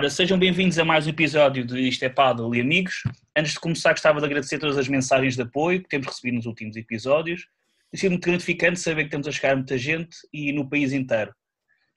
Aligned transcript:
Ora, 0.00 0.08
sejam 0.08 0.38
bem-vindos 0.38 0.78
a 0.78 0.84
mais 0.84 1.06
um 1.06 1.10
episódio 1.10 1.62
de 1.62 1.78
Isto 1.78 2.06
é 2.06 2.08
Paddle 2.08 2.54
e 2.54 2.60
Amigos. 2.62 3.02
Antes 3.36 3.52
de 3.52 3.60
começar, 3.60 3.90
gostava 3.90 4.18
de 4.18 4.24
agradecer 4.24 4.58
todas 4.58 4.78
as 4.78 4.88
mensagens 4.88 5.36
de 5.36 5.42
apoio 5.42 5.82
que 5.82 5.90
temos 5.90 6.06
recebido 6.06 6.36
nos 6.36 6.46
últimos 6.46 6.74
episódios. 6.74 7.46
Tem 7.90 8.00
sido 8.00 8.12
muito 8.12 8.24
gratificante 8.24 8.80
saber 8.80 9.02
que 9.02 9.08
estamos 9.08 9.28
a 9.28 9.30
chegar 9.30 9.52
a 9.52 9.56
muita 9.56 9.76
gente 9.76 10.16
e 10.32 10.54
no 10.54 10.66
país 10.66 10.94
inteiro. 10.94 11.34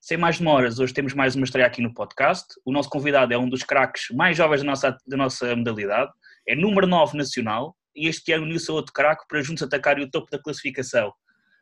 Sem 0.02 0.18
mais 0.18 0.38
demoras, 0.38 0.80
hoje 0.80 0.94
temos 0.94 1.14
mais 1.14 1.34
uma 1.34 1.46
estreia 1.46 1.66
aqui 1.66 1.82
no 1.82 1.94
podcast. 1.94 2.44
O 2.66 2.74
nosso 2.74 2.90
convidado 2.90 3.34
é 3.34 3.38
um 3.38 3.48
dos 3.48 3.64
craques 3.64 4.14
mais 4.14 4.36
jovens 4.36 4.60
da 4.60 4.66
nossa, 4.66 4.98
da 5.08 5.16
nossa 5.16 5.56
modalidade, 5.56 6.12
é 6.46 6.58
número 6.58 6.86
9 6.86 7.18
nacional 7.18 7.74
e 7.96 8.10
este 8.10 8.34
ano 8.34 8.44
uniu-se 8.44 8.70
a 8.70 8.74
outro 8.74 8.91
craque 8.91 9.24
para 9.30 9.41
juntos 9.41 9.63
atacar 9.63 9.98
o 9.98 10.12
topo 10.12 10.30
da 10.30 10.38
classificação. 10.38 11.13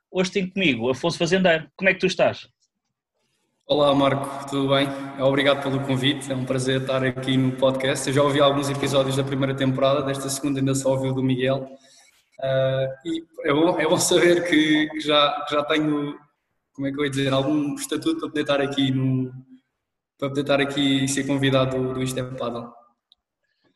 Hoje 0.10 0.32
tem 0.32 0.50
comigo 0.50 0.90
Afonso 0.90 1.20
Fazendeiro. 1.20 1.70
Como 1.76 1.88
é 1.88 1.94
que 1.94 2.00
tu 2.00 2.08
estás? 2.08 2.48
Olá 3.72 3.96
Marco, 3.96 4.50
tudo 4.50 4.76
bem? 4.76 4.86
Obrigado 5.18 5.64
pelo 5.64 5.80
convite, 5.80 6.30
é 6.30 6.36
um 6.36 6.44
prazer 6.44 6.82
estar 6.82 7.06
aqui 7.06 7.38
no 7.38 7.54
podcast. 7.54 8.06
Eu 8.06 8.14
já 8.14 8.22
ouvi 8.22 8.42
alguns 8.42 8.70
episódios 8.70 9.16
da 9.16 9.24
primeira 9.24 9.56
temporada, 9.56 10.04
desta 10.04 10.28
segunda 10.28 10.60
ainda 10.60 10.76
só 10.76 10.90
ouvi 10.90 11.08
o 11.08 11.14
do 11.14 11.24
Miguel. 11.24 11.70
Uh, 12.38 13.08
e 13.08 13.24
é 13.46 13.54
bom, 13.54 13.80
é 13.80 13.88
bom 13.88 13.98
saber 13.98 14.44
que, 14.44 14.90
já, 15.00 15.46
já 15.50 15.64
tenho, 15.64 16.20
como 16.74 16.86
é 16.86 16.92
que 16.92 17.00
eu 17.00 17.06
ia 17.06 17.10
dizer, 17.10 17.32
algum 17.32 17.74
estatuto 17.76 18.20
para 18.20 18.28
poder 18.28 18.42
estar 18.42 18.60
aqui, 18.60 18.92
no, 18.92 19.32
para 20.20 20.28
poder 20.28 20.42
estar 20.42 20.60
aqui 20.60 21.06
e 21.06 21.08
ser 21.08 21.26
convidado 21.26 21.78
do, 21.78 21.94
do 21.94 22.04
Isto 22.04 22.20
é 22.20 22.24
Paddle. 22.24 22.74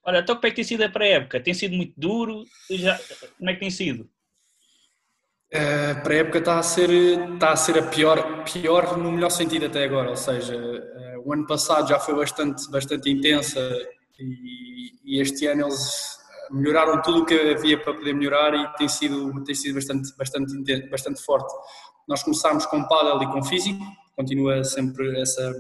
Olha, 0.04 0.20
então 0.20 0.36
como 0.36 0.46
é 0.46 0.50
que 0.50 0.58
tem 0.58 0.66
sido 0.66 0.84
a 0.84 0.90
pré-época? 0.90 1.40
Tem 1.40 1.54
sido 1.54 1.74
muito 1.74 1.94
duro? 1.96 2.44
Já, 2.70 3.00
como 3.38 3.50
é 3.50 3.54
que 3.54 3.62
tem 3.62 3.72
sido? 3.72 4.10
A 5.56 5.96
pré-época 6.02 6.40
está 6.40 6.60
a 6.60 6.64
ser, 6.64 6.90
está 6.90 7.52
a, 7.52 7.56
ser 7.56 7.80
a 7.80 7.84
pior, 7.84 8.44
pior 8.44 8.98
no 8.98 9.10
melhor 9.10 9.30
sentido 9.30 9.68
até 9.68 9.86
agora, 9.86 10.10
ou 10.10 10.16
seja, 10.18 10.54
eh, 10.54 11.16
o 11.24 11.32
ano 11.32 11.48
passado 11.48 11.88
já 11.88 11.98
foi 11.98 12.14
bastante, 12.14 12.70
bastante 12.70 13.10
intensa 13.10 13.60
e, 14.20 14.92
e 15.06 15.22
este 15.22 15.48
ano 15.48 15.68
eles 15.68 16.18
melhoraram 16.52 17.02
tudo 17.02 17.22
o 17.22 17.26
que 17.26 17.34
havia 17.34 17.82
para 17.82 17.94
poder 17.94 18.14
melhorar 18.14 18.54
e 18.54 18.68
tem 18.76 18.90
sido, 18.90 19.44
tem 19.46 19.56
sido 19.56 19.76
bastante, 19.76 20.10
bastante, 20.18 20.90
bastante 20.90 21.22
forte. 21.22 21.54
Nós 22.06 22.22
começámos 22.22 22.66
com 22.66 22.86
paddle 22.88 23.24
e 23.24 23.28
com 23.32 23.42
físico, 23.42 23.80
continua 24.14 24.62
sempre 24.66 25.22
essa, 25.22 25.54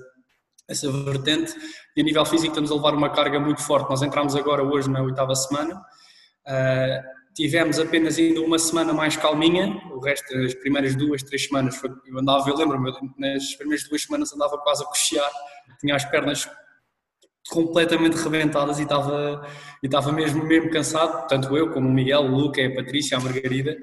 essa 0.67 0.91
vertente, 0.91 1.55
e 1.95 2.01
a 2.01 2.03
nível 2.03 2.25
físico 2.25 2.49
estamos 2.49 2.69
a 2.69 2.75
levar 2.75 2.93
uma 2.93 3.09
carga 3.09 3.39
muito 3.39 3.61
forte. 3.61 3.89
Nós 3.89 4.01
entramos 4.01 4.35
agora 4.35 4.61
hoje 4.61 4.89
na 4.89 5.01
oitava 5.01 5.33
semana, 5.35 5.75
uh, 5.75 7.14
tivemos 7.35 7.77
apenas 7.79 8.17
ainda 8.17 8.41
uma 8.41 8.57
semana 8.57 8.93
mais 8.93 9.17
calminha, 9.17 9.67
o 9.91 9.99
resto, 9.99 10.35
as 10.37 10.53
primeiras 10.55 10.95
duas, 10.95 11.21
três 11.21 11.45
semanas, 11.45 11.75
foi, 11.75 11.91
eu 12.07 12.17
andava, 12.17 12.49
eu 12.49 12.55
lembro-me, 12.55 12.91
nas 13.17 13.53
primeiras 13.55 13.87
duas 13.87 14.03
semanas 14.03 14.33
andava 14.33 14.57
quase 14.59 14.83
a 14.83 14.85
cochear, 14.87 15.29
tinha 15.79 15.95
as 15.95 16.05
pernas 16.05 16.49
completamente 17.49 18.15
rebentadas 18.15 18.79
e 18.79 18.83
estava, 18.83 19.47
e 19.83 19.85
estava 19.85 20.11
mesmo, 20.11 20.43
mesmo 20.45 20.71
cansado, 20.71 21.27
tanto 21.27 21.55
eu 21.55 21.71
como 21.71 21.87
o 21.87 21.93
Miguel, 21.93 22.21
o 22.21 22.27
Luca, 22.27 22.65
a 22.65 22.73
Patrícia, 22.73 23.17
a 23.17 23.19
Margarida. 23.19 23.77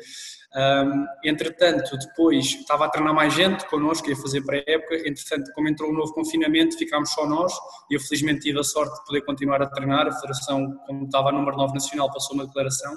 Um, 0.55 1.07
entretanto, 1.25 1.97
depois 1.97 2.45
estava 2.47 2.85
a 2.85 2.89
treinar 2.89 3.15
mais 3.15 3.33
gente 3.33 3.65
connosco, 3.67 4.09
ia 4.11 4.17
fazer 4.17 4.43
pré-época. 4.43 4.97
Entretanto, 5.09 5.51
como 5.55 5.69
entrou 5.69 5.91
o 5.91 5.93
um 5.93 5.97
novo 5.97 6.13
confinamento, 6.13 6.77
ficámos 6.77 7.11
só 7.11 7.27
nós 7.27 7.53
e 7.91 7.95
eu 7.95 8.01
felizmente 8.01 8.41
tive 8.41 8.59
a 8.59 8.65
sorte 8.65 8.95
de 8.99 9.07
poder 9.07 9.23
continuar 9.23 9.63
a 9.63 9.67
treinar. 9.67 10.09
A 10.09 10.13
Federação, 10.13 10.77
como 10.87 11.05
estava 11.05 11.31
a 11.31 11.33
número 11.33 11.57
9 11.57 11.73
nacional, 11.73 12.13
passou 12.13 12.35
uma 12.35 12.47
declaração 12.47 12.93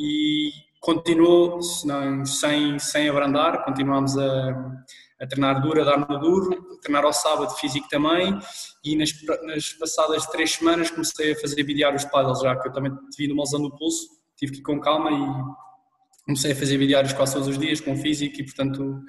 e 0.00 0.50
continuou 0.80 1.60
não, 1.84 2.24
sem, 2.24 2.78
sem 2.78 3.08
abrandar, 3.08 3.64
continuámos 3.64 4.16
a, 4.16 4.82
a 5.20 5.26
treinar 5.26 5.60
duro, 5.60 5.82
a 5.82 5.84
dar 5.84 5.98
no 5.98 6.18
duro, 6.18 6.74
a 6.74 6.80
treinar 6.80 7.04
ao 7.04 7.12
sábado 7.12 7.50
físico 7.56 7.86
também 7.88 8.38
e 8.82 8.96
nas, 8.96 9.10
nas 9.42 9.72
passadas 9.74 10.26
três 10.26 10.52
semanas 10.52 10.90
comecei 10.90 11.32
a 11.32 11.36
fazer 11.36 11.62
bidiários 11.64 12.06
paddles 12.06 12.40
já, 12.40 12.56
que 12.56 12.66
eu 12.66 12.72
também 12.72 12.92
tive 13.14 13.32
uma 13.32 13.42
lesão 13.42 13.60
no 13.60 13.76
pulso, 13.76 14.08
tive 14.36 14.52
que 14.52 14.58
ir 14.60 14.62
com 14.62 14.80
calma 14.80 15.10
e 15.12 16.24
comecei 16.24 16.52
a 16.52 16.56
fazer 16.56 16.78
bidiários 16.78 17.12
quase 17.12 17.34
todos 17.34 17.48
os 17.48 17.58
dias 17.58 17.80
com 17.80 17.94
físico 17.94 18.40
e 18.40 18.44
portanto 18.44 19.02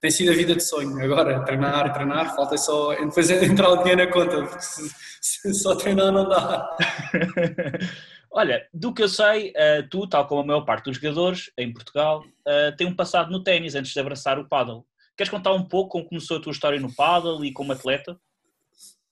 tem 0.00 0.10
sido 0.10 0.30
a 0.30 0.34
vida 0.34 0.54
de 0.54 0.62
sonho. 0.62 0.98
Agora, 1.02 1.44
treinar, 1.44 1.92
treinar, 1.92 2.34
falta 2.34 2.56
só 2.56 2.94
depois 2.94 3.28
entrar 3.30 3.68
o 3.68 3.78
dinheiro 3.78 4.06
na 4.06 4.10
conta, 4.10 4.44
porque 4.44 4.62
se, 4.62 4.88
se 5.20 5.54
só 5.54 5.74
treinar 5.74 6.12
não 6.12 6.26
dá. 6.26 6.76
Olha, 8.30 8.66
do 8.72 8.92
que 8.92 9.02
eu 9.02 9.08
sei, 9.08 9.50
uh, 9.50 9.88
tu, 9.90 10.06
tal 10.06 10.26
como 10.26 10.42
a 10.42 10.44
maior 10.44 10.60
parte 10.62 10.84
dos 10.84 10.96
jogadores 10.96 11.50
em 11.56 11.72
Portugal, 11.72 12.20
uh, 12.20 12.76
tem 12.76 12.86
um 12.86 12.94
passado 12.94 13.30
no 13.30 13.42
ténis 13.42 13.74
antes 13.74 13.92
de 13.92 14.00
abraçar 14.00 14.38
o 14.38 14.48
paddle. 14.48 14.84
Queres 15.16 15.30
contar 15.30 15.52
um 15.52 15.64
pouco 15.64 15.90
como 15.90 16.08
começou 16.08 16.36
a 16.36 16.40
tua 16.40 16.52
história 16.52 16.78
no 16.78 16.94
paddle 16.94 17.44
e 17.44 17.52
como 17.52 17.72
atleta? 17.72 18.16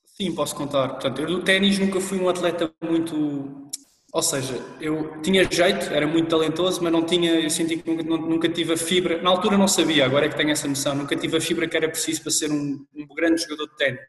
Sim, 0.04 0.34
posso 0.34 0.54
contar. 0.54 0.88
Portanto, 0.90 1.20
eu 1.20 1.28
no 1.28 1.42
ténis 1.42 1.78
nunca 1.78 2.00
fui 2.00 2.18
um 2.18 2.28
atleta 2.28 2.72
muito. 2.82 3.70
Ou 4.12 4.22
seja, 4.22 4.54
eu 4.80 5.20
tinha 5.20 5.44
jeito, 5.50 5.92
era 5.92 6.06
muito 6.06 6.28
talentoso, 6.28 6.82
mas 6.82 6.92
não 6.92 7.04
tinha, 7.04 7.32
eu 7.40 7.50
senti 7.50 7.76
que 7.76 7.90
nunca, 7.90 8.02
nunca 8.02 8.48
tive 8.48 8.72
a 8.72 8.76
fibra. 8.76 9.20
Na 9.20 9.30
altura 9.30 9.58
não 9.58 9.68
sabia, 9.68 10.06
agora 10.06 10.26
é 10.26 10.28
que 10.28 10.36
tenho 10.36 10.50
essa 10.50 10.68
noção, 10.68 10.94
nunca 10.94 11.16
tive 11.16 11.36
a 11.36 11.40
fibra 11.40 11.68
que 11.68 11.76
era 11.76 11.88
preciso 11.88 12.22
para 12.22 12.30
ser 12.30 12.50
um, 12.50 12.86
um 12.94 13.06
grande 13.14 13.42
jogador 13.42 13.66
de 13.68 13.76
ténis. 13.76 14.00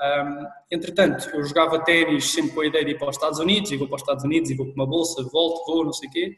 Um, 0.00 0.46
entretanto, 0.70 1.28
eu 1.34 1.42
jogava 1.44 1.82
ténis 1.82 2.30
sempre 2.30 2.52
com 2.52 2.60
a 2.60 2.66
ideia 2.66 2.84
de 2.84 2.90
ir 2.92 2.98
para 2.98 3.08
os 3.08 3.16
Estados 3.16 3.38
Unidos, 3.40 3.72
e 3.72 3.76
vou 3.76 3.88
para 3.88 3.96
os 3.96 4.02
Estados 4.02 4.24
Unidos, 4.24 4.50
e 4.50 4.54
vou 4.54 4.66
com 4.66 4.72
uma 4.72 4.86
bolsa, 4.86 5.22
volto, 5.24 5.66
vou, 5.66 5.84
não 5.84 5.92
sei 5.92 6.08
o 6.08 6.12
quê. 6.12 6.36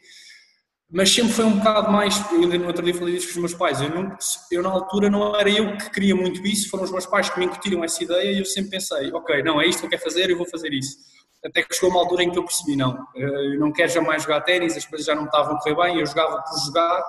Mas 0.91 1.12
sempre 1.15 1.32
foi 1.32 1.44
um 1.44 1.59
bocado 1.59 1.93
mais. 1.93 2.19
Eu 2.32 2.41
ainda 2.41 2.59
no 2.59 2.66
outro 2.66 2.82
dia 2.82 2.94
falei 2.94 3.15
isso 3.15 3.26
com 3.26 3.32
os 3.32 3.37
meus 3.37 3.54
pais. 3.54 3.81
Eu, 3.81 3.91
não, 3.91 4.16
eu, 4.50 4.62
na 4.62 4.71
altura, 4.71 5.09
não 5.09 5.37
era 5.37 5.48
eu 5.48 5.76
que 5.76 5.91
queria 5.91 6.16
muito 6.16 6.44
isso, 6.44 6.69
foram 6.69 6.84
os 6.84 6.91
meus 6.91 7.06
pais 7.06 7.28
que 7.31 7.38
me 7.38 7.47
incutiram 7.47 7.84
essa 7.84 8.03
ideia, 8.03 8.32
e 8.32 8.38
eu 8.38 8.44
sempre 8.44 8.71
pensei: 8.71 9.12
ok, 9.12 9.43
não, 9.43 9.60
é 9.60 9.66
isto 9.66 9.81
que 9.81 9.87
eu 9.87 9.91
quero 9.91 10.03
fazer, 10.03 10.31
eu 10.31 10.38
vou 10.38 10.48
fazer 10.48 10.72
isso. 10.72 10.97
Até 11.44 11.62
que 11.62 11.75
chegou 11.75 11.91
uma 11.91 12.00
altura 12.00 12.25
em 12.25 12.31
que 12.31 12.38
eu 12.38 12.44
percebi: 12.44 12.77
não, 12.77 13.06
eh, 13.15 13.54
eu 13.54 13.60
não 13.60 13.72
quero 13.72 13.91
jamais 13.92 14.22
jogar 14.22 14.41
ténis, 14.41 14.77
as 14.77 14.84
coisas 14.84 15.06
já 15.06 15.15
não 15.15 15.27
estavam 15.27 15.56
a 15.56 15.60
correr 15.60 15.77
bem, 15.77 16.00
eu 16.00 16.06
jogava 16.06 16.42
por 16.42 16.59
jogar. 16.65 17.04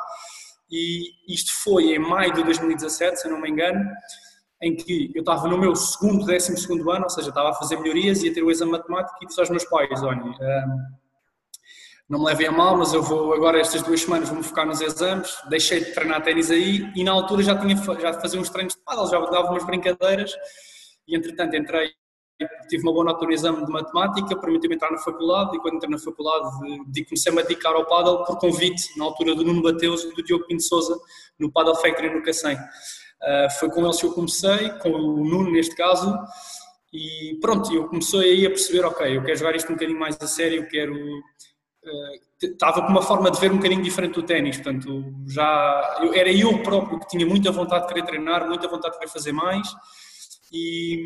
E 0.70 1.34
isto 1.34 1.52
foi 1.64 1.96
em 1.96 2.00
maio 2.00 2.34
de 2.34 2.44
2017, 2.44 3.20
se 3.20 3.28
eu 3.28 3.32
não 3.32 3.42
me 3.42 3.50
engano 3.50 3.84
em 4.62 4.76
que 4.76 5.12
eu 5.16 5.22
estava 5.22 5.48
no 5.48 5.58
meu 5.58 5.76
segundo, 5.76 6.26
décimo 6.26 6.58
segundo 6.58 6.92
ano, 6.92 7.06
ou 7.06 7.10
seja, 7.10 7.30
estava 7.30 7.50
a 7.50 7.54
fazer 7.54 7.78
melhorias, 7.80 8.22
ia 8.22 8.34
ter 8.34 8.44
o 8.44 8.52
exame 8.52 8.74
matemático 8.74 9.18
e 9.22 9.26
disse 9.26 9.40
aos 9.40 9.50
meus 9.50 9.66
pais, 9.66 10.04
olha, 10.04 10.24
um, 10.24 10.34
não 12.08 12.20
me 12.20 12.26
levem 12.26 12.48
a 12.48 12.52
mal, 12.52 12.78
mas 12.78 12.94
eu 12.94 13.02
vou 13.02 13.34
agora 13.34 13.60
estas 13.60 13.82
duas 13.82 14.02
semanas 14.02 14.30
vou-me 14.30 14.44
focar 14.44 14.68
nos 14.68 14.82
exames, 14.82 15.34
deixei 15.50 15.80
de 15.80 15.94
treinar 15.94 16.22
ténis 16.22 16.52
aí 16.52 16.92
e 16.96 17.04
na 17.04 17.12
altura 17.12 17.42
já 17.42 17.58
tinha 17.58 17.76
já 17.76 18.14
fazia 18.14 18.40
uns 18.40 18.50
treinos 18.50 18.76
de 18.76 18.82
paddle, 18.82 19.08
já 19.08 19.20
dava 19.20 19.50
umas 19.50 19.66
brincadeiras 19.66 20.32
e 21.08 21.16
entretanto 21.16 21.56
entrei, 21.56 21.90
tive 22.70 22.84
uma 22.84 22.94
boa 22.94 23.06
nota 23.06 23.26
no 23.26 23.32
exame 23.32 23.66
de 23.66 23.72
matemática, 23.72 24.40
permitiu-me 24.40 24.76
entrar 24.76 24.92
na 24.92 24.98
faculdade 25.00 25.56
e 25.56 25.60
quando 25.60 25.76
entrei 25.76 25.90
na 25.90 25.98
faculdade 25.98 26.50
de, 26.88 27.04
comecei-me 27.06 27.40
a 27.40 27.44
dedicar 27.44 27.74
ao 27.74 27.86
paddle 27.86 28.26
por 28.26 28.38
convite, 28.38 28.96
na 28.98 29.06
altura 29.06 29.34
do 29.34 29.44
Nuno 29.44 29.64
Bateus 29.64 30.04
e 30.04 30.14
do 30.14 30.22
Diogo 30.22 30.46
Pinto 30.46 30.64
Souza, 30.64 30.96
no 31.40 31.52
Paddle 31.52 31.76
Factory 31.78 32.14
no 32.14 32.22
Cacém. 32.22 32.58
Uh, 33.22 33.50
foi 33.60 33.70
com 33.70 33.84
eles 33.84 34.00
que 34.00 34.06
eu 34.06 34.14
comecei, 34.14 34.70
com 34.80 34.90
o 34.90 35.24
Nuno 35.24 35.52
neste 35.52 35.76
caso, 35.76 36.18
e 36.92 37.38
pronto, 37.40 37.72
eu 37.74 37.88
comecei 37.88 38.20
aí 38.20 38.46
a 38.46 38.50
perceber, 38.50 38.84
ok, 38.86 39.18
eu 39.18 39.24
quero 39.24 39.38
jogar 39.38 39.56
isto 39.56 39.70
um 39.70 39.76
bocadinho 39.76 40.00
mais 40.00 40.18
a 40.20 40.28
sério, 40.28 40.64
eu 40.64 40.68
quero... 40.68 40.94
Uh, 40.94 42.32
estava 42.44 42.82
com 42.82 42.88
uma 42.88 43.02
forma 43.02 43.30
de 43.30 43.40
ver 43.40 43.52
um 43.52 43.58
bocadinho 43.58 43.84
diferente 43.84 44.16
do 44.16 44.24
ténis, 44.24 44.58
portanto, 44.58 45.04
já... 45.28 46.00
Eu, 46.02 46.14
era 46.14 46.32
eu 46.32 46.62
próprio 46.64 47.00
que 47.00 47.08
tinha 47.08 47.26
muita 47.26 47.52
vontade 47.52 47.88
de 47.88 47.94
querer 47.94 48.06
treinar, 48.06 48.48
muita 48.48 48.68
vontade 48.68 48.94
de 48.94 49.00
querer 49.00 49.12
fazer 49.12 49.32
mais, 49.32 49.68
e 50.52 51.04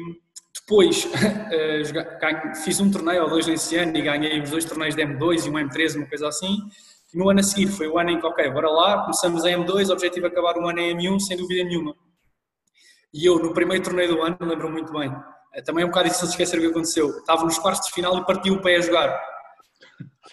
depois 0.61 1.05
uh, 1.13 2.63
fiz 2.63 2.79
um 2.79 2.89
torneio 2.89 3.23
ou 3.23 3.29
dois 3.29 3.45
nesse 3.45 3.75
ano 3.75 3.95
e 3.95 4.01
ganhei 4.01 4.41
os 4.41 4.49
dois 4.49 4.65
torneios 4.65 4.95
de 4.95 5.03
M2 5.03 5.45
e 5.45 5.49
um 5.49 5.53
M3, 5.53 5.97
uma 5.97 6.07
coisa 6.07 6.27
assim, 6.29 6.57
e 7.15 7.17
no 7.17 7.29
ano 7.29 7.39
a 7.39 7.43
seguir 7.43 7.67
foi 7.67 7.87
o 7.87 7.97
ano 7.97 8.09
em 8.09 8.19
que, 8.19 8.27
ok, 8.27 8.51
bora 8.51 8.69
lá, 8.69 9.01
começamos 9.03 9.45
a 9.45 9.49
M2, 9.49 9.87
o 9.87 9.93
objetivo 9.93 10.25
é 10.25 10.29
acabar 10.29 10.57
o 10.57 10.67
ano 10.67 10.79
em 10.79 10.97
M1, 10.97 11.21
sem 11.21 11.37
dúvida 11.37 11.63
nenhuma. 11.63 11.95
E 13.13 13.25
eu, 13.25 13.39
no 13.39 13.53
primeiro 13.53 13.81
torneio 13.81 14.09
do 14.09 14.21
ano, 14.21 14.37
lembro 14.41 14.69
muito 14.69 14.91
bem, 14.91 15.15
eh, 15.53 15.61
também 15.61 15.83
é 15.83 15.85
um 15.85 15.89
bocado 15.89 16.09
difícil 16.09 16.27
esquecer 16.27 16.57
o 16.57 16.61
que 16.61 16.67
aconteceu. 16.67 17.09
Estava 17.19 17.45
nos 17.45 17.57
quartos 17.57 17.87
de 17.87 17.93
final 17.93 18.17
e 18.17 18.25
parti 18.25 18.51
o 18.51 18.61
pé 18.61 18.75
a 18.75 18.81
jogar. 18.81 19.17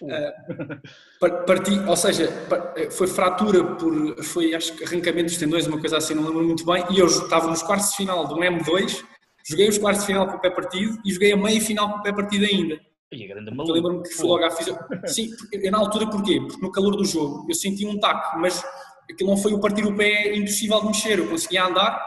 Uh, 0.02 1.44
parti, 1.46 1.78
ou 1.86 1.96
seja, 1.96 2.28
eh, 2.74 2.90
foi 2.90 3.06
fratura 3.06 3.62
por, 3.76 4.24
foi 4.24 4.52
acho 4.52 4.72
que 4.76 4.82
arrancamento 4.82 5.26
dos 5.26 5.36
tendões, 5.36 5.68
uma 5.68 5.78
coisa 5.78 5.98
assim, 5.98 6.14
não 6.14 6.24
lembro 6.24 6.42
muito 6.42 6.66
bem. 6.66 6.84
E 6.90 6.98
eu 6.98 7.06
estava 7.06 7.46
nos 7.46 7.62
quartos 7.62 7.90
de 7.90 7.96
final 7.98 8.26
do 8.26 8.34
M2, 8.34 9.04
joguei 9.48 9.68
os 9.68 9.78
quartos 9.78 10.00
de 10.00 10.08
final 10.08 10.26
com 10.26 10.36
o 10.36 10.40
pé 10.40 10.50
partido 10.50 10.98
e 11.04 11.12
joguei 11.12 11.32
a 11.32 11.36
meia 11.36 11.60
final 11.60 11.92
com 11.92 11.98
o 11.98 12.02
pé 12.02 12.12
partido 12.12 12.44
ainda. 12.44 12.80
E 13.12 13.24
a 13.24 13.34
grande 13.34 13.50
Eu 13.50 13.74
lembro-me 13.74 14.02
que 14.02 14.14
fui 14.14 14.26
logo 14.26 14.44
à 14.44 14.50
fisio... 14.50 14.76
Sim, 15.06 15.28
eu, 15.52 15.70
na 15.70 15.78
altura 15.78 16.08
porquê? 16.08 16.40
Porque 16.40 16.60
no 16.60 16.72
calor 16.72 16.96
do 16.96 17.04
jogo 17.04 17.46
eu 17.48 17.54
senti 17.54 17.86
um 17.86 18.00
taco, 18.00 18.38
mas 18.38 18.64
aquilo 19.10 19.30
não 19.30 19.36
foi 19.36 19.52
o 19.52 19.60
partir 19.60 19.84
o 19.84 19.94
pé 19.94 20.34
impossível 20.34 20.80
de 20.80 20.86
mexer, 20.86 21.18
eu 21.18 21.28
conseguia 21.28 21.66
andar 21.66 22.02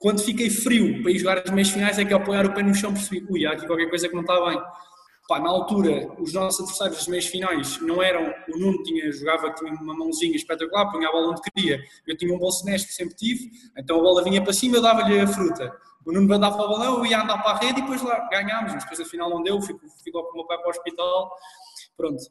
quando 0.00 0.22
fiquei 0.22 0.48
frio 0.48 1.02
para 1.02 1.12
ir 1.12 1.18
jogar 1.18 1.38
as 1.38 1.50
meias 1.50 1.68
finais 1.68 1.98
é 1.98 2.04
que 2.06 2.12
ao 2.14 2.20
apoiar 2.20 2.46
o 2.46 2.54
pé 2.54 2.62
no 2.62 2.74
chão 2.74 2.90
percebi, 2.90 3.24
ui, 3.28 3.44
há 3.44 3.52
aqui 3.52 3.66
qualquer 3.66 3.90
coisa 3.90 4.08
que 4.08 4.14
não 4.14 4.22
está 4.22 4.34
bem. 4.46 4.58
pá, 5.28 5.38
na 5.38 5.50
altura, 5.50 6.10
os 6.18 6.32
nossos 6.32 6.60
adversários 6.60 6.96
das 6.96 7.06
meias 7.06 7.26
finais 7.26 7.78
não 7.82 8.02
eram. 8.02 8.32
O 8.48 8.58
Nuno 8.58 8.82
tinha, 8.82 9.12
jogava, 9.12 9.52
tinha 9.52 9.70
uma 9.74 9.94
mãozinha 9.94 10.34
espetacular, 10.34 10.90
punha 10.90 11.06
a 11.06 11.12
bola 11.12 11.32
onde 11.32 11.42
queria. 11.42 11.78
Eu 12.06 12.16
tinha 12.16 12.34
um 12.34 12.38
bom 12.38 12.50
semestre, 12.50 12.90
sempre 12.94 13.14
tive, 13.14 13.50
então 13.76 13.98
a 13.98 14.00
bola 14.00 14.24
vinha 14.24 14.42
para 14.42 14.54
cima, 14.54 14.78
eu 14.78 14.82
dava-lhe 14.82 15.20
a 15.20 15.26
fruta. 15.26 15.70
O 16.06 16.12
Nuno 16.12 16.28
mandava 16.28 16.56
para 16.56 16.66
o 16.66 16.70
balão, 16.70 16.98
eu 16.98 17.06
ia 17.06 17.22
andar 17.22 17.38
para 17.42 17.52
a 17.52 17.58
rede 17.58 17.80
e 17.80 17.82
depois 17.82 18.02
lá 18.02 18.28
ganhámos, 18.30 18.72
mas 18.72 18.82
depois 18.82 19.00
afinal 19.00 19.28
não 19.28 19.42
deu, 19.42 19.60
fico, 19.60 19.80
ficou 20.02 20.24
com 20.24 20.32
o 20.32 20.36
meu 20.36 20.46
pai 20.46 20.58
para 20.58 20.68
o 20.68 20.70
hospital. 20.70 21.30
Pronto. 21.96 22.22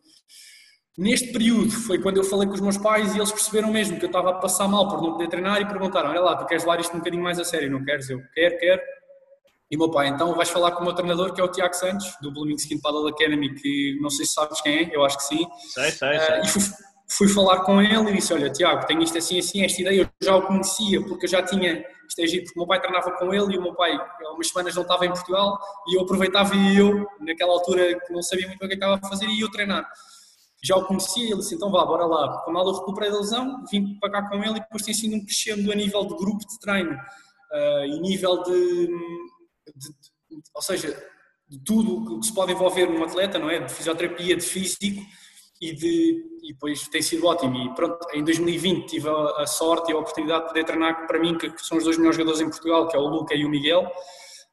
Neste 0.98 1.32
período 1.32 1.72
foi 1.72 1.98
quando 1.98 2.18
eu 2.18 2.24
falei 2.24 2.48
com 2.48 2.56
os 2.56 2.62
meus 2.62 2.78
pais 2.78 3.16
e 3.16 3.18
eles 3.18 3.32
perceberam 3.32 3.72
mesmo 3.72 3.98
que 3.98 4.06
eu 4.06 4.10
estava 4.10 4.32
a 4.32 4.34
passar 4.34 4.68
mal 4.68 4.88
por 4.90 5.02
não 5.02 5.14
poder 5.14 5.30
treinar 5.30 5.62
e 5.62 5.66
perguntaram: 5.66 6.10
Olha 6.10 6.20
lá, 6.20 6.36
tu 6.36 6.46
queres 6.46 6.64
levar 6.64 6.80
isto 6.80 6.94
um 6.94 6.98
bocadinho 6.98 7.24
mais 7.24 7.40
a 7.40 7.46
sério? 7.46 7.72
Não 7.72 7.84
queres? 7.86 8.10
Eu 8.10 8.20
quero, 8.34 8.58
quero. 8.58 8.82
E 9.72 9.76
o 9.78 9.80
meu 9.80 9.92
pai, 9.92 10.08
então 10.08 10.34
vais 10.34 10.50
falar 10.50 10.72
com 10.72 10.82
o 10.82 10.84
meu 10.84 10.94
treinador, 10.94 11.32
que 11.32 11.40
é 11.40 11.44
o 11.44 11.48
Tiago 11.48 11.76
Santos, 11.76 12.18
do 12.22 12.34
Blooming 12.34 12.56
Skin 12.56 12.82
Paddle 12.82 13.08
Academy, 13.08 13.54
que 13.54 13.98
não 14.02 14.10
sei 14.10 14.26
se 14.26 14.34
sabes 14.34 14.60
quem 14.62 14.80
é, 14.80 14.96
eu 14.96 15.06
acho 15.06 15.18
que 15.18 15.24
sim. 15.24 15.48
Sei, 15.70 15.92
sei, 15.92 16.18
ah, 16.18 16.20
sei. 16.20 16.40
Uh, 16.40 16.44
e 16.44 16.48
fui, 16.48 16.62
fui, 17.08 17.28
falar 17.30 17.60
com 17.62 17.82
ele 17.82 18.10
e 18.10 18.16
disse: 18.16 18.34
Olha, 18.34 18.50
Tiago, 18.50 18.86
tenho 18.88 19.04
isto 19.04 19.18
assim, 19.18 19.38
assim, 19.38 19.64
esta 19.64 19.82
ideia, 19.82 20.02
eu 20.02 20.10
já 20.22 20.36
o 20.36 20.42
conhecia, 20.42 21.02
porque 21.06 21.28
eu 21.28 21.30
já 21.30 21.44
tinha. 21.44 21.82
Isto 22.10 22.22
é 22.22 22.28
giro, 22.28 22.44
porque 22.46 22.60
o 22.60 22.62
meu 22.62 22.68
pai 22.68 22.82
treinava 22.82 23.12
com 23.12 23.34
ele 23.34 23.54
e 23.54 23.58
o 23.58 23.62
meu 23.62 23.76
pai, 23.76 23.96
há 23.96 24.34
umas 24.34 24.48
semanas, 24.48 24.76
não 24.76 24.82
estava 24.82 25.06
em 25.06 25.10
Portugal 25.10 25.60
e 25.88 25.96
eu 25.96 26.02
aproveitava 26.02 26.56
e 26.56 26.78
eu, 26.78 27.08
naquela 27.20 27.54
altura 27.54 28.00
que 28.00 28.12
não 28.12 28.24
sabia 28.24 28.48
muito 28.48 28.66
o 28.66 28.68
que 28.68 28.74
estava 28.74 28.96
a 28.96 29.10
fazer, 29.10 29.28
e 29.28 29.42
eu 29.42 29.52
treinar. 29.52 29.88
Já 30.62 30.76
o 30.76 30.86
conhecia, 30.86 31.26
ele 31.26 31.38
disse: 31.38 31.56
Então 31.56 31.72
vá, 31.72 31.86
bora 31.86 32.06
lá. 32.06 32.42
Quando 32.44 32.60
eu 32.60 32.74
recuperei 32.74 33.12
da 33.12 33.20
lesão, 33.20 33.64
vim 33.72 33.98
para 34.00 34.12
cá 34.12 34.30
com 34.30 34.44
ele 34.44 34.58
e 34.58 34.60
depois 34.60 34.84
tem 34.84 34.94
sido 34.94 35.16
um 35.16 35.24
crescendo 35.24 35.72
a 35.72 35.76
nível 35.76 36.06
de 36.06 36.16
grupo 36.16 36.40
de 36.40 36.60
treino 36.60 36.94
uh, 36.94 37.86
e 37.86 38.00
nível 38.02 38.44
de, 38.44 38.88
de 39.76 39.90
ou 40.54 40.62
seja, 40.62 40.92
de 41.48 41.64
tudo 41.64 42.16
o 42.16 42.20
que 42.20 42.26
se 42.26 42.34
pode 42.34 42.52
envolver 42.52 42.88
num 42.88 43.04
atleta, 43.04 43.40
não 43.40 43.50
é? 43.50 43.60
De 43.60 43.74
fisioterapia, 43.74 44.36
de 44.36 44.44
físico 44.44 45.02
e, 45.62 45.74
de, 45.74 46.24
e 46.44 46.54
depois 46.54 46.88
tem 46.88 47.02
sido 47.02 47.26
ótimo. 47.26 47.56
E 47.58 47.76
pronto, 47.76 48.00
em 48.14 48.24
2020 48.24 48.88
tive 48.88 49.10
a, 49.10 49.42
a 49.42 49.48
sorte 49.48 49.92
e 49.92 49.94
a 49.94 49.98
oportunidade 49.98 50.44
de 50.44 50.48
poder 50.50 50.64
treinar 50.64 51.08
para 51.08 51.20
mim, 51.20 51.38
que, 51.38 51.50
que 51.50 51.66
são 51.66 51.78
os 51.78 51.84
dois 51.84 51.98
melhores 51.98 52.18
jogadores 52.18 52.42
em 52.42 52.50
Portugal, 52.50 52.88
que 52.88 52.96
é 52.96 53.00
o 53.00 53.08
Luca 53.08 53.36
e 53.36 53.46
o 53.46 53.50
Miguel. 53.50 53.92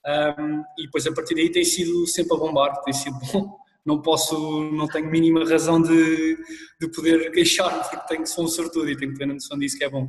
Um, 0.07 0.63
e 0.79 0.85
depois 0.85 1.07
a 1.07 1.13
partir 1.13 1.35
daí 1.35 1.51
tem 1.51 1.65
sido 1.65 2.07
sempre 2.07 2.37
a 2.37 2.39
bombar, 2.39 2.81
tem 2.83 2.95
sido 2.95 3.17
bom. 3.33 3.57
Não 3.85 4.03
posso, 4.03 4.65
não 4.73 4.89
tenho 4.89 5.09
mínima 5.09 5.49
razão 5.49 5.81
de, 5.81 6.37
de 6.81 6.89
poder 6.89 7.31
queixar-me, 7.31 7.85
porque 7.85 8.09
tenho, 8.09 8.27
sou 8.27 8.45
um 8.45 8.49
sortudo 8.49 8.91
e 8.91 8.97
tenho 8.97 9.15
plena 9.15 9.35
noção 9.35 9.57
disso 9.57 9.79
que 9.79 9.85
é 9.85 9.89
bom. 9.89 10.09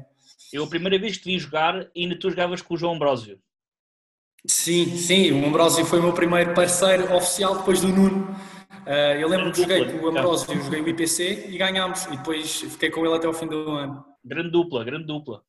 Eu 0.51 0.63
a 0.63 0.67
primeira 0.67 0.97
vez 0.97 1.17
que 1.17 1.23
te 1.23 1.31
vi 1.31 1.37
jogar, 1.37 1.87
ainda 1.95 2.17
tu 2.17 2.29
jogavas 2.29 2.61
com 2.61 2.73
o 2.73 2.77
João 2.77 2.95
Ambrosio. 2.95 3.39
Sim, 4.47 4.97
sim, 4.97 5.31
o 5.31 5.45
Ambrosio 5.45 5.85
foi 5.85 5.99
o 5.99 6.03
meu 6.03 6.13
primeiro 6.13 6.53
parceiro 6.53 7.13
oficial 7.13 7.57
depois 7.57 7.81
do 7.81 7.89
Nuno. 7.89 8.35
Uh, 8.87 9.19
eu 9.19 9.27
lembro 9.27 9.51
que 9.51 9.61
joguei 9.61 9.83
com 9.83 9.97
o 9.97 10.07
Ambrosio, 10.07 10.63
joguei 10.63 10.79
o 10.79 10.87
IPC 10.87 11.49
e 11.49 11.57
ganhámos. 11.57 12.05
E 12.05 12.15
depois 12.15 12.61
fiquei 12.61 12.89
com 12.89 13.05
ele 13.05 13.15
até 13.15 13.27
o 13.27 13.33
fim 13.33 13.45
do 13.45 13.71
ano. 13.71 14.05
Grande 14.23 14.49
dupla, 14.49 14.83
grande 14.85 15.05
dupla. 15.05 15.43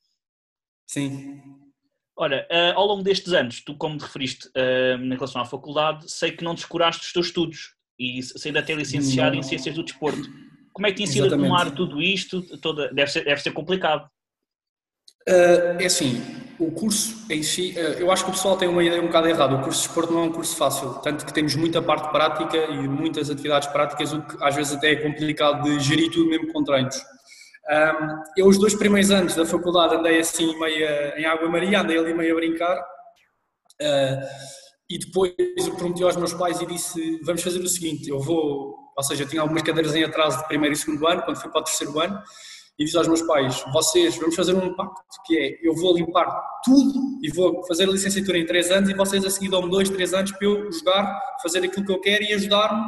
Sim. 0.88 1.40
Olha, 2.17 2.49
uh, 2.50 2.76
ao 2.76 2.85
longo 2.85 3.05
destes 3.05 3.32
anos, 3.32 3.61
tu 3.61 3.76
como 3.76 3.96
te 3.96 4.02
referiste 4.02 4.49
uh, 4.49 5.00
em 5.00 5.14
relação 5.14 5.40
à 5.40 5.44
faculdade, 5.44 6.11
sei 6.11 6.32
que 6.32 6.43
não 6.43 6.52
descuraste 6.52 7.06
os 7.06 7.12
teus 7.12 7.26
estudos 7.26 7.75
e 7.96 8.20
saindo 8.25 8.58
até 8.58 8.75
licenciado 8.75 9.32
não. 9.32 9.38
em 9.38 9.43
Ciências 9.44 9.76
do 9.76 9.85
Desporto. 9.85 10.29
Como 10.73 10.87
é 10.87 10.93
que 10.93 11.06
sido 11.06 11.26
Exatamente. 11.26 11.46
a 11.46 11.58
tomar 11.58 11.70
tudo 11.76 12.02
isto? 12.02 12.43
Toda, 12.58 12.93
deve, 12.93 13.11
ser, 13.11 13.25
deve 13.25 13.40
ser 13.40 13.52
complicado. 13.52 14.11
Uh, 15.26 15.81
é 15.81 15.87
assim, 15.87 16.23
o 16.59 16.70
curso 16.73 17.26
em 17.31 17.43
si, 17.43 17.75
uh, 17.76 18.00
eu 18.00 18.11
acho 18.11 18.25
que 18.25 18.31
o 18.31 18.32
pessoal 18.32 18.56
tem 18.56 18.69
uma 18.69 18.82
ideia 18.82 19.00
um 19.00 19.06
bocado 19.06 19.29
errada. 19.29 19.55
O 19.55 19.62
curso 19.62 19.82
de 19.82 19.88
esporte 19.88 20.12
não 20.12 20.20
é 20.20 20.23
um 20.25 20.32
curso 20.32 20.56
fácil, 20.56 20.94
tanto 21.03 21.25
que 21.25 21.32
temos 21.32 21.55
muita 21.55 21.81
parte 21.81 22.11
prática 22.11 22.56
e 22.56 22.88
muitas 22.88 23.31
atividades 23.31 23.69
práticas, 23.69 24.12
o 24.12 24.23
que 24.23 24.37
às 24.43 24.55
vezes 24.55 24.75
até 24.75 24.93
é 24.93 24.97
complicado 24.97 25.62
de 25.62 25.81
gerir 25.81 26.11
tudo 26.11 26.29
mesmo 26.29 26.53
com 26.53 26.65
treinos. 26.65 26.97
Eu, 28.37 28.47
os 28.47 28.59
dois 28.59 28.75
primeiros 28.75 29.11
anos 29.11 29.35
da 29.35 29.44
faculdade, 29.44 29.94
andei 29.94 30.19
assim 30.19 30.59
meia 30.59 31.15
em 31.19 31.26
Água 31.26 31.49
Maria, 31.50 31.82
andei 31.82 31.99
ali 31.99 32.14
meio 32.14 32.32
a 32.32 32.37
brincar. 32.37 32.81
Uh, 33.81 34.26
e 34.91 34.99
depois 34.99 35.35
eu 35.37 35.75
prometi 35.76 36.03
aos 36.03 36.17
meus 36.17 36.32
pais 36.32 36.61
e 36.62 36.67
disse: 36.67 37.21
Vamos 37.23 37.43
fazer 37.43 37.59
o 37.59 37.69
seguinte, 37.69 38.09
eu 38.09 38.19
vou. 38.19 38.75
Ou 38.97 39.03
seja, 39.05 39.23
eu 39.23 39.29
tinha 39.29 39.43
algumas 39.43 39.62
cadeiras 39.62 39.94
em 39.94 40.03
atraso 40.03 40.38
de 40.38 40.49
primeiro 40.49 40.75
e 40.75 40.79
segundo 40.79 41.06
ano, 41.06 41.23
quando 41.23 41.37
fui 41.37 41.50
para 41.50 41.61
o 41.61 41.64
terceiro 41.64 42.00
ano 42.00 42.21
e 42.79 42.85
disse 42.85 42.97
aos 42.97 43.09
meus 43.09 43.23
pais: 43.23 43.65
vocês, 43.73 44.17
vamos 44.17 44.37
fazer 44.37 44.55
um 44.55 44.75
pacto 44.75 45.23
que 45.27 45.37
é 45.37 45.59
eu 45.63 45.75
vou 45.75 45.97
limpar 45.97 46.27
tudo 46.65 47.19
e 47.23 47.31
vou 47.31 47.65
fazer 47.67 47.85
a 47.85 47.93
licenciatura 47.93 48.39
em 48.39 48.47
3 48.47 48.71
anos 48.71 48.91
e 48.91 48.95
vocês 48.95 49.25
a 49.25 49.31
seguir 49.31 49.49
dão-me 49.49 49.71
2, 49.71 49.91
3 49.91 50.15
anos 50.15 50.33
para 50.33 50.47
eu 50.47 50.71
jogar, 50.71 51.21
fazer 51.43 51.59
aquilo 51.59 51.85
que 51.85 51.93
eu 51.93 52.01
quero 52.01 52.23
e 52.23 52.33
ajudar-me. 52.35 52.81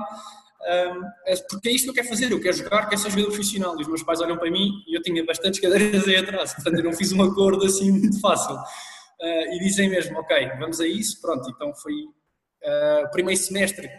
Um, 0.62 1.02
é 1.26 1.36
porque 1.48 1.70
é 1.70 1.72
isto 1.72 1.84
que 1.84 1.90
eu 1.90 1.94
quero 1.94 2.08
fazer, 2.08 2.30
eu 2.30 2.40
quero 2.40 2.56
jogar, 2.56 2.86
quero 2.88 3.00
ser 3.00 3.10
jogador 3.10 3.32
profissional. 3.32 3.76
E 3.78 3.82
os 3.82 3.88
meus 3.88 4.02
pais 4.02 4.20
olham 4.20 4.36
para 4.36 4.50
mim 4.50 4.70
e 4.86 4.96
eu 4.96 5.02
tinha 5.02 5.24
bastantes 5.24 5.58
cadeiras 5.58 6.06
aí 6.06 6.16
atrás, 6.16 6.54
portanto 6.54 6.76
eu 6.76 6.84
não 6.84 6.92
fiz 6.92 7.12
um 7.12 7.22
acordo 7.22 7.64
assim 7.64 7.90
muito 7.90 8.20
fácil. 8.20 8.54
Uh, 8.54 9.54
e 9.54 9.58
dizem 9.58 9.88
mesmo: 9.88 10.18
ok, 10.18 10.50
vamos 10.60 10.80
a 10.80 10.86
isso, 10.86 11.20
pronto. 11.20 11.50
Então 11.50 11.74
foi 11.74 11.94
uh, 11.94 13.06
o 13.06 13.10
primeiro 13.10 13.40
semestre 13.40 13.90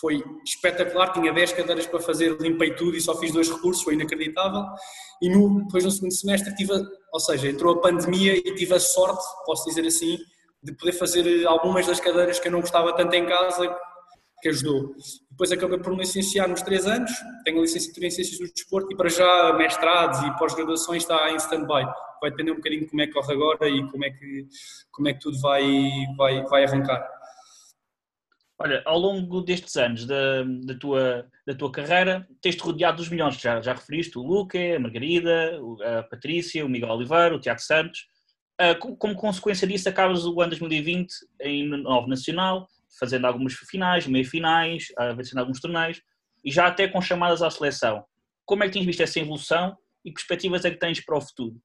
foi 0.00 0.22
espetacular, 0.44 1.12
tinha 1.12 1.32
10 1.32 1.52
cadeiras 1.52 1.86
para 1.86 2.00
fazer, 2.00 2.36
limpei 2.40 2.74
tudo 2.74 2.96
e 2.96 3.00
só 3.00 3.14
fiz 3.18 3.32
dois 3.32 3.50
recursos, 3.50 3.82
foi 3.82 3.94
inacreditável. 3.94 4.64
E 5.20 5.28
no, 5.28 5.64
depois 5.64 5.84
no 5.84 5.90
segundo 5.90 6.12
semestre 6.12 6.54
tive, 6.54 6.72
ou 7.12 7.20
seja, 7.20 7.48
entrou 7.48 7.74
a 7.74 7.80
pandemia 7.80 8.36
e 8.36 8.54
tive 8.54 8.74
a 8.74 8.80
sorte, 8.80 9.22
posso 9.44 9.68
dizer 9.68 9.86
assim, 9.86 10.18
de 10.62 10.72
poder 10.72 10.92
fazer 10.92 11.46
algumas 11.46 11.86
das 11.86 12.00
cadeiras 12.00 12.40
que 12.40 12.48
eu 12.48 12.52
não 12.52 12.60
gostava 12.60 12.94
tanto 12.96 13.14
em 13.14 13.26
casa, 13.26 13.76
que 14.40 14.48
ajudou. 14.48 14.94
Depois 15.30 15.50
acabei 15.52 15.78
por 15.78 15.92
me 15.92 16.00
licenciar 16.00 16.48
nos 16.48 16.62
três 16.62 16.86
anos, 16.86 17.10
tenho 17.44 17.58
a 17.58 17.62
licenciatura 17.62 18.06
em 18.06 18.10
Ciências 18.10 18.38
do 18.38 18.52
Desporto 18.52 18.92
e 18.92 18.96
para 18.96 19.08
já 19.08 19.52
mestrados 19.54 20.20
e 20.20 20.38
pós-graduações 20.38 21.02
está 21.02 21.30
em 21.30 21.36
stand-by. 21.36 21.84
Vai 22.20 22.30
depender 22.30 22.52
um 22.52 22.56
bocadinho 22.56 22.82
de 22.82 22.88
como 22.88 23.02
é 23.02 23.06
que 23.06 23.12
corre 23.12 23.32
agora 23.32 23.68
e 23.68 23.90
como 23.90 24.04
é 24.04 24.10
que, 24.10 24.46
como 24.90 25.08
é 25.08 25.12
que 25.14 25.20
tudo 25.20 25.40
vai, 25.40 25.64
vai, 26.16 26.42
vai 26.44 26.64
arrancar. 26.64 27.13
Olha, 28.56 28.82
ao 28.84 28.98
longo 28.98 29.40
destes 29.40 29.76
anos 29.76 30.06
da, 30.06 30.44
da, 30.64 30.78
tua, 30.78 31.26
da 31.44 31.54
tua 31.54 31.72
carreira, 31.72 32.26
tens-te 32.40 32.62
rodeado 32.62 32.98
dos 32.98 33.08
milhões, 33.08 33.34
já, 33.34 33.60
já 33.60 33.72
referiste 33.72 34.16
o 34.16 34.22
Luca, 34.22 34.58
a 34.58 34.78
Margarida, 34.78 35.58
a 35.98 36.02
Patrícia, 36.04 36.64
o 36.64 36.68
Miguel 36.68 36.90
Oliveira, 36.90 37.34
o 37.34 37.40
Tiago 37.40 37.60
Santos. 37.60 38.06
Uh, 38.60 38.78
como, 38.78 38.96
como, 38.96 39.14
consequência 39.16 39.66
disso, 39.66 39.88
acabas 39.88 40.24
o 40.24 40.40
ano 40.40 40.50
2020 40.50 41.12
em 41.40 41.68
Novo 41.68 42.06
Nacional, 42.06 42.68
fazendo 43.00 43.26
algumas 43.26 43.54
finais, 43.54 44.06
meio-finais, 44.06 44.86
vencendo 45.16 45.40
alguns 45.40 45.60
torneios, 45.60 46.00
e 46.44 46.52
já 46.52 46.68
até 46.68 46.86
com 46.86 47.00
chamadas 47.00 47.42
à 47.42 47.50
seleção. 47.50 48.04
Como 48.44 48.62
é 48.62 48.68
que 48.68 48.74
tens 48.74 48.86
visto 48.86 49.02
essa 49.02 49.18
evolução 49.18 49.76
e 50.04 50.10
que 50.10 50.14
perspectivas 50.14 50.64
é 50.64 50.70
que 50.70 50.78
tens 50.78 51.04
para 51.04 51.18
o 51.18 51.20
futuro? 51.20 51.56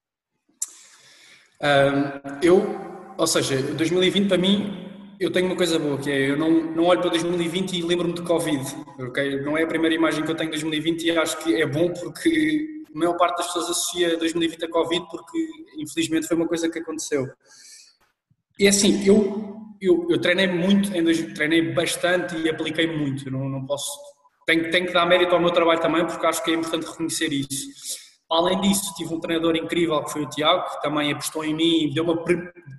Um, 1.62 2.42
eu, 2.42 3.16
ou 3.16 3.28
seja, 3.28 3.62
2020 3.62 4.28
para 4.28 4.38
mim 4.38 4.89
eu 5.20 5.30
tenho 5.30 5.48
uma 5.48 5.56
coisa 5.56 5.78
boa, 5.78 5.98
que 5.98 6.10
é, 6.10 6.30
eu 6.32 6.38
não, 6.38 6.50
não 6.50 6.86
olho 6.86 7.02
para 7.02 7.10
2020 7.10 7.74
e 7.74 7.82
lembro-me 7.82 8.14
de 8.14 8.22
Covid, 8.22 8.64
ok? 9.00 9.42
Não 9.42 9.58
é 9.58 9.64
a 9.64 9.68
primeira 9.68 9.94
imagem 9.94 10.24
que 10.24 10.32
eu 10.32 10.36
tenho 10.36 10.50
de 10.50 10.58
2020 10.58 11.04
e 11.04 11.18
acho 11.18 11.38
que 11.40 11.62
é 11.62 11.66
bom 11.66 11.92
porque 11.92 12.86
a 12.94 12.98
maior 12.98 13.18
parte 13.18 13.38
das 13.38 13.48
pessoas 13.48 13.70
associa 13.70 14.18
2020 14.18 14.64
a 14.64 14.70
Covid 14.70 15.06
porque, 15.12 15.38
infelizmente, 15.78 16.26
foi 16.26 16.38
uma 16.38 16.48
coisa 16.48 16.70
que 16.70 16.80
aconteceu. 16.80 17.28
E 18.58 18.66
assim, 18.66 19.06
eu, 19.06 19.58
eu, 19.82 20.08
eu 20.10 20.22
treinei 20.22 20.48
muito, 20.48 20.90
treinei 21.34 21.74
bastante 21.74 22.38
e 22.38 22.50
apliquei 22.50 22.88
muito, 22.88 23.30
não, 23.30 23.50
não 23.50 23.66
posso... 23.66 23.92
Tenho, 24.46 24.72
tenho 24.72 24.88
que 24.88 24.94
dar 24.94 25.06
mérito 25.06 25.36
ao 25.36 25.42
meu 25.42 25.52
trabalho 25.52 25.82
também 25.82 26.06
porque 26.08 26.26
acho 26.26 26.44
que 26.44 26.52
é 26.52 26.54
importante 26.56 26.88
reconhecer 26.88 27.32
isso. 27.34 27.99
Além 28.32 28.62
disso, 28.62 28.94
tive 28.96 29.14
um 29.14 29.20
treinador 29.20 29.56
incrível 29.56 30.04
que 30.04 30.12
foi 30.12 30.24
o 30.24 30.30
Tiago, 30.30 30.70
que 30.70 30.82
também 30.82 31.12
apostou 31.12 31.44
em 31.44 31.54
mim, 31.54 31.94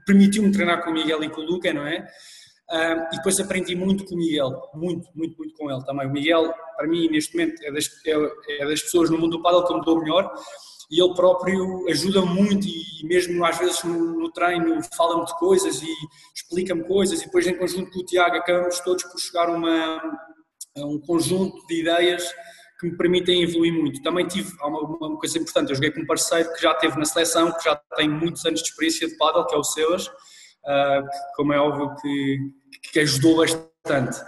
permitiu-me 0.07 0.53
treinar 0.53 0.85
com 0.85 0.91
o 0.91 0.93
Miguel 0.93 1.25
e 1.25 1.29
com 1.29 1.41
o 1.41 1.45
Luca, 1.45 1.73
não 1.73 1.87
é? 1.87 2.07
E 3.13 3.17
depois 3.17 3.41
aprendi 3.41 3.75
muito 3.75 4.05
com 4.05 4.15
o 4.15 4.19
Miguel, 4.19 4.71
muito, 4.75 5.09
muito, 5.13 5.37
muito 5.37 5.55
com 5.57 5.69
ele 5.69 5.85
também. 5.85 6.07
O 6.07 6.13
Miguel, 6.13 6.55
para 6.77 6.87
mim, 6.87 7.09
neste 7.09 7.37
momento, 7.37 7.61
é 7.65 7.73
das, 7.73 7.91
é, 8.07 8.63
é 8.63 8.67
das 8.67 8.81
pessoas 8.83 9.11
no 9.11 9.19
mundo 9.19 9.39
do 9.39 9.43
paddle 9.43 9.67
que 9.67 9.75
me 9.75 9.85
dou 9.85 9.99
melhor 9.99 10.33
e 10.91 11.03
ele 11.03 11.15
próprio 11.15 11.89
ajuda 11.89 12.23
muito 12.23 12.67
e 12.67 13.07
mesmo 13.07 13.45
às 13.45 13.57
vezes 13.59 13.83
no, 13.85 14.21
no 14.21 14.33
treino 14.33 14.81
fala-me 14.97 15.25
de 15.25 15.39
coisas 15.39 15.81
e 15.83 15.95
explica-me 16.35 16.83
coisas 16.85 17.23
e 17.23 17.27
depois 17.27 17.47
em 17.47 17.57
conjunto 17.57 17.93
com 17.93 18.01
o 18.01 18.05
Tiago 18.05 18.37
acabamos 18.37 18.81
todos 18.81 19.05
por 19.05 19.19
chegar 19.21 19.49
a 19.49 20.85
um 20.85 20.99
conjunto 20.99 21.65
de 21.69 21.81
ideias 21.81 22.29
que 22.81 22.87
me 22.87 22.97
permitem 22.97 23.43
evoluir 23.43 23.73
muito. 23.73 24.03
Também 24.03 24.27
tive 24.27 24.51
uma, 24.63 24.81
uma, 24.81 25.19
coisa 25.19 25.39
importante, 25.39 25.69
eu 25.69 25.77
joguei 25.77 25.91
com 25.91 26.01
um 26.01 26.07
parceiro 26.07 26.51
que 26.55 26.63
já 26.63 26.73
teve 26.75 26.99
na 26.99 27.05
seleção, 27.05 27.53
que 27.53 27.65
já 27.65 27.77
tem 27.95 28.09
muitos 28.09 28.45
anos 28.47 28.63
de 28.63 28.69
experiência 28.71 29.07
de 29.07 29.17
paddle, 29.19 29.47
que 29.47 29.55
é 29.55 29.59
o 29.59 29.63
Sebas, 29.63 30.07
uh, 30.07 31.03
que, 31.03 31.37
como 31.37 31.53
é 31.53 31.61
óbvio 31.61 31.95
que, 32.01 32.39
que 32.91 33.01
ajudou 33.01 33.37
bastante. 33.37 34.19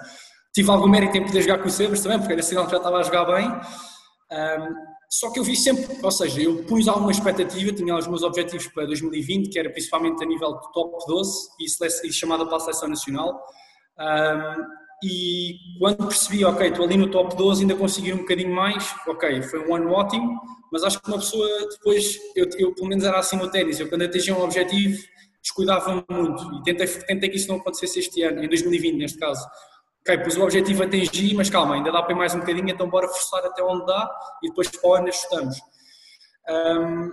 Tive 0.55 0.71
algum 0.71 0.87
mérito 0.87 1.17
em 1.17 1.25
poder 1.25 1.41
jogar 1.41 1.59
com 1.59 1.69
o 1.69 1.71
Sebas 1.71 2.03
também, 2.03 2.19
porque 2.19 2.35
era 2.35 2.43
sinal 2.43 2.67
que 2.67 2.73
já 2.73 2.77
estava 2.77 2.99
a 2.99 3.03
jogar 3.03 3.25
bem. 3.25 3.49
Um, 3.49 4.93
só 5.11 5.31
que 5.31 5.39
eu 5.39 5.45
vi 5.45 5.57
sempre, 5.57 5.99
ou 6.03 6.11
seja, 6.11 6.43
eu 6.43 6.65
pus 6.65 6.89
alguma 6.89 7.11
expectativa, 7.11 7.73
tinha 7.73 7.97
os 7.97 8.07
meus 8.07 8.23
objetivos 8.23 8.67
para 8.69 8.87
2020, 8.87 9.51
que 9.51 9.59
era 9.59 9.71
principalmente 9.71 10.23
a 10.23 10.27
nível 10.27 10.59
de 10.59 10.73
top 10.73 11.05
12 11.07 11.49
e, 11.61 12.09
e 12.09 12.13
chamada 12.13 12.47
para 12.47 12.57
a 12.57 12.61
seleção 12.61 12.89
nacional. 12.89 13.43
Um, 13.99 14.82
e 15.03 15.79
quando 15.79 16.07
percebi, 16.07 16.45
ok, 16.45 16.69
estou 16.69 16.85
ali 16.85 16.97
no 16.97 17.11
top 17.11 17.37
12, 17.37 17.63
ainda 17.63 17.75
consegui 17.75 18.13
um 18.13 18.19
bocadinho 18.19 18.55
mais, 18.55 18.95
ok, 19.07 19.43
foi 19.43 19.69
um 19.69 19.75
ano 19.75 19.91
ótimo, 19.91 20.41
mas 20.71 20.85
acho 20.85 21.01
que 21.01 21.09
uma 21.09 21.19
pessoa 21.19 21.49
depois, 21.71 22.19
eu, 22.37 22.47
eu 22.59 22.75
pelo 22.75 22.89
menos 22.89 23.05
era 23.05 23.19
assim 23.19 23.37
no 23.37 23.51
ténis, 23.51 23.81
eu 23.81 23.89
quando 23.89 24.03
atingia 24.03 24.35
um 24.35 24.43
objetivo 24.43 24.97
descuidava 25.43 26.05
muito 26.09 26.55
e 26.55 26.63
tentei, 26.63 26.87
tentei 26.87 27.29
que 27.29 27.37
isso 27.37 27.49
não 27.49 27.57
acontecesse 27.57 27.99
este 27.99 28.23
ano, 28.23 28.45
em 28.45 28.49
2020 28.49 28.97
neste 28.97 29.19
caso. 29.19 29.45
Ok, 30.01 30.19
pois 30.19 30.37
o 30.37 30.43
objetivo 30.43 30.85
atingi, 30.85 31.35
mas 31.35 31.51
calma, 31.51 31.75
ainda 31.75 31.91
dá 31.91 32.03
para 32.03 32.13
ir 32.13 32.17
mais 32.17 32.35
um 32.35 32.41
bocadinho, 32.41 32.69
então 32.69 32.89
bora 32.89 33.09
forçar 33.09 33.45
até 33.45 33.63
onde 33.63 33.87
dá 33.87 34.11
e 34.43 34.49
depois 34.49 34.69
para 34.69 34.89
o 34.89 34.95
ano 34.95 35.09
ajustamos. 35.09 35.57
Um, 36.49 37.11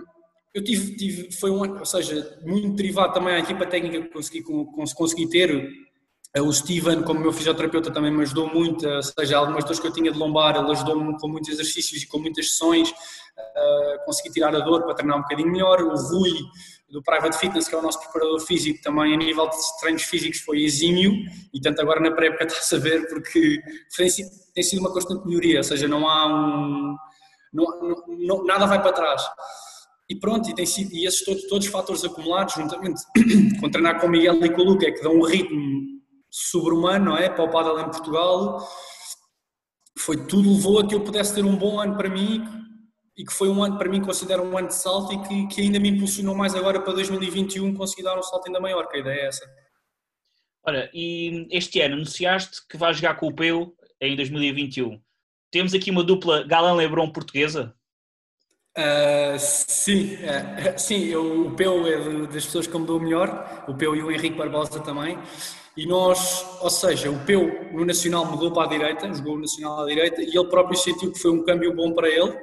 eu 0.52 0.64
tive, 0.64 0.96
tive, 0.96 1.32
foi 1.32 1.50
um 1.50 1.62
ano, 1.62 1.78
ou 1.78 1.84
seja, 1.84 2.38
muito 2.44 2.74
derivado 2.74 3.12
também 3.14 3.34
à 3.34 3.38
equipa 3.38 3.66
técnica 3.66 4.02
que 4.02 4.08
consegui, 4.08 4.42
consegui 4.42 5.28
ter, 5.28 5.70
o 6.38 6.52
Steven, 6.52 7.02
como 7.02 7.18
meu 7.18 7.32
fisioterapeuta, 7.32 7.90
também 7.90 8.12
me 8.12 8.22
ajudou 8.22 8.48
muito, 8.48 8.86
ou 8.86 9.02
seja, 9.02 9.36
algumas 9.36 9.64
dores 9.64 9.80
que 9.80 9.86
eu 9.88 9.92
tinha 9.92 10.12
de 10.12 10.18
lombar, 10.18 10.56
ele 10.56 10.70
ajudou-me 10.70 11.18
com 11.18 11.26
muitos 11.26 11.50
exercícios 11.50 12.02
e 12.02 12.06
com 12.06 12.20
muitas 12.20 12.50
sessões, 12.50 12.90
uh, 12.90 14.04
consegui 14.04 14.30
tirar 14.30 14.54
a 14.54 14.60
dor 14.60 14.84
para 14.84 14.94
treinar 14.94 15.18
um 15.18 15.22
bocadinho 15.22 15.50
melhor. 15.50 15.82
O 15.82 15.92
Rui, 15.96 16.32
do 16.88 17.02
Private 17.02 17.36
Fitness, 17.36 17.66
que 17.66 17.74
é 17.74 17.78
o 17.78 17.82
nosso 17.82 17.98
preparador 18.00 18.38
físico, 18.40 18.80
também 18.80 19.12
a 19.12 19.16
nível 19.16 19.48
de 19.48 19.56
treinos 19.80 20.02
físicos 20.02 20.38
foi 20.40 20.62
exímio, 20.62 21.12
e 21.52 21.60
tanto 21.60 21.80
agora 21.80 21.98
na 21.98 22.12
pré-época 22.12 22.44
está 22.46 22.60
a 22.60 22.62
saber, 22.62 23.08
porque 23.08 23.60
tem 23.96 24.08
sido, 24.08 24.30
tem 24.54 24.62
sido 24.62 24.78
uma 24.78 24.92
constante 24.92 25.26
melhoria, 25.26 25.58
ou 25.58 25.64
seja, 25.64 25.88
não 25.88 26.08
há 26.08 26.28
um. 26.28 26.96
Não, 27.52 27.66
não, 28.06 28.44
nada 28.44 28.66
vai 28.66 28.80
para 28.80 28.92
trás. 28.92 29.20
E 30.08 30.14
pronto, 30.14 30.48
e, 30.48 30.54
tem 30.54 30.66
sido, 30.66 30.92
e 30.92 31.06
esses 31.06 31.24
todos, 31.24 31.42
todos 31.48 31.66
os 31.66 31.72
fatores 31.72 32.04
acumulados, 32.04 32.54
juntamente 32.54 33.00
com 33.60 33.68
treinar 33.68 34.00
com 34.00 34.06
o 34.06 34.10
Miguel 34.10 34.44
e 34.44 34.50
com 34.50 34.62
o 34.62 34.64
Luca, 34.64 34.86
é 34.86 34.92
que 34.92 35.02
dão 35.02 35.14
um 35.14 35.24
ritmo 35.24 35.99
sobre-humano, 36.30 37.06
não 37.06 37.16
é? 37.16 37.28
Para 37.28 37.44
o 37.44 37.50
Padel 37.50 37.80
em 37.80 37.84
Portugal, 37.84 38.66
foi 39.98 40.26
tudo 40.26 40.52
levou 40.52 40.80
a 40.80 40.86
que 40.86 40.94
eu 40.94 41.00
pudesse 41.02 41.34
ter 41.34 41.44
um 41.44 41.56
bom 41.56 41.80
ano 41.80 41.96
para 41.96 42.08
mim 42.08 42.42
e 43.16 43.24
que 43.24 43.32
foi 43.32 43.48
um 43.50 43.62
ano, 43.62 43.76
para 43.76 43.88
mim, 43.88 44.00
considero 44.00 44.42
um 44.42 44.56
ano 44.56 44.68
de 44.68 44.74
salto 44.74 45.12
e 45.12 45.22
que, 45.22 45.54
que 45.54 45.60
ainda 45.60 45.78
me 45.78 45.90
impulsionou 45.90 46.34
mais 46.34 46.54
agora 46.54 46.80
para 46.80 46.94
2021 46.94 47.74
conseguir 47.74 48.02
dar 48.02 48.18
um 48.18 48.22
salto 48.22 48.46
ainda 48.46 48.60
maior, 48.60 48.88
que 48.88 48.96
a 48.96 49.00
ideia 49.00 49.20
é 49.20 49.26
essa. 49.26 49.44
Olha, 50.64 50.90
e 50.94 51.46
este 51.50 51.80
ano 51.80 51.96
anunciaste 51.96 52.66
que 52.66 52.78
vais 52.78 52.96
jogar 52.96 53.16
com 53.16 53.26
o 53.26 53.34
Peu 53.34 53.74
em 54.00 54.16
2021. 54.16 55.00
Temos 55.50 55.74
aqui 55.74 55.90
uma 55.90 56.04
dupla 56.04 56.44
Galan-Lebron 56.44 57.10
portuguesa? 57.10 57.74
Uh, 58.78 59.38
sim, 59.38 60.14
uh, 60.14 60.78
sim 60.78 61.06
eu, 61.06 61.48
o 61.48 61.56
Peu 61.56 61.86
é 61.86 62.26
das 62.26 62.46
pessoas 62.46 62.66
que 62.66 62.78
me 62.78 62.86
dou 62.86 63.00
melhor, 63.00 63.64
o 63.68 63.74
Peu 63.74 63.94
e 63.96 64.02
o 64.02 64.10
Henrique 64.10 64.36
Barbosa 64.36 64.80
também. 64.80 65.18
E 65.76 65.86
nós, 65.86 66.44
ou 66.60 66.70
seja, 66.70 67.10
o 67.10 67.24
Peu 67.24 67.70
no 67.72 67.84
Nacional 67.84 68.24
mudou 68.24 68.52
para 68.52 68.64
a 68.64 68.68
direita, 68.68 69.12
jogou 69.14 69.36
o 69.36 69.40
Nacional 69.40 69.82
à 69.82 69.86
direita, 69.86 70.20
e 70.20 70.36
ele 70.36 70.48
próprio 70.48 70.76
sentiu 70.76 71.12
que 71.12 71.18
foi 71.18 71.30
um 71.30 71.44
câmbio 71.44 71.74
bom 71.74 71.92
para 71.92 72.08
ele. 72.08 72.36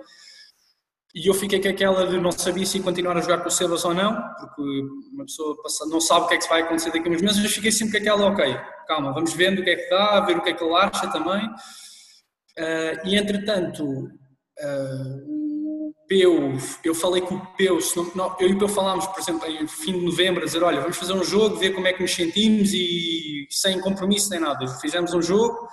E 1.13 1.27
eu 1.27 1.33
fiquei 1.33 1.59
com 1.59 1.67
aquela 1.67 2.05
de 2.05 2.19
não 2.19 2.31
sabia 2.31 2.65
se 2.65 2.79
continuar 2.79 3.17
a 3.17 3.21
jogar 3.21 3.39
com 3.39 3.47
o 3.47 3.51
Sebas 3.51 3.83
ou 3.83 3.93
não, 3.93 4.13
porque 4.39 4.61
uma 5.13 5.25
pessoa 5.25 5.57
não 5.89 5.99
sabe 5.99 6.25
o 6.25 6.27
que 6.27 6.35
é 6.35 6.37
que 6.37 6.47
vai 6.47 6.61
acontecer 6.61 6.91
daqui 6.91 7.09
a 7.09 7.11
uns 7.11 7.21
meses, 7.21 7.41
mas 7.41 7.53
fiquei 7.53 7.71
sempre 7.71 7.93
com 7.93 7.97
aquela, 7.97 8.31
ok, 8.31 8.57
calma, 8.87 9.13
vamos 9.13 9.33
vendo 9.33 9.59
o 9.59 9.63
que 9.63 9.71
é 9.71 9.75
que 9.75 9.89
dá, 9.89 10.19
ver 10.21 10.37
o 10.37 10.41
que 10.41 10.49
é 10.49 10.53
que 10.53 10.63
ele 10.63 10.75
acha 10.75 11.11
também. 11.11 11.45
Uh, 12.57 13.07
e 13.07 13.15
entretanto, 13.15 13.83
uh, 13.83 15.46
Peu, 16.07 16.57
eu 16.83 16.95
falei 16.95 17.21
com 17.21 17.35
o 17.35 17.45
Peu, 17.57 17.77
não, 18.15 18.35
eu 18.39 18.49
e 18.49 18.53
o 18.53 18.57
Peu 18.57 18.67
falámos, 18.67 19.05
por 19.07 19.19
exemplo, 19.19 19.45
em 19.47 19.67
fim 19.67 19.93
de 19.93 20.05
novembro, 20.05 20.41
a 20.41 20.45
dizer, 20.45 20.63
olha, 20.63 20.79
vamos 20.79 20.97
fazer 20.97 21.13
um 21.13 21.23
jogo, 21.23 21.57
ver 21.57 21.71
como 21.71 21.87
é 21.87 21.93
que 21.93 22.01
nos 22.01 22.13
sentimos 22.13 22.71
e 22.73 23.45
sem 23.49 23.79
compromisso 23.81 24.29
nem 24.29 24.39
nada. 24.39 24.67
Fizemos 24.79 25.13
um 25.13 25.21
jogo, 25.21 25.67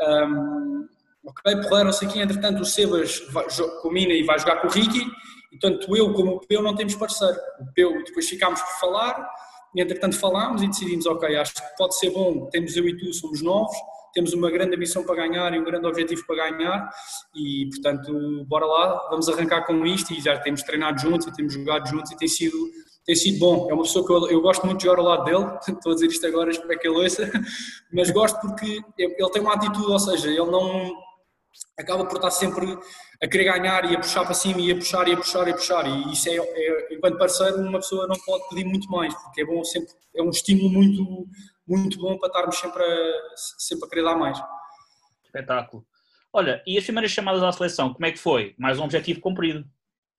um, 0.00 0.86
ok, 1.24 1.56
porreram-se 1.62 2.04
aqui, 2.04 2.20
entretanto 2.20 2.60
o 2.60 2.64
Sebas 2.64 3.20
vai, 3.30 3.46
combina 3.82 4.12
e 4.12 4.22
vai 4.22 4.38
jogar 4.38 4.60
com 4.60 4.68
o 4.68 4.70
Ricky, 4.70 5.06
e 5.52 5.58
tanto 5.58 5.96
eu 5.96 6.12
como 6.12 6.36
o 6.36 6.40
Peu 6.46 6.62
não 6.62 6.74
temos 6.74 6.94
parceiro. 6.94 7.38
O 7.60 7.72
Peu, 7.72 8.04
depois 8.04 8.28
ficámos 8.28 8.60
por 8.60 8.80
falar, 8.80 9.26
e 9.74 9.80
entretanto 9.80 10.18
falámos 10.18 10.62
e 10.62 10.68
decidimos, 10.68 11.06
ok, 11.06 11.34
acho 11.36 11.54
que 11.54 11.62
pode 11.76 11.96
ser 11.98 12.10
bom, 12.10 12.46
temos 12.50 12.76
eu 12.76 12.86
e 12.86 12.96
tu, 12.96 13.12
somos 13.12 13.42
novos, 13.42 13.76
temos 14.18 14.32
uma 14.32 14.50
grande 14.50 14.74
ambição 14.74 15.04
para 15.04 15.14
ganhar 15.14 15.54
e 15.54 15.60
um 15.60 15.64
grande 15.64 15.86
objetivo 15.86 16.26
para 16.26 16.50
ganhar 16.50 16.90
e, 17.36 17.68
portanto, 17.70 18.44
bora 18.48 18.66
lá, 18.66 19.08
vamos 19.10 19.28
arrancar 19.28 19.64
com 19.64 19.86
isto 19.86 20.12
e 20.12 20.20
já 20.20 20.36
temos 20.40 20.64
treinado 20.64 21.00
juntos 21.00 21.28
e 21.28 21.32
temos 21.32 21.54
jogado 21.54 21.88
juntos 21.88 22.10
e 22.10 22.16
tem 22.16 22.26
sido, 22.26 22.56
tem 23.06 23.14
sido 23.14 23.38
bom. 23.38 23.70
É 23.70 23.74
uma 23.74 23.84
pessoa 23.84 24.04
que 24.04 24.12
eu, 24.12 24.28
eu 24.28 24.40
gosto 24.40 24.66
muito 24.66 24.78
de 24.78 24.86
jogar 24.86 24.98
ao 24.98 25.06
lado 25.06 25.24
dele, 25.24 25.46
estou 25.68 25.92
a 25.92 25.94
dizer 25.94 26.08
isto 26.08 26.26
agora, 26.26 26.50
espero 26.50 26.80
que 26.80 26.88
ele 26.88 26.96
ouça, 26.96 27.30
mas 27.94 28.10
gosto 28.10 28.40
porque 28.40 28.80
ele 28.98 29.30
tem 29.30 29.40
uma 29.40 29.54
atitude, 29.54 29.86
ou 29.86 30.00
seja, 30.00 30.28
ele 30.28 30.50
não 30.50 30.92
acaba 31.78 32.04
por 32.04 32.16
estar 32.16 32.30
sempre 32.30 32.78
a 33.22 33.28
querer 33.28 33.44
ganhar 33.44 33.90
e 33.90 33.96
a 33.96 34.00
puxar 34.00 34.24
para 34.24 34.34
cima 34.34 34.60
e 34.60 34.72
a 34.72 34.76
puxar 34.76 35.08
e 35.08 35.12
a 35.12 35.16
puxar 35.16 35.48
e 35.48 35.50
a 35.50 35.54
puxar 35.54 35.86
e 35.86 36.12
isso 36.12 36.28
é, 36.28 36.36
é 36.36 36.94
enquanto 36.94 37.18
parceiro 37.18 37.58
uma 37.58 37.78
pessoa 37.78 38.06
não 38.06 38.16
pode 38.16 38.48
pedir 38.48 38.64
muito 38.64 38.88
mais 38.90 39.14
porque 39.14 39.42
é 39.42 39.44
bom 39.44 39.62
sempre 39.64 39.92
é 40.14 40.22
um 40.22 40.30
estímulo 40.30 40.70
muito 40.70 41.28
muito 41.68 41.98
bom 41.98 42.16
para 42.16 42.28
estarmos 42.28 42.58
sempre 42.58 42.82
a, 42.82 43.12
sempre 43.58 43.86
a 43.86 43.88
querer 43.88 44.02
dar 44.02 44.16
mais. 44.16 44.40
Espetáculo. 45.24 45.84
Olha, 46.32 46.62
e 46.66 46.78
as 46.78 46.84
primeiras 46.84 47.10
chamadas 47.10 47.42
à 47.42 47.52
seleção, 47.52 47.92
como 47.92 48.06
é 48.06 48.12
que 48.12 48.18
foi? 48.18 48.54
Mais 48.58 48.78
um 48.78 48.84
objetivo 48.84 49.20
cumprido. 49.20 49.64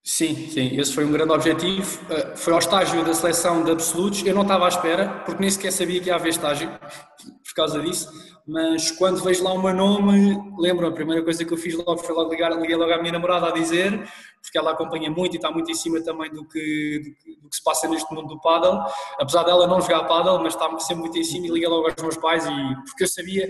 Sim, 0.02 0.48
sim, 0.48 0.78
esse 0.80 0.94
foi 0.94 1.04
um 1.04 1.12
grande 1.12 1.32
objetivo. 1.32 2.00
Eh, 2.10 2.36
foi 2.36 2.52
ao 2.52 2.58
estágio 2.58 3.04
da 3.04 3.12
seleção 3.12 3.62
de 3.64 3.70
absolutos. 3.70 4.24
Eu 4.24 4.34
não 4.34 4.42
estava 4.42 4.64
à 4.64 4.68
espera, 4.68 5.08
porque 5.26 5.40
nem 5.40 5.50
sequer 5.50 5.72
sabia 5.72 6.00
que 6.00 6.06
ia 6.06 6.14
haver 6.14 6.30
estágio, 6.30 6.70
por 6.70 7.54
causa 7.54 7.80
disso. 7.80 8.10
Mas 8.50 8.90
quando 8.90 9.22
vejo 9.22 9.44
lá 9.44 9.52
o 9.52 9.62
meu 9.62 9.72
nome, 9.72 10.36
lembro 10.58 10.84
a 10.84 10.90
primeira 10.90 11.22
coisa 11.22 11.44
que 11.44 11.52
eu 11.52 11.56
fiz 11.56 11.72
logo 11.72 11.98
foi 11.98 12.12
logo 12.12 12.32
ligar, 12.32 12.50
liguei 12.50 12.74
logo 12.74 12.92
à 12.92 12.98
minha 12.98 13.12
namorada 13.12 13.46
a 13.46 13.52
dizer, 13.52 13.92
porque 14.42 14.58
ela 14.58 14.72
acompanha 14.72 15.08
muito 15.08 15.34
e 15.34 15.36
está 15.36 15.52
muito 15.52 15.70
em 15.70 15.74
cima 15.74 16.02
também 16.02 16.28
do 16.32 16.44
que, 16.44 16.98
do 16.98 17.14
que, 17.14 17.40
do 17.40 17.48
que 17.48 17.54
se 17.54 17.62
passa 17.62 17.86
neste 17.86 18.12
mundo 18.12 18.26
do 18.26 18.40
paddle. 18.40 18.82
Apesar 19.20 19.44
dela 19.44 19.68
não 19.68 19.80
jogar 19.80 20.02
paddle, 20.02 20.42
mas 20.42 20.54
está 20.54 20.76
sempre 20.80 21.02
muito 21.02 21.16
em 21.16 21.22
cima 21.22 21.46
e 21.46 21.50
liguei 21.50 21.68
logo 21.68 21.86
aos 21.86 22.02
meus 22.02 22.16
pais 22.16 22.44
e 22.44 22.74
porque 22.86 23.04
eu 23.04 23.08
sabia 23.08 23.48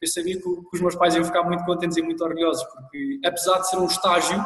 eu 0.00 0.08
sabia 0.08 0.36
que, 0.36 0.42
que 0.42 0.68
os 0.74 0.80
meus 0.80 0.94
pais 0.94 1.14
iam 1.14 1.24
ficar 1.24 1.42
muito 1.42 1.64
contentes 1.64 1.98
e 1.98 2.02
muito 2.02 2.24
orgulhosos, 2.24 2.64
porque 2.72 3.20
apesar 3.26 3.58
de 3.58 3.68
ser 3.68 3.76
um 3.76 3.86
estágio, 3.86 4.42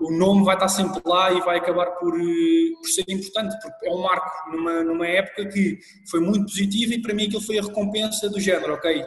o 0.00 0.12
nome 0.12 0.44
vai 0.44 0.54
estar 0.54 0.68
sempre 0.68 1.00
lá 1.04 1.32
e 1.32 1.40
vai 1.40 1.58
acabar 1.58 1.86
por, 1.92 2.14
eh, 2.14 2.70
por 2.80 2.88
ser 2.88 3.04
importante, 3.08 3.56
porque 3.62 3.88
é 3.88 3.90
um 3.90 4.02
marco 4.02 4.50
numa, 4.50 4.84
numa 4.84 5.06
época 5.06 5.46
que 5.46 5.78
foi 6.10 6.20
muito 6.20 6.44
positiva 6.44 6.94
e 6.94 7.02
para 7.02 7.14
mim 7.14 7.24
aquilo 7.26 7.40
foi 7.40 7.58
a 7.58 7.62
recompensa 7.62 8.28
do 8.28 8.38
género, 8.38 8.74
ok, 8.74 9.06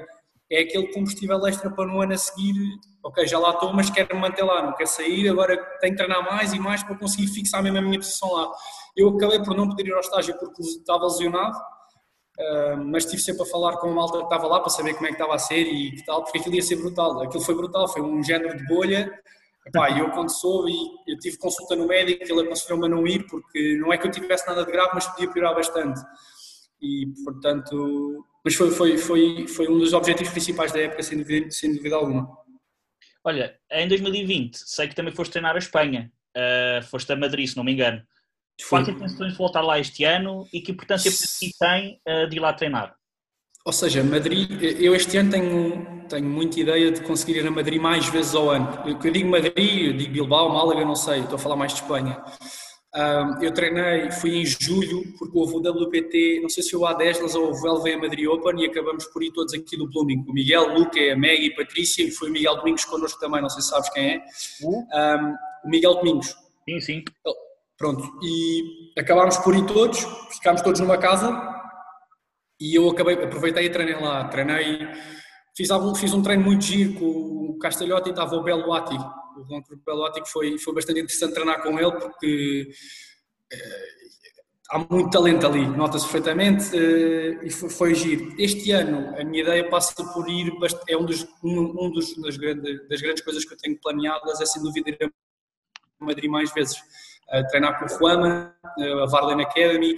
é 0.56 0.62
aquele 0.62 0.88
combustível 0.94 1.46
extra 1.48 1.70
para 1.70 1.86
no 1.86 2.02
ano 2.02 2.14
a 2.14 2.18
seguir, 2.18 2.54
ok, 3.04 3.26
já 3.28 3.40
lá 3.40 3.52
estou, 3.52 3.74
mas 3.74 3.90
quero 3.90 4.16
manter 4.18 4.44
lá, 4.44 4.62
não 4.62 4.74
quero 4.74 4.90
sair, 4.90 5.30
agora 5.30 5.58
tenho 5.80 5.94
que 5.96 6.04
treinar 6.04 6.24
mais 6.24 6.54
e 6.54 6.60
mais 6.60 6.84
para 6.84 6.96
conseguir 6.96 7.28
fixar 7.28 7.64
mesmo 7.64 7.78
a 7.78 7.82
minha 7.82 8.00
posição 8.00 8.32
lá. 8.32 8.52
Eu 8.96 9.10
acabei 9.10 9.40
por 9.40 9.56
não 9.56 9.68
poder 9.68 9.88
ir 9.88 9.94
ao 9.94 10.00
estágio 10.00 10.38
porque 10.40 10.62
estava 10.62 11.06
lesionado, 11.06 11.58
Uh, 12.34 12.84
mas 12.86 13.04
estive 13.04 13.22
sempre 13.22 13.44
a 13.44 13.46
falar 13.46 13.78
com 13.78 13.90
a 13.90 13.92
malta 13.94 14.18
que 14.18 14.24
estava 14.24 14.48
lá 14.48 14.60
para 14.60 14.72
saber 14.72 14.96
como 14.96 15.06
é 15.06 15.10
que 15.10 15.14
estava 15.14 15.36
a 15.36 15.38
ser 15.38 15.68
e 15.68 15.92
que 15.92 16.04
tal, 16.04 16.24
porque 16.24 16.40
aquilo 16.40 16.56
ia 16.56 16.64
ser 16.64 16.78
brutal. 16.78 17.22
Aquilo 17.22 17.44
foi 17.44 17.54
brutal, 17.54 17.88
foi 17.88 18.02
um 18.02 18.24
género 18.24 18.58
de 18.58 18.66
bolha 18.66 19.08
Epá, 19.66 19.98
eu 19.98 20.12
quando 20.12 20.30
soube, 20.30 20.74
eu 21.08 21.18
tive 21.20 21.38
consulta 21.38 21.76
no 21.76 21.88
médico, 21.88 22.24
ele 22.24 22.42
aconselhou-me 22.42 22.86
a 22.86 22.90
não 22.90 23.08
ir, 23.08 23.26
porque 23.28 23.78
não 23.78 23.94
é 23.94 23.98
que 23.98 24.06
eu 24.06 24.12
tivesse 24.12 24.46
nada 24.46 24.66
de 24.66 24.72
grave, 24.72 24.92
mas 24.94 25.08
podia 25.08 25.32
piorar 25.32 25.56
bastante. 25.56 26.02
E, 26.82 27.08
portanto, 27.24 28.26
mas 28.44 28.56
foi, 28.56 28.72
foi, 28.72 28.98
foi, 28.98 29.48
foi 29.48 29.68
um 29.70 29.80
dos 29.80 29.94
objetivos 29.94 30.32
principais 30.32 30.72
da 30.72 30.80
época, 30.80 31.02
sem 31.02 31.18
dúvida, 31.18 31.50
sem 31.50 31.74
dúvida 31.74 31.96
alguma. 31.96 32.30
Olha, 33.24 33.58
em 33.72 33.88
2020, 33.88 34.58
sei 34.58 34.88
que 34.88 34.96
também 34.96 35.14
foste 35.14 35.32
treinar 35.32 35.56
a 35.56 35.60
Espanha, 35.60 36.12
uh, 36.36 36.84
foste 36.84 37.12
a 37.14 37.16
Madrid, 37.16 37.48
se 37.48 37.56
não 37.56 37.64
me 37.64 37.72
engano. 37.72 38.02
Quais 38.70 38.88
intenções 38.88 39.32
de 39.32 39.38
voltar 39.38 39.62
lá 39.62 39.80
este 39.80 40.04
ano 40.04 40.48
e 40.54 40.62
que 40.62 40.72
importância 40.72 41.10
tem 41.60 42.00
uh, 42.08 42.28
de 42.30 42.36
ir 42.36 42.40
lá 42.40 42.54
treinar? 42.54 42.96
Ou 43.66 43.72
seja, 43.72 44.04
Madrid, 44.04 44.62
eu 44.62 44.94
este 44.94 45.18
ano 45.18 45.32
tenho, 45.32 46.06
tenho 46.10 46.30
muita 46.30 46.60
ideia 46.60 46.92
de 46.92 47.02
conseguir 47.02 47.38
ir 47.38 47.48
a 47.48 47.52
Madrid 47.52 47.82
mais 47.82 48.06
vezes 48.10 48.36
ao 48.36 48.50
ano. 48.50 48.68
Eu, 48.86 49.00
eu 49.02 49.12
digo 49.12 49.30
Madrid, 49.30 49.88
eu 49.88 49.94
digo 49.94 50.12
Bilbao, 50.12 50.50
Málaga, 50.50 50.84
não 50.84 50.96
sei, 50.96 51.22
estou 51.22 51.36
a 51.36 51.40
falar 51.40 51.56
mais 51.56 51.74
de 51.74 51.82
Espanha. 51.82 52.22
Um, 52.96 53.42
eu 53.42 53.52
treinei, 53.52 54.12
fui 54.12 54.38
em 54.38 54.46
julho, 54.46 55.04
porque 55.18 55.36
houve 55.36 55.56
o 55.56 55.60
WPT, 55.60 56.42
não 56.42 56.50
sei 56.50 56.62
se 56.62 56.72
foi 56.72 56.80
o 56.80 56.84
A10, 56.84 57.34
ou 57.36 57.52
o 57.52 57.78
LV 57.78 57.98
Madrid 57.98 58.28
Open 58.28 58.62
e 58.62 58.68
acabamos 58.68 59.06
por 59.08 59.24
ir 59.24 59.32
todos 59.32 59.54
aqui 59.54 59.76
do 59.76 59.90
Blooming. 59.90 60.24
O 60.28 60.34
Miguel, 60.34 60.70
o 60.70 60.80
Luca, 60.80 61.00
a 61.12 61.16
Meg 61.16 61.44
e 61.44 61.52
a 61.52 61.56
Patrícia, 61.56 62.04
e 62.04 62.12
foi 62.12 62.30
o 62.30 62.32
Miguel 62.32 62.56
Domingos 62.58 62.86
connosco 62.86 63.20
também, 63.20 63.42
não 63.42 63.50
sei 63.50 63.64
se 63.64 63.70
sabes 63.70 63.90
quem 63.90 64.10
é. 64.12 64.24
Um, 64.64 65.34
o 65.66 65.70
Miguel 65.70 65.96
Domingos. 65.96 66.36
Sim, 66.70 66.80
sim. 66.82 67.04
Pronto, 67.78 68.04
e 68.22 68.94
acabámos 68.98 69.38
por 69.38 69.56
ir 69.56 69.66
todos, 69.66 70.06
ficámos 70.32 70.62
todos 70.62 70.80
numa 70.80 70.98
casa, 70.98 71.54
e 72.60 72.76
eu 72.76 72.90
acabei, 72.90 73.16
aproveitei 73.16 73.66
e 73.66 73.70
treinei 73.70 73.96
lá. 73.96 74.26
Treinei, 74.30 74.88
fiz, 75.58 75.72
algum, 75.72 75.96
fiz 75.96 76.14
um 76.14 76.22
treino 76.22 76.44
muito 76.44 76.64
giro 76.64 76.94
com 76.94 77.06
o 77.06 77.58
Castelhotti 77.60 78.10
e 78.10 78.12
estava 78.12 78.36
o 78.36 78.44
Beloati. 78.44 78.96
O 79.38 79.44
Ronco 79.44 79.76
Beloati 79.86 80.22
que 80.22 80.30
foi, 80.30 80.58
foi 80.58 80.74
bastante 80.74 81.00
interessante 81.00 81.34
treinar 81.34 81.62
com 81.62 81.80
ele 81.80 81.92
porque 81.92 82.72
eh, 83.52 83.88
há 84.70 84.80
muito 84.80 85.10
talento 85.10 85.46
ali, 85.46 85.66
nota-se 85.66 86.06
perfeitamente 86.06 86.76
e 86.76 87.50
foi, 87.50 87.70
foi 87.70 87.96
giro. 87.96 88.34
Este 88.38 88.72
ano 88.72 89.16
a 89.18 89.24
minha 89.24 89.44
ideia 89.44 89.70
passa 89.70 90.04
por 90.14 90.30
ir, 90.30 90.52
é 90.88 90.98
um, 90.98 91.06
dos, 91.06 91.28
um, 91.44 91.86
um 91.86 91.92
dos, 91.92 92.16
das, 92.22 92.38
grandes, 92.38 92.88
das 92.88 93.02
grandes 93.02 93.24
coisas 93.24 93.46
que 93.46 93.54
eu 93.54 93.58
tenho 93.58 93.80
planeadas, 93.80 94.42
é 94.42 94.46
sem 94.46 94.62
dúvida 94.62 94.90
ir 94.90 94.98
a 95.02 96.06
Madrid 96.06 96.30
mais 96.30 96.52
vezes, 96.54 96.78
treinar 97.50 97.80
com 97.80 97.86
o 97.86 97.90
Juama, 97.90 98.56
a 99.02 99.06
Varlen 99.06 99.42
Academy 99.44 99.96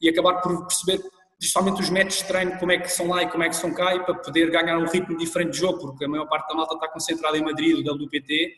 e 0.00 0.08
acabar 0.08 0.40
por 0.40 0.66
perceber 0.66 1.00
principalmente 1.38 1.80
os 1.80 1.90
métodos 1.90 2.18
de 2.18 2.24
treino, 2.24 2.58
como 2.58 2.72
é 2.72 2.78
que 2.78 2.88
são 2.90 3.08
lá 3.08 3.22
e 3.22 3.30
como 3.30 3.44
é 3.44 3.48
que 3.48 3.56
são 3.56 3.72
cá, 3.72 3.94
e 3.94 4.00
para 4.00 4.14
poder 4.14 4.50
ganhar 4.50 4.76
um 4.76 4.86
ritmo 4.86 5.16
diferente 5.16 5.52
de 5.52 5.58
jogo, 5.58 5.78
porque 5.78 6.04
a 6.04 6.08
maior 6.08 6.26
parte 6.26 6.48
da 6.48 6.54
malta 6.54 6.74
está 6.74 6.88
concentrada 6.88 7.38
em 7.38 7.42
Madrid, 7.42 7.84
do 7.84 7.94
WPT, 7.94 8.56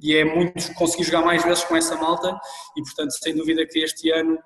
e 0.00 0.14
é 0.14 0.24
muito 0.24 0.72
conseguir 0.74 1.04
jogar 1.04 1.24
mais 1.24 1.44
vezes 1.44 1.64
com 1.64 1.76
essa 1.76 1.96
malta, 1.96 2.38
e 2.76 2.82
portanto, 2.82 3.10
sem 3.12 3.34
dúvida 3.34 3.66
que 3.66 3.80
este 3.80 4.10
ano 4.10 4.38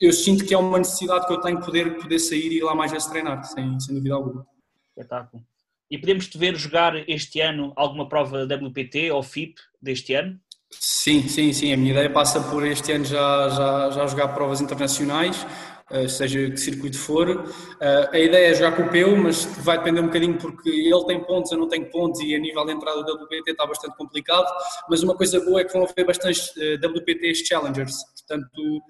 eu 0.00 0.12
sinto 0.12 0.44
que 0.44 0.54
é 0.54 0.58
uma 0.58 0.78
necessidade 0.78 1.26
que 1.26 1.32
eu 1.32 1.40
tenho 1.40 1.58
de 1.58 1.64
poder, 1.64 1.96
poder 1.96 2.18
sair 2.18 2.52
e 2.52 2.58
ir 2.58 2.62
lá 2.62 2.74
mais 2.74 2.90
vezes 2.92 3.08
treinar, 3.08 3.42
sem, 3.44 3.78
sem 3.80 3.94
dúvida 3.94 4.14
alguma. 4.14 4.46
Espetáculo. 4.88 5.42
E 5.90 5.98
podemos 5.98 6.26
te 6.26 6.38
ver 6.38 6.56
jogar 6.56 7.08
este 7.08 7.40
ano 7.40 7.72
alguma 7.76 8.08
prova 8.08 8.44
WPT 8.44 9.10
ou 9.10 9.22
FIP 9.22 9.54
deste 9.80 10.14
ano? 10.14 10.38
Sim, 10.70 11.28
sim, 11.28 11.52
sim. 11.52 11.72
A 11.72 11.76
minha 11.76 11.92
ideia 11.92 12.10
passa 12.10 12.40
por 12.40 12.66
este 12.66 12.90
ano 12.92 13.04
já, 13.04 13.48
já, 13.48 13.90
já 13.90 14.06
jogar 14.06 14.28
provas 14.28 14.60
internacionais. 14.60 15.46
Eh, 15.90 16.08
seja 16.08 16.50
que 16.50 16.56
circuito 16.56 16.98
for. 16.98 17.44
Eh, 17.80 18.10
a 18.12 18.18
ideia 18.18 18.50
é 18.50 18.54
jogar 18.54 18.74
com 18.74 18.84
o 18.84 18.88
Peu, 18.88 19.14
mas 19.16 19.44
vai 19.62 19.76
depender 19.76 20.00
um 20.00 20.06
bocadinho 20.06 20.38
porque 20.38 20.70
ele 20.70 21.04
tem 21.06 21.22
pontos, 21.22 21.52
eu 21.52 21.58
não 21.58 21.68
tenho 21.68 21.90
pontos 21.90 22.20
e 22.20 22.34
a 22.34 22.38
nível 22.38 22.64
de 22.64 22.72
entrada 22.72 23.02
do 23.02 23.24
WPT 23.24 23.50
está 23.50 23.66
bastante 23.66 23.94
complicado. 23.96 24.46
Mas 24.88 25.02
uma 25.02 25.14
coisa 25.14 25.44
boa 25.44 25.60
é 25.60 25.64
que 25.64 25.72
vão 25.72 25.84
haver 25.84 26.06
bastantes 26.06 26.56
eh, 26.56 26.76
WPTs 26.76 27.46
Challengers, 27.46 28.02
portanto 28.16 28.82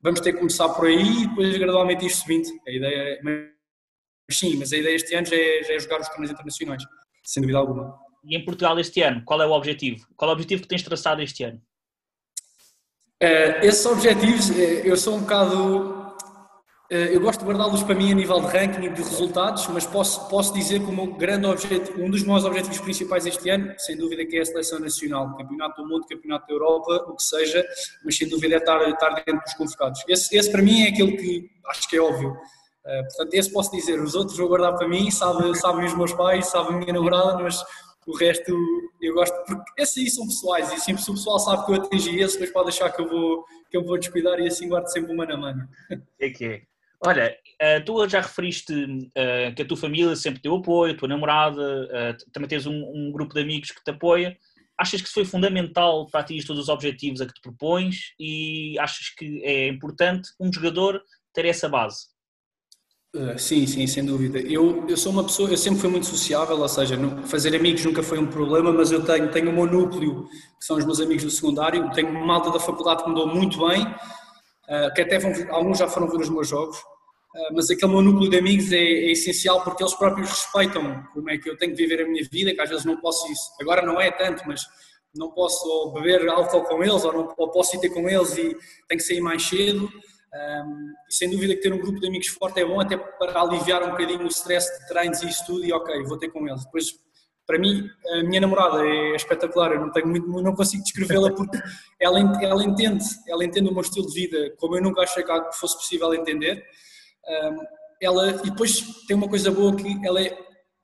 vamos 0.00 0.20
ter 0.20 0.32
que 0.32 0.38
começar 0.38 0.68
por 0.70 0.86
aí 0.86 1.22
e 1.22 1.26
depois 1.28 1.56
gradualmente 1.56 2.04
ir 2.04 2.10
subindo. 2.10 2.48
A 2.66 2.70
ideia 2.70 2.96
é. 2.96 3.20
Mas 3.22 4.38
sim, 4.38 4.56
mas 4.56 4.72
a 4.72 4.76
ideia 4.76 4.96
este 4.96 5.14
ano 5.14 5.26
já 5.26 5.36
é, 5.36 5.62
já 5.62 5.74
é 5.74 5.78
jogar 5.78 6.00
os 6.00 6.08
torneios 6.08 6.32
internacionais, 6.32 6.82
sem 7.22 7.42
dúvida 7.42 7.58
alguma. 7.58 7.96
E 8.24 8.36
em 8.36 8.44
Portugal 8.44 8.78
este 8.80 9.02
ano, 9.02 9.22
qual 9.24 9.40
é 9.40 9.46
o 9.46 9.52
objetivo? 9.52 10.04
Qual 10.16 10.28
é 10.30 10.32
o 10.32 10.34
objetivo 10.34 10.62
que 10.62 10.68
tens 10.68 10.82
traçado 10.82 11.22
este 11.22 11.44
ano? 11.44 11.62
Uh, 13.22 13.62
esses 13.62 13.86
objetivos, 13.86 14.50
eu 14.84 14.96
sou 14.96 15.16
um 15.16 15.20
bocado 15.20 15.94
eh, 16.00 16.03
eu 16.96 17.20
gosto 17.20 17.40
de 17.40 17.46
guardá-los 17.46 17.82
para 17.82 17.94
mim 17.94 18.12
a 18.12 18.14
nível 18.14 18.40
de 18.40 18.46
ranking 18.46 18.84
e 18.84 18.88
de 18.88 19.02
resultados, 19.02 19.66
mas 19.68 19.86
posso, 19.86 20.28
posso 20.28 20.52
dizer 20.54 20.80
que 20.80 20.92
meu 20.92 21.06
grande 21.14 21.46
objetivo, 21.46 22.02
um 22.02 22.10
dos 22.10 22.22
meus 22.22 22.44
objetivos 22.44 22.78
principais 22.78 23.26
este 23.26 23.50
ano, 23.50 23.74
sem 23.78 23.96
dúvida 23.96 24.24
que 24.24 24.36
é 24.36 24.42
a 24.42 24.44
seleção 24.44 24.78
nacional, 24.78 25.36
campeonato 25.36 25.82
do 25.82 25.88
mundo, 25.88 26.06
campeonato 26.06 26.46
da 26.46 26.52
Europa, 26.52 27.06
o 27.08 27.16
que 27.16 27.22
seja, 27.22 27.64
mas 28.04 28.16
sem 28.16 28.28
dúvida 28.28 28.54
é 28.54 28.58
estar, 28.58 28.88
estar 28.88 29.10
dentro 29.10 29.42
dos 29.42 29.54
convocados. 29.54 30.02
Esse, 30.08 30.36
esse 30.36 30.50
para 30.52 30.62
mim 30.62 30.84
é 30.84 30.88
aquele 30.88 31.16
que 31.16 31.50
acho 31.68 31.88
que 31.88 31.96
é 31.96 32.00
óbvio. 32.00 32.30
Uh, 32.30 33.02
portanto, 33.08 33.34
esse 33.34 33.50
posso 33.50 33.70
dizer, 33.72 34.00
os 34.00 34.14
outros 34.14 34.36
vou 34.36 34.48
guardar 34.48 34.76
para 34.76 34.86
mim, 34.86 35.10
sabe, 35.10 35.56
sabem 35.58 35.86
os 35.86 35.94
meus 35.94 36.12
pais, 36.12 36.46
sabe 36.46 36.74
a 36.74 36.76
minha 36.76 36.92
namorada, 36.92 37.42
mas 37.42 37.64
o 38.06 38.14
resto 38.16 38.54
eu 39.00 39.14
gosto, 39.14 39.34
porque 39.46 39.82
esses 39.82 39.98
aí 39.98 40.10
são 40.10 40.26
pessoais 40.26 40.72
e 40.72 40.80
sempre 40.80 41.02
se 41.02 41.10
o 41.10 41.14
pessoal 41.14 41.38
sabe 41.38 41.64
que 41.64 41.72
eu 41.72 41.76
atingi 41.76 42.20
esse, 42.20 42.34
depois 42.34 42.52
pode 42.52 42.68
achar 42.68 42.92
que 42.92 43.00
eu 43.00 43.08
vou, 43.08 43.44
que 43.70 43.76
eu 43.76 43.84
vou 43.84 43.98
descuidar 43.98 44.38
e 44.38 44.46
assim 44.46 44.68
guardo 44.68 44.86
sempre 44.88 45.12
uma 45.12 45.26
na 45.26 45.36
mano. 45.36 45.68
É 46.20 46.30
que 46.30 46.44
é. 46.44 46.73
Olha, 47.06 47.36
eh, 47.60 47.80
tu 47.80 48.08
já 48.08 48.20
referiste 48.22 49.10
eh, 49.14 49.52
que 49.52 49.60
a 49.60 49.66
tua 49.66 49.76
família 49.76 50.16
sempre 50.16 50.40
deu 50.40 50.56
apoio, 50.56 50.94
a 50.94 50.96
tua 50.96 51.06
namorada, 51.06 51.88
eh, 51.92 52.16
também 52.32 52.48
tens 52.48 52.66
um, 52.66 52.72
um, 52.72 53.12
grupo 53.12 53.34
de 53.34 53.42
amigos 53.42 53.70
que 53.70 53.84
te 53.84 53.90
apoia. 53.90 54.34
Achas 54.78 55.02
que 55.02 55.06
isso 55.06 55.14
foi 55.14 55.26
fundamental 55.26 56.06
para 56.10 56.20
atingir 56.20 56.46
todos 56.46 56.62
os 56.62 56.68
objetivos 56.70 57.20
a 57.20 57.26
que 57.26 57.34
te 57.34 57.42
propões 57.42 58.14
e 58.18 58.78
achas 58.78 59.10
que 59.10 59.44
é 59.44 59.68
importante 59.68 60.30
um 60.40 60.50
jogador 60.50 61.00
ter 61.32 61.44
essa 61.44 61.68
base? 61.68 62.06
sim, 63.36 63.64
sim, 63.64 63.86
sem 63.86 64.04
dúvida. 64.04 64.40
Eu, 64.40 64.88
eu 64.88 64.96
sou 64.96 65.12
uma 65.12 65.22
pessoa, 65.22 65.48
eu 65.48 65.56
sempre 65.56 65.78
fui 65.78 65.88
muito 65.88 66.06
sociável, 66.06 66.58
ou 66.58 66.68
seja, 66.68 66.96
fazer 67.26 67.54
amigos 67.54 67.84
nunca 67.84 68.02
foi 68.02 68.18
um 68.18 68.26
problema, 68.26 68.72
mas 68.72 68.90
eu 68.90 69.04
tenho, 69.04 69.30
tenho 69.30 69.50
o 69.50 69.52
meu 69.52 69.66
núcleo, 69.66 70.24
que 70.58 70.64
são 70.66 70.76
os 70.76 70.84
meus 70.84 71.00
amigos 71.00 71.22
do 71.22 71.30
secundário, 71.30 71.88
tenho 71.92 72.08
uma 72.08 72.26
malta 72.26 72.50
da 72.50 72.58
faculdade 72.58 73.04
que 73.04 73.08
me 73.08 73.14
dou 73.14 73.28
muito 73.28 73.64
bem, 73.68 73.86
que 74.96 75.02
até 75.02 75.20
vão, 75.20 75.32
alguns 75.50 75.78
já 75.78 75.86
foram 75.86 76.08
ver 76.08 76.22
os 76.22 76.28
meus 76.28 76.48
jogos, 76.48 76.76
mas 77.52 77.68
aquele 77.68 77.90
meu 77.90 78.02
núcleo 78.02 78.30
de 78.30 78.38
amigos 78.38 78.70
é, 78.72 78.76
é, 78.76 79.10
essencial 79.10 79.62
porque 79.64 79.82
eles 79.82 79.94
próprios 79.94 80.30
respeitam 80.30 81.04
como 81.12 81.30
é 81.30 81.36
que 81.36 81.50
eu 81.50 81.56
tenho 81.56 81.72
que 81.74 81.82
viver 81.82 82.04
a 82.04 82.08
minha 82.08 82.24
vida, 82.30 82.54
que 82.54 82.60
às 82.60 82.70
vezes 82.70 82.84
não 82.84 82.96
posso 83.00 83.30
isso. 83.30 83.50
Agora 83.60 83.82
não 83.82 84.00
é 84.00 84.10
tanto, 84.10 84.44
mas 84.46 84.62
não 85.14 85.30
posso 85.32 85.92
beber 85.92 86.28
álcool 86.28 86.62
com 86.62 86.82
eles 86.82 87.04
ou, 87.04 87.12
não, 87.12 87.34
ou 87.36 87.50
posso 87.50 87.76
ir 87.76 87.80
ter 87.80 87.90
com 87.90 88.08
eles 88.08 88.36
e 88.36 88.56
tenho 88.88 88.98
que 88.98 89.00
sair 89.00 89.20
mais 89.20 89.42
cedo. 89.42 89.90
Um, 90.34 90.92
sem 91.08 91.30
dúvida 91.30 91.54
que 91.54 91.60
ter 91.60 91.72
um 91.72 91.78
grupo 91.78 92.00
de 92.00 92.08
amigos 92.08 92.26
forte 92.28 92.60
é 92.60 92.64
bom 92.64 92.80
até 92.80 92.96
para 92.96 93.40
aliviar 93.40 93.84
um 93.84 93.90
bocadinho 93.90 94.24
o 94.24 94.28
stress 94.28 94.68
de 94.80 94.88
treinos 94.88 95.22
e 95.22 95.28
isso 95.28 95.46
tudo 95.46 95.64
e 95.64 95.72
ok, 95.72 96.02
vou 96.04 96.18
ter 96.18 96.28
com 96.28 96.46
eles. 96.48 96.64
Depois, 96.64 96.92
para 97.46 97.58
mim, 97.58 97.88
a 98.14 98.22
minha 98.24 98.40
namorada 98.40 98.84
é 98.84 99.14
espetacular, 99.14 99.72
eu 99.72 99.80
não, 99.80 99.92
tenho 99.92 100.08
muito, 100.08 100.26
não 100.26 100.54
consigo 100.54 100.82
descrevê-la 100.82 101.32
porque 101.32 101.58
ela, 102.00 102.18
ela 102.42 102.64
entende, 102.64 103.04
ela 103.28 103.44
entende 103.44 103.68
o 103.68 103.72
meu 103.72 103.82
estilo 103.82 104.08
de 104.08 104.14
vida 104.14 104.54
como 104.58 104.76
eu 104.76 104.82
nunca 104.82 105.02
achei 105.02 105.22
que 105.22 105.52
fosse 105.52 105.76
possível 105.76 106.12
entender 106.14 106.64
ela, 108.00 108.30
e 108.30 108.50
depois 108.50 108.80
tem 109.06 109.16
uma 109.16 109.28
coisa 109.28 109.50
boa 109.50 109.74
que 109.74 110.06
ela 110.06 110.20
é, 110.20 110.36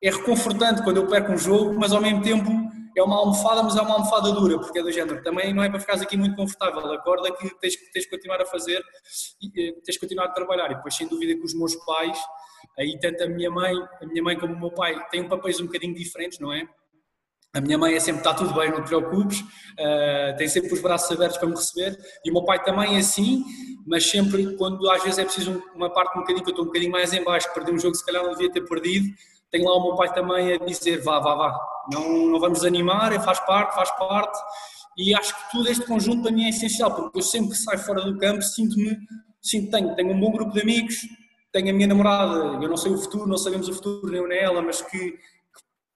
é 0.03 0.11
reconfortante 0.11 0.83
quando 0.83 0.99
eu 0.99 1.07
perco 1.07 1.33
um 1.33 1.39
jogo, 1.39 1.79
mas 1.79 1.93
ao 1.93 2.01
mesmo 2.01 2.23
tempo 2.23 2.51
é 2.97 3.03
uma 3.03 3.17
almofada, 3.17 3.63
mas 3.63 3.77
é 3.77 3.81
uma 3.81 3.95
almofada 3.95 4.33
dura, 4.33 4.59
porque 4.59 4.79
é 4.79 4.83
do 4.83 4.91
género. 4.91 5.23
Também 5.23 5.55
não 5.55 5.63
é 5.63 5.69
para 5.69 5.81
ficares 5.81 6.03
aqui 6.03 6.17
muito 6.17 6.37
confortável, 6.37 6.93
acorda 6.93 7.33
que 7.33 7.49
tens, 7.61 7.77
tens 7.93 8.05
que 8.05 8.11
continuar 8.11 8.41
a 8.41 8.47
fazer, 8.47 8.79
eh, 8.79 9.73
tens 9.85 9.97
que 9.97 10.01
continuar 10.01 10.27
a 10.27 10.33
trabalhar. 10.33 10.71
E 10.71 10.75
depois, 10.75 10.95
sem 10.95 11.07
dúvida, 11.07 11.35
que 11.35 11.45
os 11.45 11.55
meus 11.55 11.77
pais, 11.85 12.19
aí 12.79 12.99
tanto 13.01 13.25
a 13.25 13.29
minha 13.29 13.51
mãe, 13.51 13.75
a 14.03 14.07
minha 14.07 14.23
mãe 14.23 14.39
como 14.39 14.55
o 14.55 14.59
meu 14.59 14.71
pai, 14.73 14.97
têm 15.11 15.29
papéis 15.29 15.61
um 15.61 15.67
bocadinho 15.67 15.95
diferentes, 15.95 16.39
não 16.39 16.53
é? 16.53 16.67
A 17.53 17.61
minha 17.61 17.77
mãe 17.77 17.95
é 17.95 18.01
sempre, 18.01 18.21
está 18.21 18.33
tudo 18.33 18.55
bem, 18.55 18.71
não 18.71 18.85
te 18.85 18.87
preocupes, 18.87 19.41
uh, 19.41 20.37
tem 20.39 20.47
sempre 20.47 20.73
os 20.73 20.81
braços 20.81 21.11
abertos 21.11 21.37
para 21.37 21.49
me 21.49 21.57
receber, 21.57 21.99
e 22.25 22.31
o 22.31 22.35
meu 22.35 22.45
pai 22.45 22.63
também 22.63 22.95
é 22.95 22.99
assim, 23.01 23.45
mas 23.87 24.09
sempre 24.09 24.57
quando 24.57 24.89
às 24.91 25.03
vezes 25.03 25.19
é 25.19 25.25
preciso 25.25 25.63
uma 25.75 25.91
parte 25.91 26.17
um 26.17 26.21
bocadinho, 26.21 26.45
que 26.45 26.51
eu 26.51 26.53
estou 26.53 26.65
um 26.65 26.69
bocadinho 26.69 26.93
mais 26.93 27.13
em 27.13 27.23
baixo, 27.25 27.53
perdi 27.55 27.73
um 27.73 27.79
jogo 27.79 27.93
que 27.93 27.99
se 27.99 28.07
calhar 28.07 28.23
não 28.23 28.33
devia 28.33 28.51
ter 28.51 28.63
perdido, 28.63 29.07
tenho 29.51 29.65
lá 29.65 29.77
o 29.77 29.83
meu 29.83 29.97
pai 29.97 30.13
também 30.13 30.55
a 30.55 30.59
dizer, 30.59 31.03
vá, 31.03 31.19
vá, 31.19 31.35
vá, 31.35 31.61
não, 31.93 32.27
não 32.29 32.39
vamos 32.41 32.59
desanimar, 32.59 33.13
é, 33.13 33.21
faz 33.21 33.41
parte, 33.41 33.75
faz 33.75 33.91
parte, 33.93 34.39
e 34.97 35.15
acho 35.15 35.35
que 35.35 35.51
tudo 35.51 35.69
este 35.69 35.85
conjunto 35.87 36.23
para 36.23 36.33
mim 36.33 36.45
é 36.45 36.51
essencial, 36.51 36.95
porque 36.95 37.19
eu 37.19 37.23
sempre 37.23 37.51
que 37.51 37.57
saio 37.57 37.79
fora 37.79 38.03
do 38.03 38.19
campo 38.19 38.43
sinto-me, 38.43 38.97
sinto, 39.41 39.71
tenho, 39.71 39.95
tenho 39.95 40.13
um 40.13 40.21
bom 40.21 40.31
grupo 40.31 40.53
de 40.53 40.61
amigos, 40.61 40.97
tenho 41.53 41.71
a 41.71 41.73
minha 41.73 41.89
namorada, 41.89 42.63
eu 42.63 42.69
não 42.69 42.77
sei 42.77 42.93
o 42.93 42.99
futuro, 42.99 43.27
não 43.27 43.39
sabemos 43.39 43.69
o 43.69 43.75
futuro, 43.75 44.11
nem 44.11 44.21
eu 44.21 44.29
nem 44.29 44.39
ela, 44.39 44.63
mas 44.63 44.83
que 44.83 45.19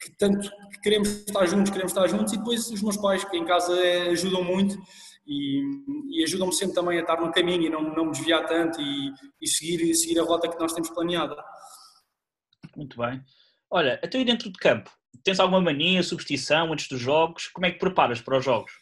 que 0.05 0.11
tanto 0.18 0.51
que 0.70 0.81
queremos 0.83 1.09
estar 1.09 1.47
juntos, 1.47 1.70
queremos 1.70 1.92
estar 1.92 2.07
juntos, 2.07 2.33
e 2.35 2.37
depois 2.37 2.70
os 2.70 2.83
meus 2.83 2.97
pais, 2.99 3.25
que 3.25 3.37
em 3.38 3.44
casa 3.44 3.73
ajudam 4.11 4.44
muito 4.44 4.77
e, 5.26 5.62
e 6.10 6.24
ajudam-me 6.24 6.52
sempre 6.52 6.74
também 6.74 6.98
a 6.98 7.00
estar 7.00 7.20
no 7.20 7.32
caminho 7.32 7.62
e 7.62 7.70
não, 7.70 7.82
não 7.82 8.06
me 8.06 8.12
desviar 8.12 8.46
tanto 8.46 8.80
e, 8.80 9.12
e 9.40 9.46
seguir, 9.46 9.94
seguir 9.94 10.18
a 10.20 10.24
rota 10.24 10.48
que 10.48 10.58
nós 10.58 10.72
temos 10.72 10.90
planeada. 10.90 11.37
Muito 12.76 12.98
bem. 12.98 13.22
Olha, 13.70 13.98
até 14.02 14.18
aí 14.18 14.24
dentro 14.24 14.50
de 14.50 14.58
campo, 14.58 14.90
tens 15.22 15.40
alguma 15.40 15.60
mania, 15.60 16.02
superstição 16.02 16.72
antes 16.72 16.88
dos 16.88 17.00
jogos? 17.00 17.48
Como 17.48 17.66
é 17.66 17.70
que 17.70 17.78
preparas 17.78 18.20
para 18.20 18.38
os 18.38 18.44
jogos? 18.44 18.72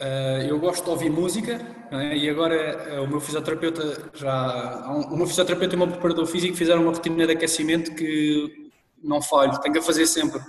Uh, 0.00 0.46
eu 0.46 0.60
gosto 0.60 0.84
de 0.84 0.90
ouvir 0.90 1.10
música 1.10 1.58
é? 1.90 2.16
e 2.16 2.30
agora 2.30 3.00
uh, 3.00 3.04
o 3.04 3.08
meu 3.08 3.20
fisioterapeuta 3.20 4.12
já 4.14 4.86
o 4.92 5.16
meu 5.16 5.26
fisioterapeuta 5.26 5.74
e 5.74 5.76
o 5.76 5.78
meu 5.80 5.88
preparador 5.88 6.24
físico 6.24 6.54
fizeram 6.54 6.82
uma 6.82 6.92
rotina 6.92 7.26
de 7.26 7.32
aquecimento 7.32 7.92
que 7.96 8.70
não 9.02 9.20
falho, 9.20 9.58
tenho 9.60 9.74
que 9.74 9.82
fazer 9.82 10.06
sempre. 10.06 10.40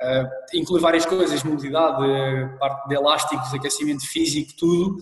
Uh, 0.00 0.28
inclui 0.52 0.80
várias 0.80 1.06
coisas, 1.06 1.42
mobilidade, 1.42 2.58
parte 2.58 2.88
de 2.88 2.94
elásticos, 2.94 3.54
aquecimento 3.54 4.06
físico, 4.06 4.52
tudo. 4.58 4.96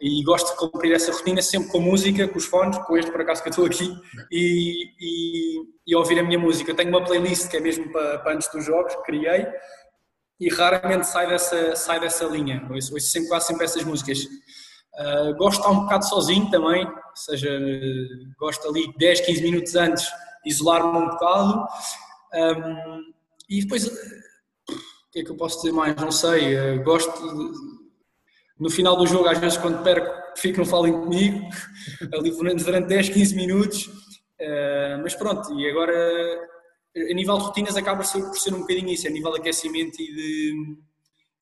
E 0.00 0.22
gosto 0.22 0.50
de 0.50 0.58
cumprir 0.58 0.92
essa 0.92 1.12
rotina 1.12 1.40
sempre 1.40 1.70
com 1.70 1.80
música, 1.80 2.28
com 2.28 2.36
os 2.36 2.44
fones, 2.44 2.76
com 2.78 2.96
este 2.96 3.10
por 3.10 3.22
acaso 3.22 3.42
que 3.42 3.48
eu 3.48 3.50
estou 3.50 3.64
aqui, 3.64 3.96
e, 4.30 4.90
e, 5.00 5.62
e 5.86 5.96
ouvir 5.96 6.18
a 6.18 6.22
minha 6.22 6.38
música. 6.38 6.74
tenho 6.74 6.90
uma 6.90 7.02
playlist 7.02 7.48
que 7.48 7.56
é 7.56 7.60
mesmo 7.60 7.90
para, 7.90 8.18
para 8.18 8.34
antes 8.34 8.50
dos 8.52 8.64
jogos, 8.64 8.94
que 8.96 9.02
criei, 9.02 9.46
e 10.38 10.50
raramente 10.50 11.06
sai 11.06 11.26
dessa, 11.26 11.74
sai 11.74 12.00
dessa 12.00 12.26
linha. 12.26 12.66
Ouço, 12.70 12.92
ouço 12.92 13.06
sempre, 13.06 13.28
quase 13.28 13.46
sempre 13.46 13.64
essas 13.64 13.84
músicas. 13.84 14.18
Uh, 14.18 15.34
gosto 15.36 15.62
de 15.62 15.66
estar 15.66 15.70
um 15.70 15.80
bocado 15.84 16.04
sozinho 16.06 16.50
também, 16.50 16.86
ou 16.86 17.16
seja, 17.16 17.48
gosto 18.38 18.68
ali 18.68 18.92
10, 18.98 19.20
15 19.20 19.42
minutos 19.42 19.74
antes 19.74 20.06
isolar-me 20.44 20.98
um 20.98 21.08
bocado 21.08 21.66
um, 22.34 23.02
e 23.48 23.62
depois, 23.62 23.84
que 25.14 25.20
é 25.20 25.24
que 25.24 25.30
eu 25.30 25.36
posso 25.36 25.58
dizer 25.58 25.72
mais? 25.72 25.94
Não 25.94 26.10
sei, 26.10 26.56
uh, 26.56 26.82
gosto 26.82 27.12
de, 27.12 27.52
no 28.58 28.68
final 28.68 28.96
do 28.96 29.06
jogo, 29.06 29.28
às 29.28 29.38
vezes 29.38 29.56
quando 29.56 29.82
perco, 29.84 30.12
fico 30.36 30.58
não 30.58 30.66
falem 30.66 30.92
comigo, 30.92 31.38
ali 32.12 32.32
durante 32.32 32.88
10, 32.88 33.08
15 33.10 33.36
minutos, 33.36 33.86
uh, 33.86 35.00
mas 35.02 35.14
pronto, 35.14 35.54
e 35.58 35.70
agora 35.70 35.94
a 36.96 37.14
nível 37.14 37.38
de 37.38 37.44
rotinas 37.44 37.76
acaba 37.76 38.02
por 38.02 38.36
ser 38.36 38.54
um 38.54 38.60
bocadinho 38.60 38.88
isso, 38.90 39.06
a 39.06 39.10
nível 39.10 39.30
de 39.32 39.38
aquecimento 39.38 40.02
e 40.02 40.12
de, 40.12 40.76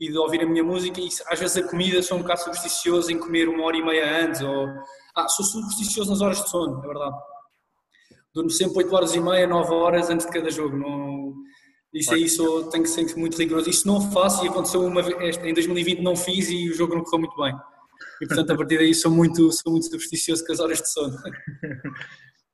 e 0.01 0.11
de 0.11 0.19
ouvir 0.19 0.43
a 0.43 0.47
minha 0.47 0.63
música 0.63 1.01
e 1.01 1.09
às 1.29 1.41
vezes 1.41 1.57
a 1.57 1.67
comida 1.67 2.03
sou 2.03 2.19
um 2.19 2.23
bocado 2.23 2.41
supersticioso 2.41 3.11
em 3.11 3.19
comer 3.19 3.49
uma 3.49 3.65
hora 3.65 3.77
e 3.77 3.83
meia 3.83 4.25
antes 4.25 4.43
ou... 4.43 4.69
Ah, 5.15 5.29
sou 5.29 5.45
supersticioso 5.45 6.11
nas 6.11 6.23
horas 6.23 6.43
de 6.43 6.49
sono, 6.49 6.83
é 6.83 6.87
verdade. 6.87 7.17
Durmo 8.35 8.49
sempre 8.49 8.79
8 8.79 8.97
horas 8.97 9.15
e 9.15 9.21
meia, 9.21 9.47
9 9.47 9.75
horas 9.75 10.09
antes 10.09 10.25
de 10.25 10.33
cada 10.33 10.51
jogo. 10.51 10.75
Não... 10.75 11.35
Isso 11.93 12.15
aí 12.15 12.29
sou, 12.29 12.71
tenho 12.71 12.85
que 12.85 12.91
ser 12.91 13.15
muito 13.17 13.37
rigoroso. 13.37 13.69
Isso 13.69 13.87
não 13.87 14.01
faço 14.13 14.45
e 14.45 14.49
aconteceu 14.49 14.85
uma 14.85 15.03
vez, 15.03 15.37
em 15.39 15.53
2020 15.53 16.01
não 16.01 16.17
fiz 16.17 16.49
e 16.49 16.71
o 16.71 16.75
jogo 16.75 16.95
não 16.95 17.03
correu 17.03 17.21
muito 17.21 17.37
bem. 17.37 17.55
E 18.21 18.27
portanto 18.27 18.51
a 18.51 18.57
partir 18.57 18.79
daí 18.79 18.95
sou 18.95 19.11
muito, 19.11 19.53
sou 19.53 19.73
muito 19.73 19.85
supersticioso 19.85 20.45
com 20.45 20.53
as 20.53 20.61
horas 20.61 20.81
de 20.81 20.91
sono. 20.91 21.17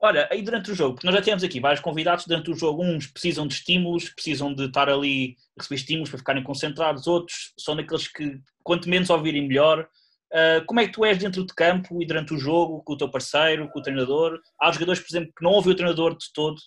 Olha, 0.00 0.28
aí 0.30 0.42
durante 0.42 0.70
o 0.70 0.74
jogo, 0.74 0.94
porque 0.94 1.06
nós 1.06 1.16
já 1.16 1.22
temos 1.22 1.42
aqui 1.42 1.58
vários 1.58 1.80
convidados 1.80 2.24
durante 2.24 2.50
o 2.50 2.54
jogo, 2.54 2.84
uns 2.84 3.08
precisam 3.08 3.48
de 3.48 3.54
estímulos, 3.54 4.08
precisam 4.10 4.54
de 4.54 4.66
estar 4.66 4.88
ali, 4.88 5.36
receber 5.58 5.74
estímulos 5.74 6.08
para 6.08 6.18
ficarem 6.18 6.44
concentrados, 6.44 7.08
outros 7.08 7.52
são 7.58 7.74
daqueles 7.74 8.06
que 8.06 8.38
quanto 8.62 8.88
menos 8.88 9.10
ouvirem 9.10 9.48
melhor. 9.48 9.88
Uh, 10.32 10.64
como 10.66 10.78
é 10.78 10.86
que 10.86 10.92
tu 10.92 11.04
és 11.04 11.18
dentro 11.18 11.44
de 11.44 11.52
campo 11.52 12.00
e 12.00 12.06
durante 12.06 12.32
o 12.32 12.38
jogo, 12.38 12.82
com 12.84 12.92
o 12.92 12.96
teu 12.96 13.10
parceiro, 13.10 13.68
com 13.70 13.80
o 13.80 13.82
treinador? 13.82 14.38
Há 14.60 14.70
jogadores, 14.70 15.00
por 15.00 15.08
exemplo, 15.10 15.32
que 15.36 15.42
não 15.42 15.50
ouvem 15.50 15.72
o 15.72 15.76
treinador 15.76 16.16
de 16.16 16.26
todo. 16.32 16.58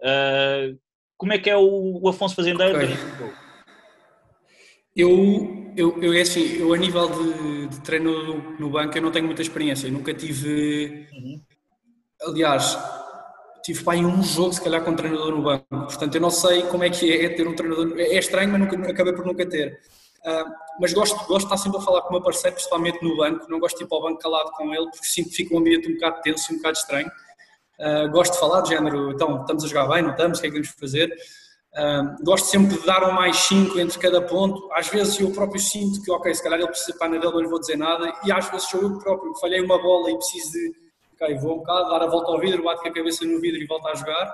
Uh, 0.00 0.78
como 1.18 1.34
é 1.34 1.38
que 1.38 1.50
é 1.50 1.56
o, 1.56 2.00
o 2.02 2.08
Afonso 2.08 2.34
Fazendeiro 2.34 2.76
okay. 2.76 2.96
Eu, 4.96 5.72
eu, 5.76 6.02
eu, 6.02 6.12
é 6.12 6.22
assim, 6.22 6.56
eu 6.58 6.72
a 6.72 6.76
nível 6.76 7.08
de, 7.08 7.66
de 7.68 7.80
treino 7.82 8.10
no, 8.10 8.58
no, 8.58 8.70
banco 8.70 8.96
eu 8.96 9.02
não 9.02 9.12
tenho 9.12 9.26
muita 9.26 9.42
experiência, 9.42 9.90
nunca 9.90 10.14
tive... 10.14 11.06
Uhum 11.12 11.40
Aliás, 12.22 12.76
tive 13.62 13.84
para 13.84 13.94
aí 13.94 14.04
um 14.04 14.22
jogo, 14.22 14.52
se 14.52 14.60
calhar, 14.60 14.82
com 14.82 14.90
um 14.90 14.96
treinador 14.96 15.30
no 15.30 15.42
banco. 15.42 15.64
Portanto, 15.68 16.14
eu 16.14 16.20
não 16.20 16.30
sei 16.30 16.62
como 16.62 16.82
é 16.82 16.90
que 16.90 17.12
é 17.12 17.28
ter 17.28 17.46
um 17.46 17.54
treinador. 17.54 17.94
É 17.96 18.18
estranho, 18.18 18.50
mas 18.50 18.60
nunca, 18.60 18.90
acabei 18.90 19.12
por 19.12 19.24
nunca 19.24 19.46
ter. 19.46 19.80
Uh, 20.26 20.50
mas 20.80 20.92
gosto, 20.92 21.16
gosto 21.26 21.38
de 21.38 21.44
estar 21.44 21.56
sempre 21.56 21.78
a 21.78 21.80
falar 21.80 22.02
com 22.02 22.08
o 22.08 22.12
meu 22.12 22.22
parceiro, 22.22 22.54
principalmente 22.54 23.02
no 23.02 23.16
banco. 23.16 23.46
Não 23.48 23.60
gosto 23.60 23.78
de 23.78 23.84
ir 23.84 23.86
para 23.86 23.98
o 23.98 24.02
banco 24.02 24.18
calado 24.18 24.50
com 24.52 24.74
ele, 24.74 24.90
porque 24.90 25.06
sinto 25.06 25.30
que 25.30 25.36
fica 25.36 25.54
um 25.54 25.58
ambiente 25.58 25.88
um 25.88 25.94
bocado 25.94 26.20
tenso, 26.22 26.52
um 26.52 26.56
bocado 26.56 26.76
estranho. 26.76 27.10
Uh, 27.78 28.10
gosto 28.10 28.32
de 28.32 28.40
falar 28.40 28.60
de 28.62 28.70
género, 28.70 29.12
então, 29.12 29.40
estamos 29.40 29.64
a 29.64 29.68
jogar 29.68 29.88
bem, 29.88 30.02
não 30.02 30.10
estamos, 30.10 30.38
o 30.38 30.40
que 30.40 30.46
é 30.46 30.50
que 30.50 30.54
temos 30.54 30.68
de 30.68 30.74
fazer? 30.74 31.14
Uh, 31.74 32.24
gosto 32.24 32.46
sempre 32.46 32.76
de 32.76 32.86
dar 32.86 33.08
um 33.08 33.12
mais 33.12 33.36
5 33.36 33.78
entre 33.78 33.98
cada 33.98 34.20
ponto. 34.22 34.68
Às 34.72 34.88
vezes 34.88 35.20
eu 35.20 35.30
próprio 35.30 35.60
sinto 35.60 36.02
que, 36.02 36.10
ok, 36.10 36.34
se 36.34 36.42
calhar 36.42 36.58
ele 36.58 36.68
precisa 36.68 36.96
para 36.98 37.10
dele, 37.10 37.32
não 37.32 37.40
lhe 37.40 37.48
vou 37.48 37.60
dizer 37.60 37.76
nada. 37.76 38.12
E 38.24 38.32
às 38.32 38.50
vezes 38.50 38.68
sou 38.68 38.82
eu 38.82 38.98
próprio 38.98 39.32
que 39.32 39.40
falhei 39.40 39.60
uma 39.60 39.80
bola 39.80 40.10
e 40.10 40.16
preciso 40.16 40.52
de 40.52 40.88
ok, 41.20 41.36
vou 41.38 41.56
um 41.56 41.58
bocado, 41.58 41.90
dar 41.90 42.02
a 42.02 42.06
volta 42.06 42.30
ao 42.30 42.38
vidro, 42.38 42.62
bato 42.62 42.82
com 42.82 42.88
a 42.88 42.92
cabeça 42.92 43.24
no 43.24 43.40
vidro 43.40 43.60
e 43.60 43.66
volto 43.66 43.88
a 43.88 43.94
jogar, 43.94 44.32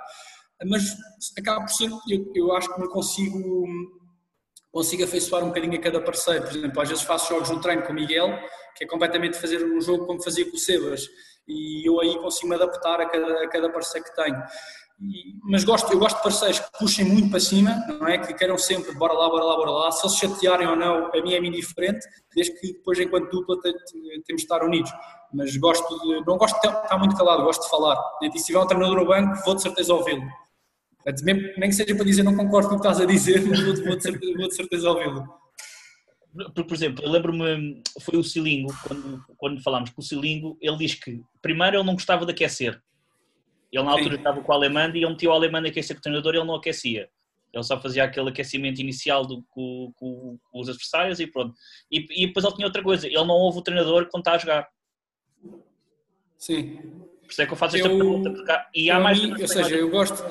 mas 0.66 0.96
acaba 1.38 1.60
por 1.62 1.70
ser, 1.70 1.90
eu, 2.08 2.30
eu 2.34 2.52
acho 2.54 2.72
que 2.72 2.80
não 2.80 2.88
consigo, 2.88 3.66
consigo 4.70 5.04
afeiçoar 5.04 5.42
um 5.42 5.48
bocadinho 5.48 5.76
a 5.76 5.80
cada 5.80 6.00
parceiro, 6.00 6.44
por 6.46 6.56
exemplo, 6.56 6.80
às 6.80 6.88
vezes 6.88 7.04
faço 7.04 7.32
jogos 7.32 7.50
no 7.50 7.60
treino 7.60 7.82
com 7.82 7.92
o 7.92 7.94
Miguel, 7.94 8.38
que 8.76 8.84
é 8.84 8.86
completamente 8.86 9.38
fazer 9.38 9.64
um 9.64 9.80
jogo 9.80 10.06
como 10.06 10.22
fazia 10.22 10.48
com 10.48 10.56
o 10.56 10.58
Sebas, 10.58 11.08
e 11.46 11.88
eu 11.88 12.00
aí 12.00 12.18
consigo 12.18 12.48
me 12.48 12.54
adaptar 12.54 13.00
a 13.00 13.06
cada, 13.06 13.44
a 13.44 13.48
cada 13.48 13.70
parceiro 13.70 14.04
que 14.04 14.14
tenho 14.14 14.42
mas 15.42 15.64
gosto, 15.64 15.92
eu 15.92 15.98
gosto 15.98 16.16
de 16.16 16.22
parceiros 16.22 16.60
que 16.60 16.78
puxem 16.78 17.04
muito 17.04 17.28
para 17.28 17.40
cima, 17.40 17.74
não 18.00 18.06
é? 18.06 18.16
Que 18.18 18.32
queiram 18.32 18.56
sempre 18.56 18.94
bora 18.94 19.12
lá, 19.12 19.28
bora 19.28 19.44
lá, 19.44 19.56
bora 19.56 19.70
lá. 19.70 19.92
Se 19.92 20.06
eles 20.06 20.16
chatearem 20.16 20.66
ou 20.66 20.76
não, 20.76 21.06
a 21.12 21.22
mim 21.22 21.34
é 21.34 21.38
indiferente, 21.38 22.06
desde 22.34 22.58
que 22.58 22.72
depois, 22.72 22.98
enquanto 22.98 23.30
dupla, 23.30 23.56
temos 23.60 24.24
de 24.28 24.34
estar 24.34 24.62
unidos. 24.64 24.90
Mas 25.32 25.56
gosto 25.56 25.98
de, 26.00 26.24
não 26.24 26.38
gosto 26.38 26.60
de 26.60 26.68
estar 26.68 26.98
muito 26.98 27.16
calado, 27.16 27.42
gosto 27.42 27.64
de 27.64 27.70
falar. 27.70 28.00
E 28.22 28.38
se 28.38 28.46
tiver 28.46 28.60
um 28.60 28.66
treinador 28.66 28.96
no 28.96 29.06
banco, 29.06 29.44
vou 29.44 29.54
de 29.54 29.62
certeza 29.62 29.92
ouvi-lo. 29.92 30.24
Nem 31.58 31.68
que 31.68 31.72
seja 31.72 31.94
para 31.94 32.04
dizer 32.04 32.22
não 32.22 32.36
concordo 32.36 32.68
com 32.68 32.76
o 32.76 32.80
que 32.80 32.86
estás 32.86 33.00
a 33.00 33.06
dizer, 33.06 33.44
mas 33.46 33.60
vou, 33.60 33.74
de, 33.74 34.02
certeza, 34.02 34.32
vou 34.38 34.48
de 34.48 34.54
certeza 34.54 34.90
ouvi-lo. 34.90 35.43
Por, 36.54 36.64
por 36.64 36.74
exemplo, 36.74 37.04
eu 37.04 37.10
lembro-me, 37.10 37.82
foi 38.00 38.18
o 38.18 38.24
Silingo, 38.24 38.72
quando, 38.86 39.24
quando 39.36 39.62
falámos 39.62 39.90
com 39.90 40.00
o 40.00 40.04
Silingo, 40.04 40.58
ele 40.60 40.76
diz 40.76 40.94
que 40.94 41.22
primeiro 41.40 41.76
ele 41.76 41.84
não 41.84 41.94
gostava 41.94 42.26
de 42.26 42.32
aquecer 42.32 42.82
ele 43.74 43.84
na 43.84 43.92
altura 43.92 44.10
Sim. 44.10 44.18
estava 44.18 44.40
com 44.40 44.52
o 44.52 44.54
alemão 44.54 44.88
e 44.94 44.98
ele 44.98 45.08
metia 45.08 45.28
o 45.28 45.32
alemão 45.32 45.62
a 45.62 45.66
aquecer 45.66 45.96
com 45.96 46.00
o 46.00 46.02
treinador 46.02 46.34
e 46.34 46.38
ele 46.38 46.46
não 46.46 46.54
aquecia. 46.54 47.08
Ele 47.52 47.62
só 47.62 47.80
fazia 47.80 48.04
aquele 48.04 48.30
aquecimento 48.30 48.80
inicial 48.80 49.26
do, 49.26 49.42
com, 49.50 49.92
com, 49.96 50.38
com 50.50 50.60
os 50.60 50.68
adversários 50.68 51.20
e 51.20 51.26
pronto. 51.26 51.54
E, 51.90 52.06
e, 52.10 52.26
depois 52.26 52.44
ele 52.44 52.54
tinha 52.54 52.66
outra 52.66 52.82
coisa, 52.82 53.06
ele 53.06 53.16
não 53.16 53.34
ouve 53.34 53.58
o 53.58 53.62
treinador 53.62 54.08
quando 54.10 54.22
está 54.22 54.32
a 54.32 54.38
jogar. 54.38 54.68
Sim. 56.36 56.76
Por 57.22 57.30
isso 57.30 57.42
é 57.42 57.46
que 57.46 57.52
eu 57.52 57.56
faço 57.56 57.76
esta 57.76 57.88
eu, 57.88 57.96
pergunta. 57.96 58.52
Há, 58.52 58.68
e 58.74 58.90
há 58.90 59.00
mais. 59.00 59.20
Mim, 59.20 59.32
ou 59.40 59.48
seja, 59.48 59.76
eu 59.76 59.90
gosto. 59.90 60.22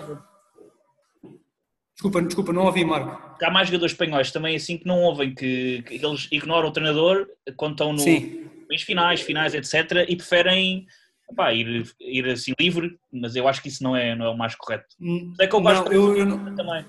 Desculpa, 1.94 2.22
desculpa, 2.22 2.54
não 2.54 2.66
ouvi, 2.66 2.84
Marco. 2.84 3.36
Há 3.42 3.52
mais 3.52 3.68
jogadores 3.68 3.94
espanhóis 3.94 4.32
também 4.32 4.56
assim 4.56 4.78
que 4.78 4.88
não 4.88 5.02
ouvem, 5.02 5.34
que, 5.34 5.84
que 5.84 5.96
eles 6.04 6.28
ignoram 6.32 6.70
o 6.70 6.72
treinador 6.72 7.28
quando 7.56 7.74
estão 7.74 7.94
no, 7.94 8.00
Sim. 8.00 8.50
nos 8.70 8.82
finais, 8.82 9.22
finais, 9.22 9.54
etc. 9.54 10.06
e 10.08 10.16
preferem 10.16 10.88
Epá, 11.34 11.54
ir, 11.54 11.90
ir 12.00 12.28
assim 12.28 12.54
livre, 12.60 12.98
mas 13.12 13.36
eu 13.36 13.48
acho 13.48 13.62
que 13.62 13.68
isso 13.68 13.84
não 13.84 13.96
é, 13.96 14.16
não 14.16 14.26
é 14.26 14.30
o 14.30 14.38
mais 14.38 14.56
correto. 14.56 14.86
Hum, 15.02 15.34
é 15.40 15.48
que 15.48 15.56
eu 15.56 15.62
gosto 15.62 15.86
não, 15.86 15.92
eu, 15.92 16.18
eu 16.18 16.26
não, 16.26 16.56
também. 16.56 16.86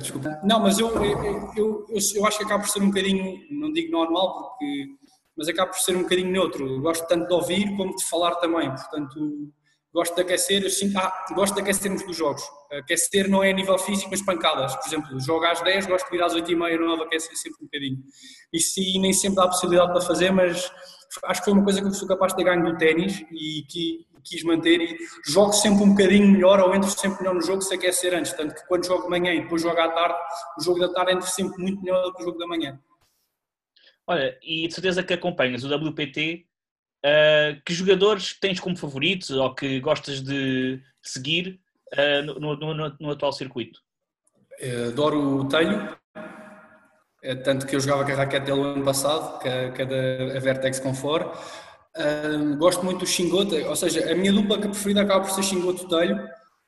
Desculpa. 0.00 0.40
Não, 0.44 0.60
mas 0.60 0.78
eu, 0.78 0.88
eu, 1.04 1.52
eu, 1.56 1.86
eu, 2.14 2.26
acho 2.26 2.38
que 2.38 2.44
acaba 2.44 2.62
por 2.62 2.68
ser 2.68 2.82
um 2.82 2.88
bocadinho, 2.88 3.40
não 3.50 3.72
digo 3.72 3.92
normal, 3.92 4.50
porque, 4.50 4.86
mas 5.36 5.48
acaba 5.48 5.70
por 5.70 5.78
ser 5.78 5.96
um 5.96 6.02
bocadinho 6.02 6.30
neutro. 6.30 6.66
Eu 6.66 6.80
gosto 6.80 7.06
tanto 7.06 7.26
de 7.26 7.34
ouvir 7.34 7.76
como 7.76 7.94
de 7.94 8.04
falar 8.04 8.34
também, 8.36 8.68
portanto, 8.68 9.52
gosto 9.98 10.14
de 10.14 10.20
aquecer, 10.20 10.70
sinto, 10.70 10.96
ah, 10.96 11.26
gosto 11.34 11.54
de 11.54 11.60
aquecermos 11.60 12.06
dos 12.06 12.16
jogos. 12.16 12.42
Aquecer 12.70 13.28
não 13.28 13.42
é 13.42 13.50
a 13.50 13.52
nível 13.52 13.76
físico, 13.78 14.10
mas 14.10 14.22
pancadas. 14.22 14.76
Por 14.76 14.86
exemplo, 14.86 15.20
jogo 15.20 15.44
às 15.44 15.60
10, 15.60 15.86
gosto 15.86 16.04
de 16.04 16.10
vir 16.12 16.22
às 16.22 16.34
8 16.34 16.52
e 16.52 16.54
meia, 16.54 16.78
9, 16.78 17.02
aquecer 17.02 17.36
sempre 17.36 17.58
um 17.62 17.64
bocadinho. 17.64 17.98
Isso 18.52 18.74
sim, 18.74 19.00
nem 19.00 19.12
sempre 19.12 19.42
há 19.42 19.48
possibilidade 19.48 19.90
para 19.90 20.00
fazer, 20.00 20.30
mas 20.30 20.70
acho 21.24 21.40
que 21.40 21.44
foi 21.46 21.52
uma 21.52 21.64
coisa 21.64 21.80
que 21.80 21.88
eu 21.88 21.92
sou 21.92 22.06
capaz 22.06 22.32
de 22.32 22.44
ganho 22.44 22.64
do 22.64 22.78
ténis 22.78 23.24
e 23.32 23.64
que 23.68 24.06
quis 24.22 24.44
manter 24.44 24.80
e 24.80 24.98
jogo 25.26 25.52
sempre 25.52 25.82
um 25.82 25.90
bocadinho 25.90 26.28
melhor 26.28 26.60
ou 26.60 26.74
entro 26.74 26.90
sempre 26.90 27.20
melhor 27.20 27.34
no 27.34 27.42
jogo 27.42 27.62
se 27.62 27.74
aquecer 27.74 28.14
antes, 28.14 28.32
tanto 28.34 28.54
que 28.54 28.66
quando 28.68 28.86
jogo 28.86 29.04
de 29.04 29.10
manhã 29.10 29.32
e 29.32 29.40
depois 29.40 29.62
jogo 29.62 29.80
à 29.80 29.88
tarde, 29.88 30.18
o 30.58 30.62
jogo 30.62 30.78
da 30.78 30.92
tarde 30.92 31.12
entra 31.12 31.26
sempre 31.26 31.60
muito 31.60 31.82
melhor 31.82 32.02
do 32.04 32.14
que 32.14 32.22
o 32.22 32.24
jogo 32.24 32.38
da 32.38 32.46
manhã. 32.46 32.78
Olha, 34.06 34.38
e 34.42 34.68
de 34.68 34.74
certeza 34.74 35.02
que 35.02 35.14
acompanhas 35.14 35.64
o 35.64 35.74
WPT, 35.74 36.47
uh, 37.04 37.60
que 37.64 37.74
jogadores 37.74 38.38
tens 38.40 38.60
como 38.60 38.76
favoritos 38.76 39.30
ou 39.30 39.54
que 39.54 39.80
gostas 39.80 40.20
de 40.20 40.80
seguir 41.02 41.60
uh, 41.94 42.22
no, 42.24 42.56
no, 42.56 42.74
no, 42.74 42.96
no, 42.98 43.10
atual 43.10 43.32
circuito? 43.32 43.80
Adoro 44.88 45.40
o 45.40 45.48
Telho, 45.48 45.96
é 47.22 47.34
tanto 47.34 47.66
que 47.66 47.76
eu 47.76 47.80
jogava 47.80 48.04
com 48.04 48.12
a 48.12 48.14
raquete 48.14 48.46
dele 48.46 48.60
ano 48.60 48.84
passado, 48.84 49.38
que 49.40 49.48
é, 49.48 49.70
que 49.70 49.82
é 49.82 49.86
da 49.86 50.40
Vertex 50.40 50.80
Confort. 50.80 51.36
Um, 51.96 52.56
gosto 52.56 52.84
muito 52.84 53.00
do 53.00 53.06
Xingota, 53.06 53.56
ou 53.68 53.74
seja, 53.74 54.10
a 54.10 54.14
minha 54.14 54.32
dupla 54.32 54.58
preferida 54.58 55.02
acaba 55.02 55.24
por 55.24 55.30
ser 55.30 55.42
Xingoto 55.42 55.88
Telho, 55.88 56.16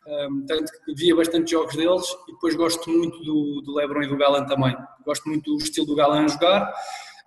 um, 0.06 0.44
tanto 0.44 0.72
que 0.84 0.94
via 0.94 1.14
bastante 1.14 1.52
jogos 1.52 1.76
deles 1.76 2.04
e 2.26 2.32
depois 2.32 2.56
gosto 2.56 2.90
muito 2.90 3.22
do, 3.22 3.60
do 3.60 3.74
Lebron 3.74 4.02
e 4.02 4.08
do 4.08 4.16
Galan 4.16 4.44
também. 4.46 4.76
Gosto 5.04 5.28
muito 5.28 5.56
do 5.56 5.62
estilo 5.62 5.86
do 5.86 5.94
Galan 5.94 6.24
a 6.24 6.28
jogar. 6.28 6.74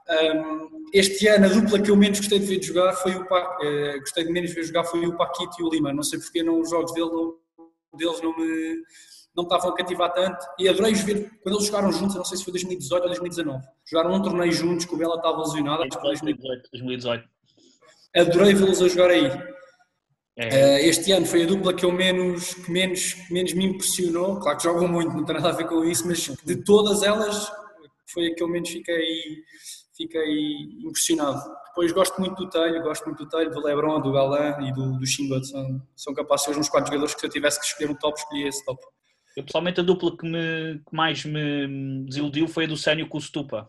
Um, 0.09 0.89
este 0.93 1.27
ano 1.27 1.45
a 1.45 1.49
dupla 1.49 1.81
que 1.81 1.89
eu 1.89 1.95
menos 1.95 2.19
gostei 2.19 2.39
de 2.39 2.45
ver 2.45 2.61
jogar 2.61 2.93
foi 2.93 3.15
o 3.15 3.25
pa, 3.25 3.57
eh, 3.61 3.99
gostei 3.99 4.25
de 4.25 4.31
menos 4.31 4.51
ver 4.53 4.63
jogar 4.63 4.83
foi 4.83 5.05
o 5.05 5.17
Paquito 5.17 5.55
e 5.59 5.63
o 5.63 5.69
Lima. 5.69 5.93
Não 5.93 6.03
sei 6.03 6.19
porque 6.19 6.43
não, 6.43 6.59
os 6.59 6.69
jogos 6.69 6.93
dele 6.93 7.09
não, 7.09 7.35
deles 7.97 8.21
não 8.21 8.37
me 8.37 8.83
não 9.35 9.43
estavam 9.43 9.71
a 9.71 9.75
cativar 9.75 10.13
tanto 10.13 10.45
e 10.59 10.69
adorei 10.69 10.93
ver 10.93 11.31
quando 11.41 11.55
eles 11.55 11.65
jogaram 11.65 11.91
juntos, 11.91 12.15
não 12.15 12.23
sei 12.23 12.37
se 12.37 12.43
foi 12.43 12.53
2018 12.53 13.01
ou 13.01 13.07
2019. 13.07 13.63
Jogaram 13.89 14.13
um 14.13 14.21
torneio 14.21 14.51
juntos, 14.51 14.85
que 14.85 14.93
o 14.93 14.97
Bela 14.97 15.15
estava 15.15 15.39
lesionado. 15.39 15.83
2018. 15.89 16.69
2018. 16.71 17.29
Adorei 18.15 18.53
vê-los 18.53 18.81
a 18.81 18.87
jogar 18.87 19.09
aí. 19.09 19.31
É. 20.35 20.47
Uh, 20.47 20.89
este 20.89 21.11
ano 21.11 21.25
foi 21.25 21.43
a 21.43 21.47
dupla 21.47 21.73
que 21.73 21.85
eu 21.85 21.91
menos, 21.91 22.53
que 22.53 22.71
menos, 22.71 23.15
menos 23.29 23.53
me 23.53 23.65
impressionou. 23.65 24.39
Claro 24.39 24.57
que 24.57 24.63
jogam 24.63 24.87
muito, 24.87 25.11
não 25.11 25.25
tem 25.25 25.35
nada 25.35 25.49
a 25.49 25.53
ver 25.53 25.67
com 25.67 25.83
isso, 25.83 26.07
mas 26.07 26.19
de 26.19 26.63
todas 26.63 27.03
elas 27.03 27.51
foi 28.07 28.27
a 28.27 28.35
que 28.35 28.43
eu 28.43 28.47
menos 28.47 28.69
fiquei, 28.69 29.43
fiquei 29.95 30.79
impressionado. 30.83 31.41
Depois 31.67 31.91
gosto 31.91 32.19
muito 32.19 32.35
do 32.35 32.49
Telho, 32.49 32.83
gosto 32.83 33.05
muito 33.05 33.23
do 33.23 33.29
Telho, 33.29 33.51
do 33.51 33.61
Lebron, 33.61 33.99
do 33.99 34.11
Galan 34.11 34.57
e 34.61 34.71
do, 34.71 34.97
do 34.97 35.05
Xingot. 35.05 35.45
São, 35.45 35.81
são 35.95 36.13
capazes 36.13 36.47
de 36.47 36.53
ser 36.53 36.59
uns 36.59 36.69
quatro 36.69 36.87
jogadores 36.87 37.13
que 37.13 37.19
se 37.19 37.25
eu 37.25 37.31
tivesse 37.31 37.59
que 37.59 37.65
escolher 37.65 37.91
um 37.91 37.95
top, 37.95 38.19
escolhi 38.19 38.47
esse 38.47 38.63
top. 38.65 38.79
Eu, 39.35 39.43
pessoalmente, 39.43 39.79
a 39.79 39.83
dupla 39.83 40.15
que, 40.15 40.25
me, 40.25 40.79
que 40.87 40.95
mais 40.95 41.25
me 41.25 42.05
desiludiu 42.05 42.47
foi 42.47 42.65
a 42.65 42.67
do 42.67 42.77
Sênio 42.77 43.07
com 43.07 43.17
o 43.17 43.21
Stupa. 43.21 43.67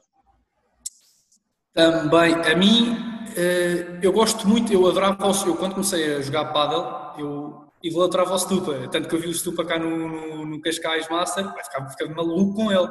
Também, 1.73 2.35
a 2.35 2.55
mim, 2.55 2.97
eh, 3.37 3.99
eu 4.03 4.13
gosto 4.13 4.47
muito, 4.47 4.73
eu 4.73 4.87
adorava, 4.87 5.27
eu 5.47 5.57
quando 5.57 5.73
comecei 5.73 6.17
a 6.17 6.21
jogar 6.21 6.53
paddle, 6.53 7.19
eu 7.19 7.65
idolatrava 7.83 8.35
o 8.35 8.39
Stupa, 8.39 8.89
tanto 8.89 9.09
que 9.09 9.15
eu 9.15 9.21
vi 9.21 9.29
o 9.29 9.35
Stupa 9.35 9.65
cá 9.65 9.79
no, 9.79 10.09
no, 10.09 10.47
no 10.47 10.61
Cascais 10.61 11.09
Master, 11.09 11.45
ficava, 11.65 11.91
ficava 11.91 12.15
maluco 12.15 12.55
com 12.55 12.71
ele. 12.71 12.89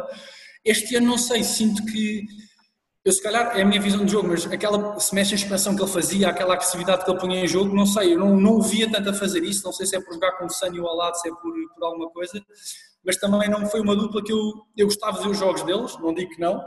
Este 0.66 0.96
ano 0.96 1.08
não 1.08 1.18
sei, 1.18 1.44
sinto 1.44 1.86
que 1.86 2.26
eu 3.06 3.12
se 3.12 3.22
calhar 3.22 3.58
é 3.58 3.62
a 3.62 3.66
minha 3.66 3.82
visão 3.82 4.06
de 4.06 4.12
jogo, 4.12 4.30
mas 4.30 4.46
aquela 4.46 4.98
semestre 5.00 5.36
de 5.36 5.44
expansão 5.44 5.76
que 5.76 5.82
ele 5.82 5.92
fazia, 5.92 6.30
aquela 6.30 6.54
agressividade 6.54 7.04
que 7.04 7.12
ele 7.12 7.20
punha 7.20 7.44
em 7.44 7.48
jogo, 7.48 7.76
não 7.76 7.86
sei, 7.86 8.14
eu 8.14 8.20
não, 8.20 8.38
não 8.38 8.54
o 8.54 8.62
via 8.62 8.90
tanto 8.90 9.10
a 9.10 9.14
fazer 9.14 9.44
isso, 9.44 9.64
não 9.66 9.74
sei 9.74 9.86
se 9.86 9.96
é 9.96 10.02
por 10.02 10.14
jogar 10.14 10.32
com 10.34 10.46
o 10.46 10.50
Sânio 10.50 10.88
ao 10.88 10.96
lado, 10.96 11.16
se 11.16 11.28
é 11.28 11.32
por, 11.32 11.54
por 11.76 11.84
alguma 11.84 12.10
coisa, 12.12 12.42
mas 13.06 13.18
também 13.18 13.50
não 13.50 13.66
foi 13.66 13.82
uma 13.82 13.96
dupla 13.96 14.24
que 14.24 14.32
eu, 14.32 14.40
eu 14.78 14.86
gostava 14.86 15.18
de 15.18 15.24
ver 15.26 15.32
os 15.32 15.38
jogos 15.38 15.64
deles, 15.64 15.98
não 16.00 16.14
digo 16.14 16.32
que 16.32 16.40
não, 16.40 16.64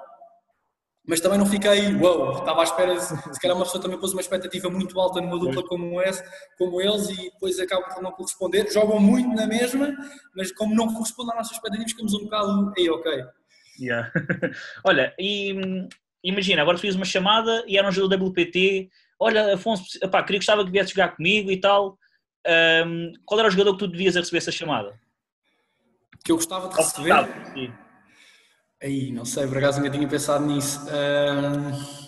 mas 1.09 1.21
também 1.21 1.39
não 1.39 1.47
fiquei, 1.47 1.95
uau, 1.95 2.19
wow, 2.19 2.39
estava 2.39 2.61
à 2.61 2.65
espera, 2.65 3.01
se 3.01 3.41
calhar 3.41 3.57
uma 3.57 3.65
pessoa 3.65 3.81
também 3.81 3.99
pôs 3.99 4.13
uma 4.13 4.21
expectativa 4.21 4.69
muito 4.69 4.99
alta 5.01 5.21
numa 5.21 5.39
dupla 5.39 5.63
como, 5.65 6.03
esse, 6.03 6.23
como 6.59 6.83
eles 6.83 7.09
e 7.11 7.31
depois 7.31 7.61
acabam 7.61 7.89
por 7.95 8.03
não 8.03 8.11
corresponder. 8.11 8.69
Jogam 8.73 8.99
muito 8.99 9.29
na 9.29 9.47
mesma, 9.47 9.95
mas 10.35 10.51
como 10.51 10.75
não 10.75 10.93
corresponde 10.93 11.31
às 11.31 11.37
nossas 11.37 11.53
expectativas, 11.53 11.93
ficamos 11.93 12.13
um 12.13 12.25
bocado, 12.25 12.73
ei, 12.77 12.91
ok. 12.91 13.25
Yeah. 13.79 14.11
Olha, 14.85 15.15
e 15.17 15.87
imagina, 16.23 16.63
agora 16.63 16.79
fiz 16.79 16.95
uma 16.95 17.05
chamada 17.05 17.65
e 17.67 17.79
era 17.79 17.89
um 17.89 17.93
jogador 17.93 18.25
WPT, 18.25 18.91
olha, 19.19 19.55
Afonso, 19.55 19.99
epá, 20.03 20.23
queria 20.23 20.39
gostava 20.39 20.65
que 20.65 20.71
viesse 20.71 20.91
jogar 20.91 21.17
comigo 21.17 21.51
e 21.51 21.61
tal. 21.61 21.99
Um, 22.87 23.13
qual 23.25 23.41
era 23.41 23.49
o 23.49 23.51
jogador 23.51 23.73
que 23.73 23.81
tu 23.81 23.89
devias 23.89 24.15
receber 24.15 24.39
essa 24.39 24.53
chamada? 24.53 24.99
Que 26.25 26.33
eu 26.33 26.37
gostava 26.37 26.69
de 26.69 26.77
receber? 26.77 27.29
Sim. 27.53 27.73
Aí, 28.83 29.11
não 29.11 29.25
sei, 29.25 29.47
por 29.47 29.59
acaso 29.59 29.79
nunca 29.79 29.91
tinha 29.91 30.07
pensado 30.07 30.45
nisso. 30.45 30.81
Um... 30.87 32.07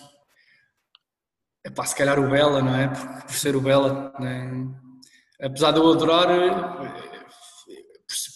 Epá, 1.65 1.85
se 1.85 1.95
calhar 1.95 2.19
o 2.19 2.29
Bela, 2.29 2.61
não 2.61 2.75
é? 2.75 2.87
Por, 2.87 3.23
por 3.23 3.33
ser 3.33 3.55
o 3.55 3.61
Bela. 3.61 4.13
Né? 4.19 4.67
Apesar 5.41 5.71
de 5.71 5.79
eu 5.79 5.91
adorar, 5.91 6.27
por, 6.77 6.87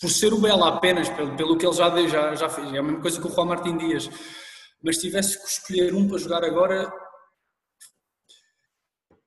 por, 0.01 0.09
ser 0.09 0.33
o 0.33 0.41
Bela 0.41 0.69
apenas, 0.69 1.09
pelo, 1.09 1.35
pelo 1.35 1.57
que 1.57 1.65
ele 1.65 1.75
já, 1.75 2.07
já, 2.07 2.35
já 2.35 2.49
fez. 2.49 2.73
É 2.73 2.79
a 2.79 2.83
mesma 2.83 2.99
coisa 2.99 3.21
que 3.21 3.27
o 3.27 3.31
Juan 3.31 3.45
Martin 3.45 3.77
Dias. 3.77 4.09
Mas 4.83 4.97
se 4.97 5.03
tivesse 5.03 5.41
que 5.41 5.47
escolher 5.47 5.93
um 5.93 6.07
para 6.07 6.17
jogar 6.17 6.43
agora, 6.43 6.91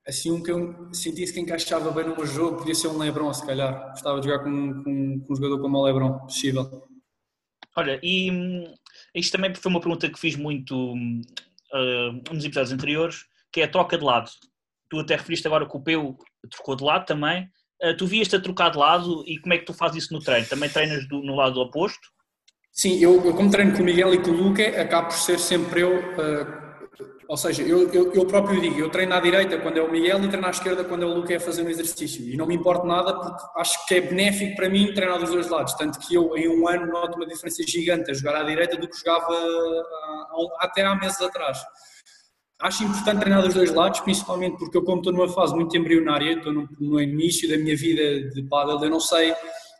assim 0.07 0.31
um 0.31 0.43
que 0.43 0.51
eu 0.51 0.93
sentisse 0.93 1.33
que 1.33 1.39
encaixava 1.39 1.89
bem 1.91 2.05
no 2.05 2.15
meu 2.15 2.27
jogo, 2.27 2.57
podia 2.57 2.75
ser 2.75 2.89
um 2.89 2.97
Lebron, 2.97 3.33
se 3.33 3.45
calhar. 3.45 3.89
Gostava 3.89 4.19
de 4.19 4.27
jogar 4.27 4.43
com, 4.43 4.83
com, 4.83 5.19
com 5.19 5.33
um 5.33 5.35
jogador 5.35 5.59
como 5.59 5.77
o 5.77 5.83
Lebron, 5.83 6.19
possível. 6.19 6.87
Olha, 7.75 7.99
e 8.03 8.31
hum, 8.31 8.73
isto 9.15 9.31
também 9.31 9.53
foi 9.53 9.71
uma 9.71 9.79
pergunta 9.79 10.09
que 10.09 10.19
fiz 10.19 10.35
muito 10.35 10.93
uh, 10.93 12.33
nos 12.33 12.45
episódios 12.45 12.71
anteriores, 12.71 13.25
que 13.51 13.61
é 13.61 13.63
a 13.63 13.71
troca 13.71 13.97
de 13.97 14.03
lado. 14.03 14.29
Tu 14.89 14.99
até 14.99 15.15
referiste 15.15 15.47
agora 15.47 15.67
que 15.67 15.75
o 15.75 15.81
Peu 15.81 16.17
trocou 16.51 16.75
de 16.75 16.83
lado 16.83 17.05
também. 17.05 17.49
Uh, 17.83 17.97
tu 17.97 18.05
vias-te 18.05 18.35
a 18.35 18.41
trocar 18.41 18.69
de 18.69 18.77
lado 18.77 19.23
e 19.27 19.39
como 19.39 19.53
é 19.53 19.57
que 19.57 19.65
tu 19.65 19.73
fazes 19.73 20.03
isso 20.03 20.13
no 20.13 20.19
treino? 20.19 20.47
Também 20.47 20.69
treinas 20.69 21.07
do, 21.07 21.21
no 21.21 21.35
lado 21.35 21.59
oposto? 21.59 22.15
Sim, 22.77 22.99
eu, 22.99 23.25
eu, 23.25 23.33
como 23.33 23.49
treino 23.49 23.75
com 23.75 23.81
o 23.81 23.85
Miguel 23.85 24.13
e 24.13 24.19
com 24.19 24.29
o 24.29 24.33
Luca, 24.33 24.63
acabo 24.79 25.07
por 25.07 25.17
ser 25.17 25.39
sempre 25.39 25.81
eu 25.81 25.97
uh, 25.97 26.67
ou 27.27 27.35
seja, 27.35 27.61
eu, 27.61 27.91
eu, 27.91 28.13
eu, 28.13 28.25
próprio 28.25 28.61
digo, 28.61 28.79
eu 28.79 28.89
treino 28.89 29.13
à 29.13 29.19
direita 29.19 29.57
quando 29.57 29.77
é 29.77 29.81
o 29.81 29.91
Miguel 29.91 30.23
e 30.23 30.29
treino 30.29 30.47
à 30.47 30.49
esquerda 30.49 30.85
quando 30.85 31.03
é 31.03 31.05
o 31.05 31.13
Luca 31.13 31.35
a 31.35 31.39
fazer 31.39 31.61
um 31.61 31.69
exercício. 31.69 32.23
E 32.25 32.37
não 32.37 32.45
me 32.45 32.55
importa 32.55 32.87
nada 32.87 33.13
porque 33.19 33.43
acho 33.57 33.85
que 33.85 33.95
é 33.95 34.01
benéfico 34.01 34.55
para 34.55 34.69
mim 34.69 34.93
treinar 34.93 35.19
dos 35.19 35.31
dois 35.31 35.49
lados. 35.49 35.73
Tanto 35.73 35.99
que 35.99 36.15
eu, 36.15 36.37
em 36.37 36.47
um 36.47 36.65
ano, 36.69 36.87
noto 36.87 37.17
uma 37.17 37.25
diferença 37.25 37.63
gigante 37.67 38.11
a 38.11 38.13
jogar 38.13 38.35
à 38.37 38.43
direita 38.43 38.77
do 38.77 38.87
que 38.87 38.97
jogava 38.97 39.27
até 40.59 40.85
há 40.85 40.95
meses 40.95 41.19
atrás. 41.21 41.57
Acho 42.61 42.85
importante 42.85 43.19
treinar 43.19 43.41
dos 43.41 43.53
dois 43.53 43.73
lados, 43.73 43.99
principalmente 43.99 44.57
porque 44.57 44.77
eu, 44.77 44.83
como 44.83 44.99
estou 44.99 45.11
numa 45.11 45.27
fase 45.27 45.53
muito 45.53 45.75
embrionária, 45.75 46.31
estou 46.31 46.53
no, 46.53 46.69
no 46.79 47.01
início 47.01 47.49
da 47.49 47.57
minha 47.57 47.75
vida 47.75 48.29
de 48.29 48.41
paddle, 48.43 48.81
eu 48.81 48.89
não 48.89 49.01
sei 49.01 49.35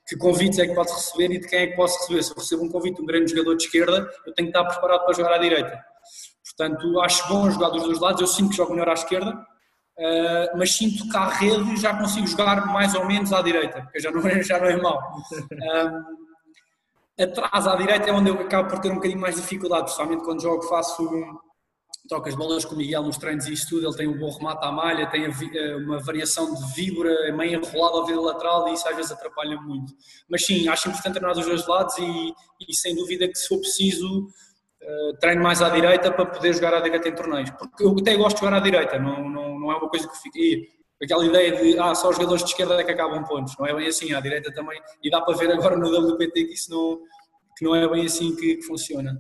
que 0.08 0.16
convites 0.16 0.58
é 0.60 0.68
que 0.68 0.74
posso 0.74 0.96
receber 0.96 1.36
e 1.36 1.40
de 1.40 1.48
quem 1.48 1.60
é 1.60 1.68
que 1.68 1.76
posso 1.76 2.00
receber. 2.00 2.24
Se 2.24 2.32
eu 2.32 2.38
recebo 2.38 2.64
um 2.64 2.70
convite 2.70 2.96
de 2.96 3.02
um 3.02 3.06
grande 3.06 3.32
jogador 3.32 3.56
de 3.56 3.64
esquerda, 3.64 4.10
eu 4.26 4.34
tenho 4.34 4.52
que 4.52 4.58
estar 4.58 4.64
preparado 4.64 5.06
para 5.06 5.14
jogar 5.14 5.34
à 5.34 5.38
direita 5.38 5.84
Portanto, 6.58 7.00
acho 7.02 7.28
bom 7.28 7.50
jogar 7.52 7.70
dos 7.70 7.84
dois 7.84 8.00
lados. 8.00 8.22
Eu 8.22 8.28
sinto 8.28 8.50
que 8.50 8.58
jogo 8.58 8.72
melhor 8.72 8.90
à 8.90 8.94
esquerda, 8.94 9.32
uh, 9.32 10.58
mas 10.58 10.76
sinto 10.76 11.08
que 11.08 11.18
à 11.18 11.28
rede 11.30 11.78
já 11.78 11.96
consigo 11.96 12.26
jogar 12.26 12.66
mais 12.68 12.96
ou 12.96 13.06
menos 13.06 13.32
à 13.32 13.42
direita, 13.44 13.82
porque 13.84 14.00
já 14.00 14.10
não 14.10 14.26
é, 14.28 14.42
já 14.42 14.60
não 14.60 14.66
é 14.66 14.76
mau. 14.78 15.00
Um, 15.52 16.28
atrás 17.24 17.68
à 17.68 17.76
direita 17.76 18.10
é 18.10 18.14
onde 18.14 18.30
eu 18.30 18.40
acabo 18.40 18.70
por 18.70 18.80
ter 18.80 18.92
um 18.92 18.96
bocadinho 18.96 19.20
mais 19.20 19.36
dificuldade, 19.36 19.84
principalmente 19.84 20.24
quando 20.24 20.42
jogo, 20.42 20.64
faço 20.64 21.08
troco 22.08 22.28
as 22.28 22.36
bolas 22.36 22.66
com 22.66 22.76
o 22.76 22.78
Miguel 22.78 23.04
nos 23.04 23.18
treinos 23.18 23.48
e 23.48 23.54
isso 23.54 23.70
tudo, 23.70 23.88
ele 23.88 23.96
tem 23.96 24.08
um 24.08 24.18
bom 24.18 24.30
remate 24.30 24.66
à 24.66 24.72
malha, 24.72 25.08
tem 25.08 25.26
eh, 25.26 25.76
uma 25.76 26.00
variação 26.00 26.54
de 26.54 26.74
vibra, 26.74 27.12
é 27.28 27.32
meio 27.32 27.60
enrolado 27.60 27.98
ao 27.98 28.06
vida 28.06 28.22
lateral 28.22 28.68
e 28.70 28.74
isso 28.74 28.88
às 28.88 28.96
vezes 28.96 29.12
atrapalha 29.12 29.60
muito. 29.62 29.94
Mas 30.30 30.46
sim, 30.46 30.68
acho 30.68 30.90
importante 30.90 31.14
treinar 31.14 31.36
dos 31.36 31.46
dois 31.46 31.68
lados 31.68 31.98
e, 31.98 32.34
e 32.68 32.76
sem 32.76 32.96
dúvida 32.96 33.28
que 33.28 33.36
se 33.36 33.48
for 33.48 33.60
preciso 33.60 34.28
eh, 34.82 35.14
treino 35.20 35.44
mais 35.44 35.62
à 35.62 35.70
direita 35.70 36.12
para 36.12 36.26
poder 36.26 36.54
jogar 36.54 36.74
à 36.74 36.80
direita 36.80 37.10
em 37.10 37.16
torneios. 37.16 37.50
Porque 37.52 37.84
eu 37.84 37.96
até 38.00 38.16
gosto 38.16 38.38
de 38.38 38.46
jogar 38.46 38.58
à 38.58 38.60
direita, 38.60 38.98
não, 38.98 39.30
não, 39.30 39.60
não 39.60 39.72
é 39.72 39.76
uma 39.76 39.90
coisa 39.90 40.08
que 40.08 40.18
fique. 40.18 40.78
Aquela 41.04 41.24
ideia 41.26 41.56
de 41.56 41.78
ah, 41.78 41.94
só 41.94 42.10
os 42.10 42.16
jogadores 42.16 42.44
de 42.44 42.50
esquerda 42.50 42.74
é 42.80 42.84
que 42.84 42.92
acabam 42.92 43.24
pontos, 43.24 43.54
não 43.60 43.68
é 43.68 43.76
bem 43.76 43.88
assim, 43.88 44.14
à 44.14 44.20
direita 44.20 44.52
também. 44.52 44.80
E 45.04 45.12
dá 45.12 45.22
para 45.22 45.38
ver 45.38 45.52
agora 45.52 45.78
no 45.78 45.90
WPT 45.90 46.46
que 46.46 46.54
isso 46.54 46.72
não, 46.72 47.00
que 47.56 47.66
não 47.66 47.76
é 47.76 47.88
bem 47.88 48.06
assim 48.06 48.36
que, 48.36 48.56
que 48.56 48.64
funciona. 48.64 49.16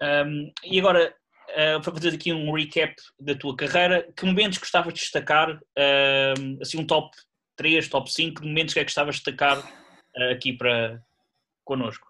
Um, 0.00 0.50
e 0.64 0.78
agora, 0.78 1.14
uh, 1.50 1.80
para 1.82 1.92
fazer 1.92 2.14
aqui 2.14 2.32
um 2.32 2.52
recap 2.52 2.94
da 3.20 3.34
tua 3.34 3.56
carreira, 3.56 4.08
que 4.16 4.26
momentos 4.26 4.58
gostavas 4.58 4.94
de 4.94 5.00
destacar, 5.00 5.54
uh, 5.56 6.58
assim 6.60 6.78
um 6.78 6.86
top 6.86 7.16
3, 7.56 7.88
top 7.88 8.12
5, 8.12 8.44
momentos 8.44 8.74
que 8.74 8.80
é 8.80 8.84
que 8.84 8.90
gostavas 8.90 9.16
de 9.16 9.22
destacar 9.22 9.58
uh, 9.58 10.32
aqui 10.32 10.52
para 10.52 11.00
connosco? 11.64 12.06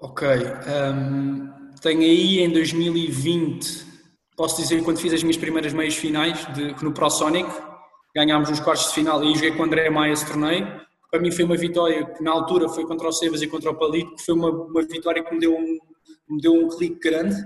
Ok. 0.00 0.28
Um, 0.28 1.70
tenho 1.80 2.00
aí 2.00 2.40
em 2.40 2.52
2020, 2.52 3.86
posso 4.36 4.60
dizer 4.60 4.82
quando 4.82 4.98
fiz 4.98 5.12
as 5.12 5.22
minhas 5.22 5.36
primeiras 5.36 5.72
meias 5.72 5.96
finais 5.96 6.46
de, 6.54 6.72
no 6.84 6.92
ProSonic, 6.92 7.50
ganhámos 8.14 8.50
os 8.50 8.60
quartos 8.60 8.88
de 8.88 8.94
final 8.94 9.24
e 9.24 9.34
joguei 9.34 9.52
com 9.52 9.62
o 9.62 9.64
André 9.64 9.88
Maia 9.90 10.12
esse 10.12 10.26
torneio. 10.26 10.80
Para 11.10 11.20
mim 11.20 11.30
foi 11.30 11.44
uma 11.44 11.56
vitória 11.56 12.04
que 12.06 12.22
na 12.22 12.32
altura 12.32 12.68
foi 12.68 12.84
contra 12.86 13.08
o 13.08 13.12
Sebas 13.12 13.40
e 13.40 13.46
contra 13.46 13.70
o 13.70 13.78
Palito, 13.78 14.14
que 14.16 14.24
foi 14.24 14.34
uma, 14.34 14.50
uma 14.50 14.82
vitória 14.82 15.22
que 15.22 15.32
me 15.32 15.40
deu 15.40 15.56
um, 15.56 15.78
me 16.28 16.40
deu 16.40 16.52
um 16.52 16.68
clique 16.68 16.98
grande. 16.98 17.36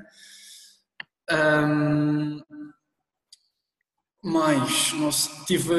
Um, 1.31 2.41
mais, 4.23 4.93
nossa, 4.95 5.31
estive 5.41 5.75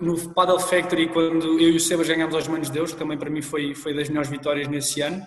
no 0.00 0.34
Paddle 0.34 0.58
Factory 0.60 1.08
quando 1.08 1.58
eu 1.60 1.70
e 1.70 1.76
o 1.76 1.80
Sebas 1.80 2.08
ganhámos 2.08 2.34
aos 2.34 2.48
Manos 2.48 2.68
de 2.68 2.74
Deus, 2.74 2.92
que 2.92 2.98
também 2.98 3.18
para 3.18 3.30
mim 3.30 3.42
foi, 3.42 3.74
foi 3.74 3.94
das 3.94 4.08
melhores 4.08 4.30
vitórias 4.30 4.68
nesse 4.68 5.00
ano 5.00 5.24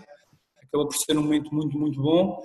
acabou 0.67 0.87
por 0.87 0.97
ser 0.97 1.17
um 1.17 1.23
momento 1.23 1.53
muito, 1.53 1.77
muito 1.77 2.01
bom. 2.01 2.41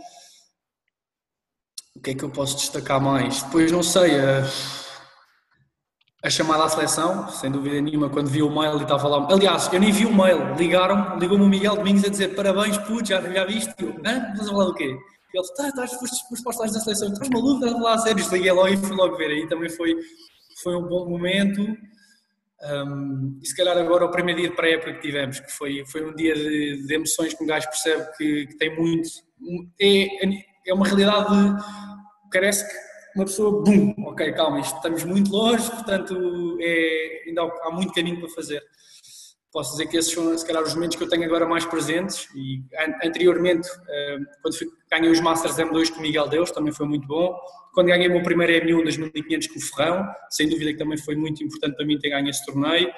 O 1.94 2.00
que 2.00 2.10
é 2.10 2.14
que 2.14 2.24
eu 2.24 2.30
posso 2.30 2.56
destacar 2.56 3.00
mais? 3.00 3.42
Depois, 3.42 3.70
não 3.70 3.82
sei, 3.82 4.18
a, 4.18 4.44
a 6.24 6.30
chamada 6.30 6.64
à 6.64 6.68
seleção, 6.68 7.28
sem 7.28 7.50
dúvida 7.50 7.80
nenhuma, 7.80 8.08
quando 8.08 8.28
vi 8.28 8.42
o 8.42 8.50
mail 8.50 8.78
e 8.78 8.82
estava 8.82 9.08
lá. 9.08 9.28
Aliás, 9.30 9.70
eu 9.72 9.80
nem 9.80 9.92
vi 9.92 10.06
o 10.06 10.14
mail, 10.14 10.54
ligaram, 10.54 11.18
ligou-me 11.18 11.44
o 11.44 11.48
Miguel 11.48 11.76
Domingos 11.76 12.04
a 12.04 12.08
dizer 12.08 12.34
parabéns, 12.34 12.78
putz, 12.78 13.08
já, 13.08 13.20
já 13.20 13.44
viste? 13.44 13.74
Hã? 14.06 14.30
Estás 14.32 14.48
a 14.48 14.50
falar 14.50 14.64
do 14.64 14.74
quê? 14.74 14.96
Ele, 15.34 15.46
tá, 15.56 15.68
estás, 15.68 15.92
foste 15.94 16.42
postos 16.44 16.72
da 16.72 16.80
seleção, 16.80 17.12
estás 17.12 17.28
maluco, 17.30 17.64
estás 17.64 17.82
lá 17.82 17.94
a 17.94 17.98
sério, 17.98 18.22
desliguei 18.22 18.52
logo 18.52 18.68
e 18.68 18.76
fui 18.76 18.96
logo 18.96 19.16
ver. 19.16 19.30
Aí 19.30 19.48
também 19.48 19.70
foi, 19.70 19.96
foi 20.62 20.76
um 20.76 20.86
bom 20.86 21.08
momento. 21.08 21.62
Um, 22.64 23.40
e 23.42 23.46
se 23.46 23.56
calhar 23.56 23.76
agora 23.76 24.04
o 24.04 24.10
primeiro 24.10 24.40
dia 24.40 24.50
de 24.50 24.56
pré-época 24.56 24.94
que 24.94 25.00
tivemos, 25.00 25.40
que 25.40 25.50
foi, 25.50 25.84
foi 25.86 26.04
um 26.08 26.14
dia 26.14 26.34
de, 26.34 26.86
de 26.86 26.94
emoções 26.94 27.34
que 27.34 27.42
um 27.42 27.46
gajo 27.46 27.66
percebe 27.68 28.06
que, 28.16 28.46
que 28.46 28.56
tem 28.56 28.76
muito. 28.76 29.08
É, 29.80 30.06
é 30.66 30.74
uma 30.74 30.86
realidade, 30.86 31.26
parece 32.32 32.68
que 32.68 32.92
uma 33.16 33.24
pessoa, 33.24 33.62
bum, 33.62 33.94
ok, 34.06 34.32
calma, 34.32 34.60
estamos 34.60 35.04
muito 35.04 35.30
longe, 35.30 35.68
portanto 35.70 36.58
é, 36.60 37.24
ainda 37.26 37.42
há 37.42 37.70
muito 37.70 37.92
caminho 37.92 38.20
para 38.20 38.28
fazer. 38.30 38.62
Posso 39.52 39.72
dizer 39.72 39.86
que 39.86 39.98
esses 39.98 40.12
são, 40.12 40.36
se 40.36 40.46
calhar, 40.46 40.62
os 40.62 40.74
momentos 40.74 40.96
que 40.96 41.04
eu 41.04 41.08
tenho 41.08 41.24
agora 41.24 41.46
mais 41.46 41.64
presentes. 41.66 42.26
E 42.34 42.62
anteriormente, 43.04 43.68
quando 44.40 44.56
fui, 44.56 44.66
ganhei 44.90 45.10
os 45.10 45.20
Masters 45.20 45.56
M2 45.56 45.90
com 45.90 45.98
o 45.98 46.02
Miguel 46.02 46.26
Deus, 46.28 46.50
também 46.50 46.72
foi 46.72 46.86
muito 46.86 47.06
bom 47.06 47.38
quando 47.72 47.88
ganhei 47.88 48.08
o 48.08 48.12
meu 48.12 48.22
primeiro 48.22 48.52
M1 48.66 48.82
2500 48.84 49.48
com 49.48 49.58
o 49.58 49.62
Ferrão, 49.62 50.14
sem 50.30 50.48
dúvida 50.48 50.72
que 50.72 50.78
também 50.78 50.98
foi 50.98 51.16
muito 51.16 51.42
importante 51.42 51.74
para 51.74 51.86
mim 51.86 51.98
ter 51.98 52.10
ganho 52.10 52.28
esse 52.28 52.44
torneio. 52.44 52.92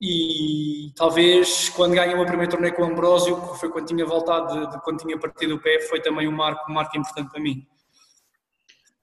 E 0.00 0.92
talvez 0.96 1.68
quando 1.68 1.94
ganhei 1.94 2.14
o 2.14 2.16
meu 2.16 2.26
primeiro 2.26 2.50
torneio 2.50 2.74
com 2.74 2.82
o 2.82 2.86
Ambrósio, 2.86 3.52
que 3.52 3.60
foi 3.60 3.70
quando 3.70 3.86
tinha 3.86 4.04
voltado, 4.04 4.52
de, 4.52 4.70
de, 4.72 4.82
quando 4.82 4.98
tinha 4.98 5.18
partido 5.18 5.54
o 5.54 5.60
pé, 5.60 5.80
foi 5.82 6.00
também 6.00 6.26
um 6.26 6.32
marco, 6.32 6.70
um 6.70 6.74
marco 6.74 6.96
importante 6.98 7.30
para 7.30 7.40
mim. 7.40 7.66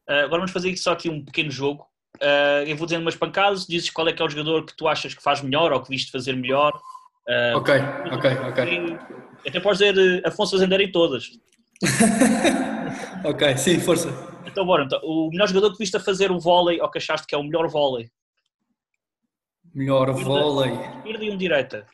Uh, 0.10 0.26
agora 0.26 0.40
vamos 0.40 0.52
fazer 0.52 0.76
só 0.78 0.92
aqui 0.92 1.10
um 1.10 1.24
pequeno 1.24 1.52
jogo. 1.52 1.86
Uh, 2.22 2.64
eu 2.68 2.78
vou 2.78 2.86
dizendo 2.86 3.02
umas 3.02 3.16
pancadas, 3.16 3.66
dizes 3.66 3.90
qual 3.90 4.08
é 4.08 4.14
que 4.14 4.22
é 4.22 4.26
o 4.26 4.30
jogador 4.30 4.64
que 4.64 4.78
tu 4.78 4.88
achas 4.88 5.14
que 5.14 5.24
faz 5.24 5.42
melhor 5.42 5.74
ou 5.74 5.82
que 5.82 5.90
viste 5.90 6.12
fazer 6.12 6.36
melhor. 6.36 6.72
Uh, 7.28 7.58
ok, 7.58 7.76
ok, 8.12 8.32
ok. 8.50 9.00
Até 9.48 9.60
podes 9.60 9.80
dizer 9.80 10.26
Afonso 10.26 10.52
Fazendeiro 10.52 10.84
em 10.84 10.92
todas. 10.92 11.32
ok, 13.26 13.58
sim, 13.58 13.80
força. 13.80 14.10
Então, 14.46 14.64
bora, 14.64 14.84
então, 14.84 15.00
o 15.04 15.30
melhor 15.32 15.48
jogador 15.48 15.72
que 15.72 15.80
viste 15.80 15.98
a 15.98 16.00
fazer 16.00 16.32
o 16.32 16.40
vôlei 16.40 16.80
ou 16.80 16.92
que 16.92 17.00
achaste 17.00 17.26
que 17.26 17.34
é 17.34 17.38
o 17.38 17.44
melhor 17.44 17.68
vôlei? 17.68 18.12
Melhor 19.74 20.12
vôlei. 20.12 20.74
Esquerda 20.98 21.24
e 21.24 21.32
um 21.32 21.38
direita. 21.38 21.88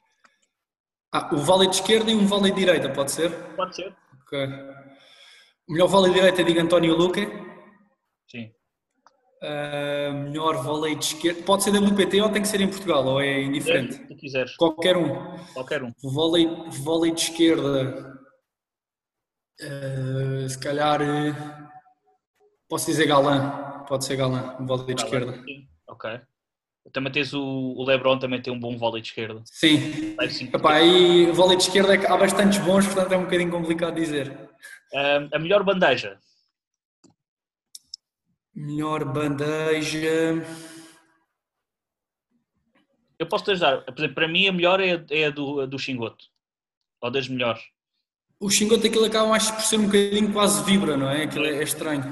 Ah, 1.14 1.34
o 1.34 1.38
vôlei 1.38 1.70
de 1.70 1.76
esquerda 1.76 2.12
e 2.12 2.16
um 2.16 2.26
vôlei 2.26 2.52
de 2.52 2.60
direita, 2.60 2.90
pode 2.90 3.12
ser? 3.12 3.32
Pode 3.56 3.76
ser. 3.76 3.96
Ok. 4.24 4.46
O 5.70 5.72
melhor 5.72 5.88
vôlei 5.88 6.12
de 6.12 6.20
direita, 6.20 6.44
digo 6.44 6.60
António 6.60 6.96
Luque. 6.96 7.28
Sim. 8.30 8.52
Uh, 9.42 10.14
melhor 10.24 10.64
vôlei 10.64 10.96
de 10.96 11.06
esquerda. 11.06 11.44
Pode 11.44 11.64
ser 11.64 11.72
WPT 11.72 12.22
ou 12.22 12.30
tem 12.30 12.42
que 12.42 12.48
ser 12.48 12.60
em 12.60 12.68
Portugal, 12.68 13.06
ou 13.06 13.22
é 13.22 13.44
indiferente? 13.44 13.94
Se 13.94 14.16
quiseres. 14.16 14.56
Qualquer 14.56 14.98
um. 14.98 15.38
Qualquer 15.54 15.84
um. 15.84 15.94
Vôlei, 16.04 16.48
vôlei 16.84 17.12
de 17.12 17.22
esquerda. 17.22 18.20
Uh, 19.62 20.50
se 20.50 20.58
calhar. 20.58 21.00
Posso 22.68 22.88
dizer 22.88 23.08
Galã, 23.08 23.86
pode 23.88 24.06
ser 24.06 24.18
Galã, 24.18 24.58
vôlei 24.60 24.96
de 24.96 25.04
esquerda. 25.04 25.34
Sim. 25.34 25.68
Ok. 25.88 26.20
Também 26.92 27.12
tens 27.12 27.34
o, 27.34 27.42
o 27.42 27.84
Lebron, 27.86 28.18
também 28.18 28.42
tem 28.42 28.52
um 28.52 28.60
bom 28.60 28.78
vôlei 28.78 29.02
de 29.02 29.10
esquerda. 29.10 29.42
Sim. 29.46 30.16
Epá, 30.54 30.76
aí 30.76 31.30
vôlei 31.32 31.58
de 31.58 31.64
esquerda 31.64 31.96
é 31.96 32.08
há 32.08 32.18
bastantes 32.18 32.60
bons, 32.60 32.86
portanto 32.86 33.12
é 33.12 33.18
um 33.18 33.24
bocadinho 33.24 33.52
complicado 33.52 33.96
dizer. 33.96 34.32
Um, 34.94 35.36
a 35.36 35.40
melhor 35.40 35.64
bandeja? 35.64 36.18
Melhor 38.58 39.06
bandeja... 39.06 40.44
Eu 43.20 43.28
posso 43.28 43.46
te 43.46 43.52
ajudar. 43.52 43.84
Por 43.84 44.00
exemplo, 44.00 44.16
para 44.16 44.28
mim 44.28 44.48
a 44.48 44.52
melhor 44.52 44.80
é, 44.80 45.06
é 45.12 45.26
a 45.26 45.30
do, 45.30 45.62
a 45.62 45.66
do 45.68 45.78
Xingoto. 45.78 46.26
Ou 47.02 47.12
das 47.12 47.28
melhores. 47.28 47.62
O 48.40 48.50
Xingoto 48.50 48.88
aquilo 48.88 49.06
acaba 49.06 49.28
mais 49.28 49.52
por 49.52 49.62
ser 49.62 49.78
um 49.78 49.86
bocadinho 49.86 50.34
quase 50.34 50.64
vibra, 50.64 50.98
não 50.98 51.08
é? 51.08 51.24
Aquilo 51.24 51.46
é, 51.46 51.58
é 51.58 51.64
estranho. 51.64 52.04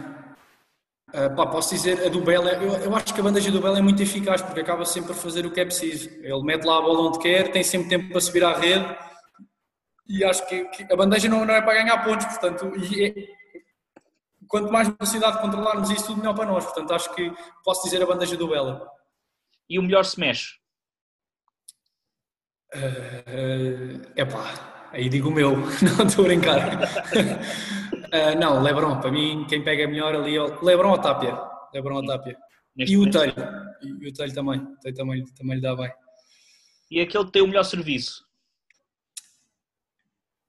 Uh, 1.09 1.35
pá, 1.35 1.47
posso 1.47 1.73
dizer, 1.73 2.05
a 2.05 2.09
do 2.09 2.21
Bela, 2.21 2.51
eu, 2.51 2.73
eu, 2.73 2.95
acho 2.95 3.13
que 3.13 3.19
a 3.19 3.23
bandeja 3.23 3.51
do 3.51 3.61
Bela 3.61 3.79
é 3.79 3.81
muito 3.81 4.03
eficaz 4.03 4.41
porque 4.41 4.59
acaba 4.59 4.85
sempre 4.85 5.13
a 5.13 5.15
fazer 5.15 5.45
o 5.47 5.51
que 5.51 5.61
é 5.61 5.65
preciso. 5.65 6.09
Ele 6.21 6.43
mete 6.43 6.63
lá 6.63 6.77
a 6.77 6.81
bola 6.81 7.09
onde 7.09 7.19
quer, 7.19 7.51
tem 7.51 7.63
sempre 7.63 7.89
tempo 7.89 8.09
para 8.11 8.21
subir 8.21 8.43
à 8.43 8.55
rede 8.55 8.85
e 10.07 10.23
acho 10.23 10.47
que, 10.47 10.65
que 10.65 10.93
a 10.93 10.95
bandeja 10.95 11.27
não, 11.27 11.45
não, 11.45 11.53
é 11.53 11.61
para 11.61 11.73
ganhar 11.73 12.03
pontos, 12.03 12.25
portanto, 12.25 12.71
é, 12.99 13.27
quanto 14.55 14.71
mais 14.71 14.87
velocidade 14.87 15.41
controlarmos 15.41 15.89
isso, 15.89 16.07
tudo 16.07 16.19
melhor 16.19 16.33
para 16.33 16.45
nós. 16.45 16.63
Portanto, 16.63 16.93
acho 16.93 17.13
que 17.13 17.29
posso 17.61 17.83
dizer 17.83 18.01
a 18.01 18.05
bandeja 18.05 18.37
do 18.37 18.47
Bela. 18.47 18.89
E 19.69 19.77
o 19.77 19.81
melhor 19.83 20.03
smash? 20.03 20.61
Uh, 22.73 24.01
epá, 24.15 24.87
aí 24.93 25.09
digo 25.09 25.27
o 25.27 25.31
meu, 25.31 25.57
não 25.97 26.07
estou 26.07 26.23
a 26.23 26.27
brincar. 26.29 26.79
uh, 26.79 28.35
não, 28.39 28.63
Lebron, 28.63 29.01
para 29.01 29.11
mim, 29.11 29.45
quem 29.49 29.61
pega 29.61 29.89
melhor 29.89 30.15
ali 30.15 30.37
é 30.37 30.41
o 30.41 30.63
Lebron 30.63 30.91
ou 30.91 30.99
Tapia. 30.99 31.37
Lebron 31.73 31.97
ou 31.97 32.05
Tapia. 32.05 32.37
e 32.77 32.97
o 32.97 33.11
Telho, 33.11 33.33
e 33.81 34.07
o 34.07 34.13
Telho 34.13 34.33
também, 34.33 34.59
o 34.61 34.79
Telho 34.79 34.95
também, 34.95 35.25
também 35.33 35.55
lhe 35.55 35.61
dá 35.61 35.75
bem. 35.75 35.91
E 36.89 37.01
aquele 37.01 37.25
que 37.25 37.31
tem 37.31 37.41
o 37.41 37.47
melhor 37.47 37.63
serviço? 37.63 38.23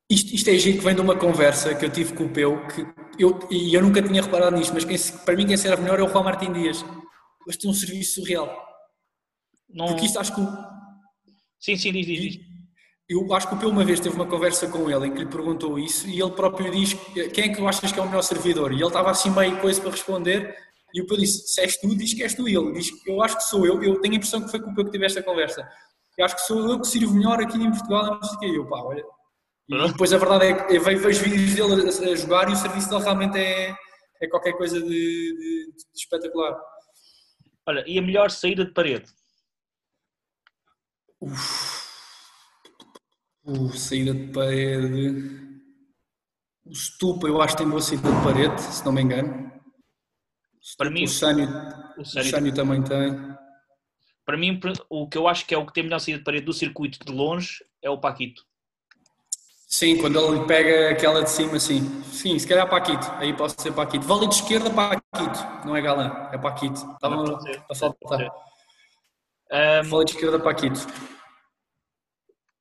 Isto, 0.08 0.32
isto 0.32 0.48
é 0.48 0.56
giro 0.56 0.78
que 0.78 0.84
vem 0.84 0.94
de 0.94 1.00
uma 1.00 1.16
conversa 1.16 1.74
que 1.74 1.84
eu 1.84 1.90
tive 1.90 2.14
com 2.14 2.26
o 2.26 2.32
Peu, 2.32 2.64
que 2.68 2.86
eu, 3.18 3.38
e 3.50 3.74
eu 3.74 3.82
nunca 3.82 4.02
tinha 4.02 4.22
reparado 4.22 4.56
nisto, 4.56 4.72
mas 4.72 5.10
para 5.10 5.36
mim 5.36 5.46
quem 5.46 5.56
serve 5.56 5.82
melhor 5.82 5.98
é 5.98 6.02
o 6.02 6.08
Juan 6.08 6.22
Martín 6.22 6.52
Dias. 6.52 6.84
Mas 7.46 7.56
tem 7.56 7.70
um 7.70 7.74
serviço 7.74 8.20
surreal. 8.20 8.50
Não... 9.68 9.86
Porque 9.86 10.06
isto 10.06 10.18
acho 10.18 10.34
que 10.34 10.40
Sim, 11.60 11.76
sim, 11.76 11.92
diz, 11.92 12.06
diz. 12.06 12.38
Eu 13.08 13.32
acho 13.34 13.48
que 13.48 13.54
o 13.54 13.58
Pelo 13.58 13.70
uma 13.70 13.84
vez 13.84 14.00
teve 14.00 14.14
uma 14.14 14.26
conversa 14.26 14.68
com 14.68 14.90
ele 14.90 15.06
em 15.06 15.12
que 15.12 15.18
lhe 15.18 15.26
perguntou 15.26 15.78
isso 15.78 16.08
e 16.08 16.20
ele 16.20 16.30
próprio 16.32 16.70
diz 16.72 16.94
quem 17.32 17.44
é 17.44 17.48
que 17.48 17.56
tu 17.56 17.66
achas 17.66 17.90
que 17.92 17.98
é 17.98 18.02
o 18.02 18.06
melhor 18.06 18.22
servidor? 18.22 18.72
E 18.72 18.76
ele 18.76 18.86
estava 18.86 19.10
assim 19.10 19.30
meio 19.30 19.60
coisa 19.60 19.80
para 19.80 19.90
responder 19.90 20.56
e 20.92 21.00
o 21.00 21.06
Pelo 21.06 21.20
disse, 21.20 21.46
se 21.48 21.60
és 21.60 21.76
tu, 21.76 21.94
diz 21.96 22.14
que 22.14 22.22
és 22.22 22.34
tu. 22.34 22.48
E 22.48 22.56
ele 22.56 22.72
diz, 22.72 22.90
eu 23.06 23.22
acho 23.22 23.36
que 23.36 23.44
sou 23.44 23.66
eu, 23.66 23.82
eu 23.82 24.00
tenho 24.00 24.14
a 24.14 24.16
impressão 24.16 24.40
que 24.40 24.50
foi 24.50 24.60
com 24.60 24.70
o 24.70 24.74
Pelo 24.74 24.86
que 24.86 24.92
tive 24.92 25.06
esta 25.06 25.22
conversa. 25.22 25.68
Eu 26.16 26.24
acho 26.24 26.36
que 26.36 26.42
sou 26.42 26.70
eu 26.70 26.80
que 26.80 26.86
sirvo 26.86 27.14
melhor 27.14 27.40
aqui 27.40 27.58
em 27.58 27.70
Portugal, 27.70 28.14
não 28.14 28.22
sei 28.22 28.36
o 28.36 28.38
que 28.38 28.46
eu, 28.46 28.66
pá, 28.66 28.80
olha. 28.80 29.04
E 29.68 29.88
depois 29.88 30.12
a 30.12 30.18
verdade 30.18 30.46
é 30.46 30.66
que 30.66 30.76
eu 30.76 30.82
vejo, 30.82 31.24
vídeos 31.24 31.54
dele 31.54 32.12
a, 32.12 32.16
jogar 32.16 32.48
e 32.48 32.52
o 32.52 32.56
serviço 32.56 32.88
dele 32.88 33.02
realmente 33.02 33.36
é, 33.36 33.74
é 34.22 34.28
qualquer 34.28 34.52
coisa 34.52 34.80
de, 34.80 34.88
de, 34.88 35.72
de 35.72 36.00
espetacular. 36.00 36.56
Olha, 37.66 37.84
e 37.86 37.98
a 37.98 38.02
melhor 38.02 38.30
saída 38.30 38.64
de 38.64 38.72
parede? 38.72 39.06
Uf. 41.20 41.76
O 43.44 43.70
saída 43.72 44.14
de 44.14 44.32
parede. 44.32 45.46
O 46.64 46.74
Stupa, 46.74 47.26
eu 47.26 47.40
acho 47.40 47.56
que 47.56 47.62
tem 47.62 47.68
boa 47.68 47.80
saída 47.80 48.08
de 48.08 48.24
parede, 48.24 48.60
se 48.60 48.84
não 48.84 48.92
me 48.92 49.02
engano. 49.02 49.52
Para 50.78 50.90
mim, 50.90 51.04
o 51.04 51.08
Sânio, 51.08 51.48
o 51.98 52.04
Sânio 52.04 52.54
também 52.54 52.82
tem. 52.82 53.16
Para 54.24 54.36
mim, 54.36 54.60
o 54.90 55.08
que 55.08 55.16
eu 55.18 55.28
acho 55.28 55.46
que 55.46 55.54
é 55.54 55.58
o 55.58 55.66
que 55.66 55.72
tem 55.72 55.84
melhor 55.84 56.00
saída 56.00 56.18
de 56.18 56.24
parede 56.24 56.44
do 56.44 56.52
circuito 56.52 56.98
de 57.04 57.12
longe 57.12 57.64
é 57.82 57.90
o 57.90 58.00
Paquito. 58.00 58.44
Sim, 59.66 59.98
quando 59.98 60.18
ele 60.20 60.46
pega 60.46 60.90
aquela 60.90 61.24
de 61.24 61.30
cima, 61.30 61.58
sim. 61.58 61.80
Sim, 62.04 62.38
se 62.38 62.46
calhar 62.46 62.68
Paquito. 62.68 63.10
Aí 63.18 63.34
posso 63.34 63.60
ser 63.60 63.72
Paquito. 63.72 64.06
Vale 64.06 64.28
de 64.28 64.36
esquerda, 64.36 64.70
Paquito. 64.70 65.66
Não 65.66 65.76
é 65.76 65.82
Galã, 65.82 66.28
é 66.32 66.38
Paquito. 66.38 66.76
Estava 66.92 67.38
a 67.68 67.74
faltar. 67.74 68.30
Um, 69.52 69.88
vale 69.88 70.04
de 70.04 70.12
esquerda, 70.12 70.38
Paquito. 70.38 70.86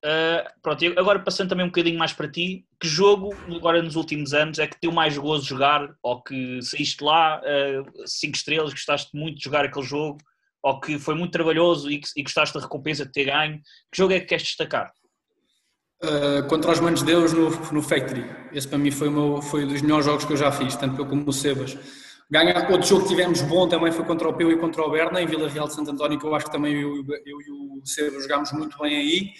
Uh, 0.03 0.45
pronto, 0.61 0.85
agora 0.99 1.19
passando 1.19 1.49
também 1.49 1.65
um 1.65 1.69
bocadinho 1.69 1.97
mais 1.97 2.13
para 2.13 2.29
ti, 2.29 2.65
que 2.79 2.87
jogo 2.87 3.35
agora 3.55 3.81
nos 3.81 3.95
últimos 3.95 4.35
anos 4.35 4.59
é 4.59 4.67
que 4.67 4.77
deu 4.79 4.91
mais 4.91 5.17
gozo 5.17 5.45
jogar, 5.45 5.95
ou 6.03 6.21
que 6.21 6.61
saíste 6.61 7.03
lá 7.03 7.41
5 8.05 8.31
uh, 8.31 8.35
estrelas, 8.35 8.71
gostaste 8.71 9.15
muito 9.17 9.37
de 9.37 9.43
jogar 9.43 9.65
aquele 9.65 9.85
jogo, 9.85 10.19
ou 10.61 10.79
que 10.79 10.99
foi 10.99 11.15
muito 11.15 11.31
trabalhoso 11.31 11.89
e, 11.89 11.99
que, 11.99 12.07
e 12.15 12.21
gostaste 12.21 12.53
da 12.53 12.61
recompensa 12.61 13.03
de 13.03 13.11
ter 13.11 13.25
ganho, 13.25 13.59
que 13.91 13.97
jogo 13.97 14.13
é 14.13 14.19
que 14.19 14.27
queres 14.27 14.43
destacar? 14.43 14.91
Uh, 16.03 16.47
contra 16.47 16.71
os 16.71 16.79
Manos 16.79 17.03
de 17.03 17.13
no, 17.13 17.49
no 17.71 17.81
Factory, 17.81 18.25
esse 18.51 18.67
para 18.67 18.77
mim 18.77 18.91
foi, 18.91 19.09
meu, 19.09 19.41
foi 19.41 19.63
um 19.63 19.67
dos 19.67 19.81
melhores 19.81 20.05
jogos 20.05 20.25
que 20.25 20.33
eu 20.33 20.37
já 20.37 20.51
fiz, 20.51 20.75
tanto 20.75 21.01
eu 21.01 21.05
como 21.05 21.27
o 21.27 21.33
Sebas. 21.33 21.77
Ganhar 22.29 22.69
outro 22.69 22.87
jogo 22.87 23.03
que 23.03 23.09
tivemos 23.09 23.41
bom 23.41 23.67
também 23.67 23.91
foi 23.91 24.03
contra 24.03 24.27
o 24.27 24.33
Peu 24.33 24.51
e 24.51 24.57
contra 24.57 24.83
o 24.83 24.91
Berna, 24.91 25.21
em 25.21 25.27
Vila 25.27 25.47
Real 25.47 25.67
de 25.67 25.73
Santo 25.73 25.91
António, 25.91 26.19
que 26.19 26.25
eu 26.25 26.35
acho 26.35 26.45
que 26.45 26.51
também 26.51 26.73
eu, 26.73 27.03
eu 27.25 27.41
e 27.41 27.51
o 27.51 27.85
Sebas 27.85 28.23
jogámos 28.23 28.51
muito 28.51 28.77
bem 28.79 28.97
aí 28.97 29.31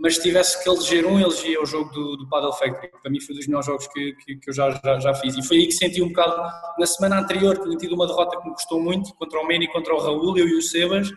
mas 0.00 0.16
se 0.16 0.22
tivesse 0.22 0.62
que 0.62 0.68
eleger 0.68 1.04
um, 1.04 1.20
elegia 1.20 1.62
o 1.62 1.66
jogo 1.66 1.92
do, 1.92 2.16
do 2.16 2.26
Paddle 2.26 2.54
Factory, 2.54 2.90
para 3.02 3.10
mim 3.10 3.20
foi 3.20 3.34
dos 3.34 3.46
melhores 3.46 3.66
jogos 3.66 3.86
que, 3.88 4.14
que, 4.14 4.36
que 4.36 4.48
eu 4.48 4.54
já, 4.54 4.70
já, 4.82 4.98
já, 4.98 5.14
fiz. 5.14 5.36
E 5.36 5.46
foi 5.46 5.58
aí 5.58 5.66
que 5.66 5.72
senti 5.72 6.02
um 6.02 6.08
bocado, 6.08 6.42
na 6.78 6.86
semana 6.86 7.20
anterior, 7.20 7.58
tinha 7.58 7.76
tido 7.76 7.94
uma 7.94 8.06
derrota 8.06 8.40
que 8.40 8.48
me 8.48 8.54
custou 8.54 8.80
muito, 8.80 9.14
contra 9.16 9.38
o 9.38 9.46
Manny, 9.46 9.68
contra 9.68 9.94
o 9.94 9.98
Raul, 9.98 10.38
eu 10.38 10.48
e 10.48 10.56
o 10.56 10.62
Sebas, 10.62 11.10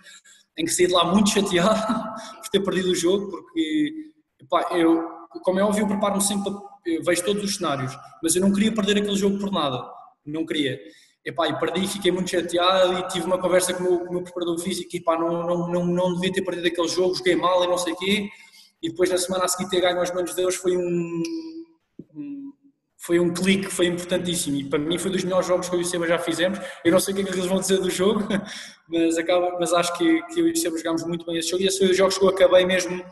em 0.57 0.65
que 0.65 0.71
saí 0.71 0.87
de 0.87 0.93
lá 0.93 1.05
muito 1.05 1.29
chateado 1.29 1.79
por 2.43 2.49
ter 2.51 2.59
perdido 2.59 2.91
o 2.91 2.95
jogo, 2.95 3.31
porque, 3.31 4.11
epá, 4.43 4.69
eu, 4.77 5.03
como 5.43 5.59
é 5.59 5.63
óbvio, 5.63 5.87
preparo-me 5.87 6.21
sempre, 6.21 6.51
vejo 7.05 7.23
todos 7.23 7.43
os 7.43 7.55
cenários, 7.55 7.97
mas 8.21 8.35
eu 8.35 8.41
não 8.41 8.51
queria 8.51 8.73
perder 8.73 8.97
aquele 8.97 9.15
jogo 9.15 9.39
por 9.39 9.51
nada, 9.51 9.83
não 10.25 10.45
queria. 10.45 10.79
Epá, 11.25 11.47
e 11.47 11.57
perdi, 11.57 11.87
fiquei 11.87 12.11
muito 12.11 12.29
chateado 12.29 12.99
e 12.99 13.07
tive 13.07 13.25
uma 13.25 13.39
conversa 13.39 13.73
com 13.73 13.83
o 13.83 13.85
meu, 13.85 13.99
com 13.99 14.09
o 14.09 14.13
meu 14.13 14.23
preparador 14.23 14.59
físico 14.59 14.89
e 14.93 14.99
epá, 14.99 15.17
não, 15.17 15.47
não, 15.47 15.67
não, 15.69 15.85
não 15.85 16.13
devia 16.15 16.33
ter 16.33 16.41
perdido 16.41 16.67
aquele 16.67 16.87
jogo, 16.89 17.15
joguei 17.15 17.35
mal 17.35 17.63
e 17.63 17.67
não 17.67 17.77
sei 17.77 17.93
o 17.93 17.95
quê 17.95 18.29
e 18.83 18.89
depois 18.89 19.09
na 19.09 19.17
semana 19.17 19.45
a 19.45 19.47
seguir 19.47 19.69
ter 19.69 19.79
ganho 19.79 19.99
aos 19.99 20.11
manos 20.11 20.31
de 20.31 20.35
Deus 20.35 20.55
foi 20.55 20.75
um, 20.75 21.23
um 22.13 22.53
foi 22.97 23.19
um 23.19 23.33
clique, 23.33 23.67
foi 23.67 23.87
importantíssimo 23.87 24.57
e 24.57 24.63
para 24.63 24.79
mim 24.79 24.97
foi 24.97 25.11
dos 25.11 25.23
melhores 25.23 25.47
jogos 25.47 25.67
que 25.67 25.75
eu 25.75 25.79
e 25.79 25.83
o 25.83 25.85
Seba 25.85 26.07
já 26.07 26.17
fizemos. 26.17 26.59
Eu 26.85 26.91
não 26.93 27.01
sei 27.01 27.13
o 27.13 27.17
que 27.17 27.23
é 27.23 27.25
que 27.25 27.31
eles 27.31 27.45
vão 27.45 27.59
dizer 27.59 27.79
do 27.79 27.89
jogo, 27.89 28.21
mas, 28.87 29.17
acaba, 29.17 29.57
mas 29.59 29.73
acho 29.73 29.97
que, 29.97 30.21
que 30.27 30.39
eu 30.39 30.47
e 30.47 30.51
o 30.51 30.55
Seba 30.55 30.77
jogámos 30.77 31.03
muito 31.03 31.25
bem 31.25 31.37
esse 31.37 31.49
jogo 31.49 31.63
e 31.63 31.67
esse 31.67 31.79
foi 31.79 31.91
os 31.91 31.97
jogos 31.97 32.17
que 32.17 32.23
eu 32.23 32.29
acabei 32.29 32.65
mesmo. 32.65 33.03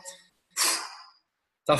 Tá, 1.65 1.77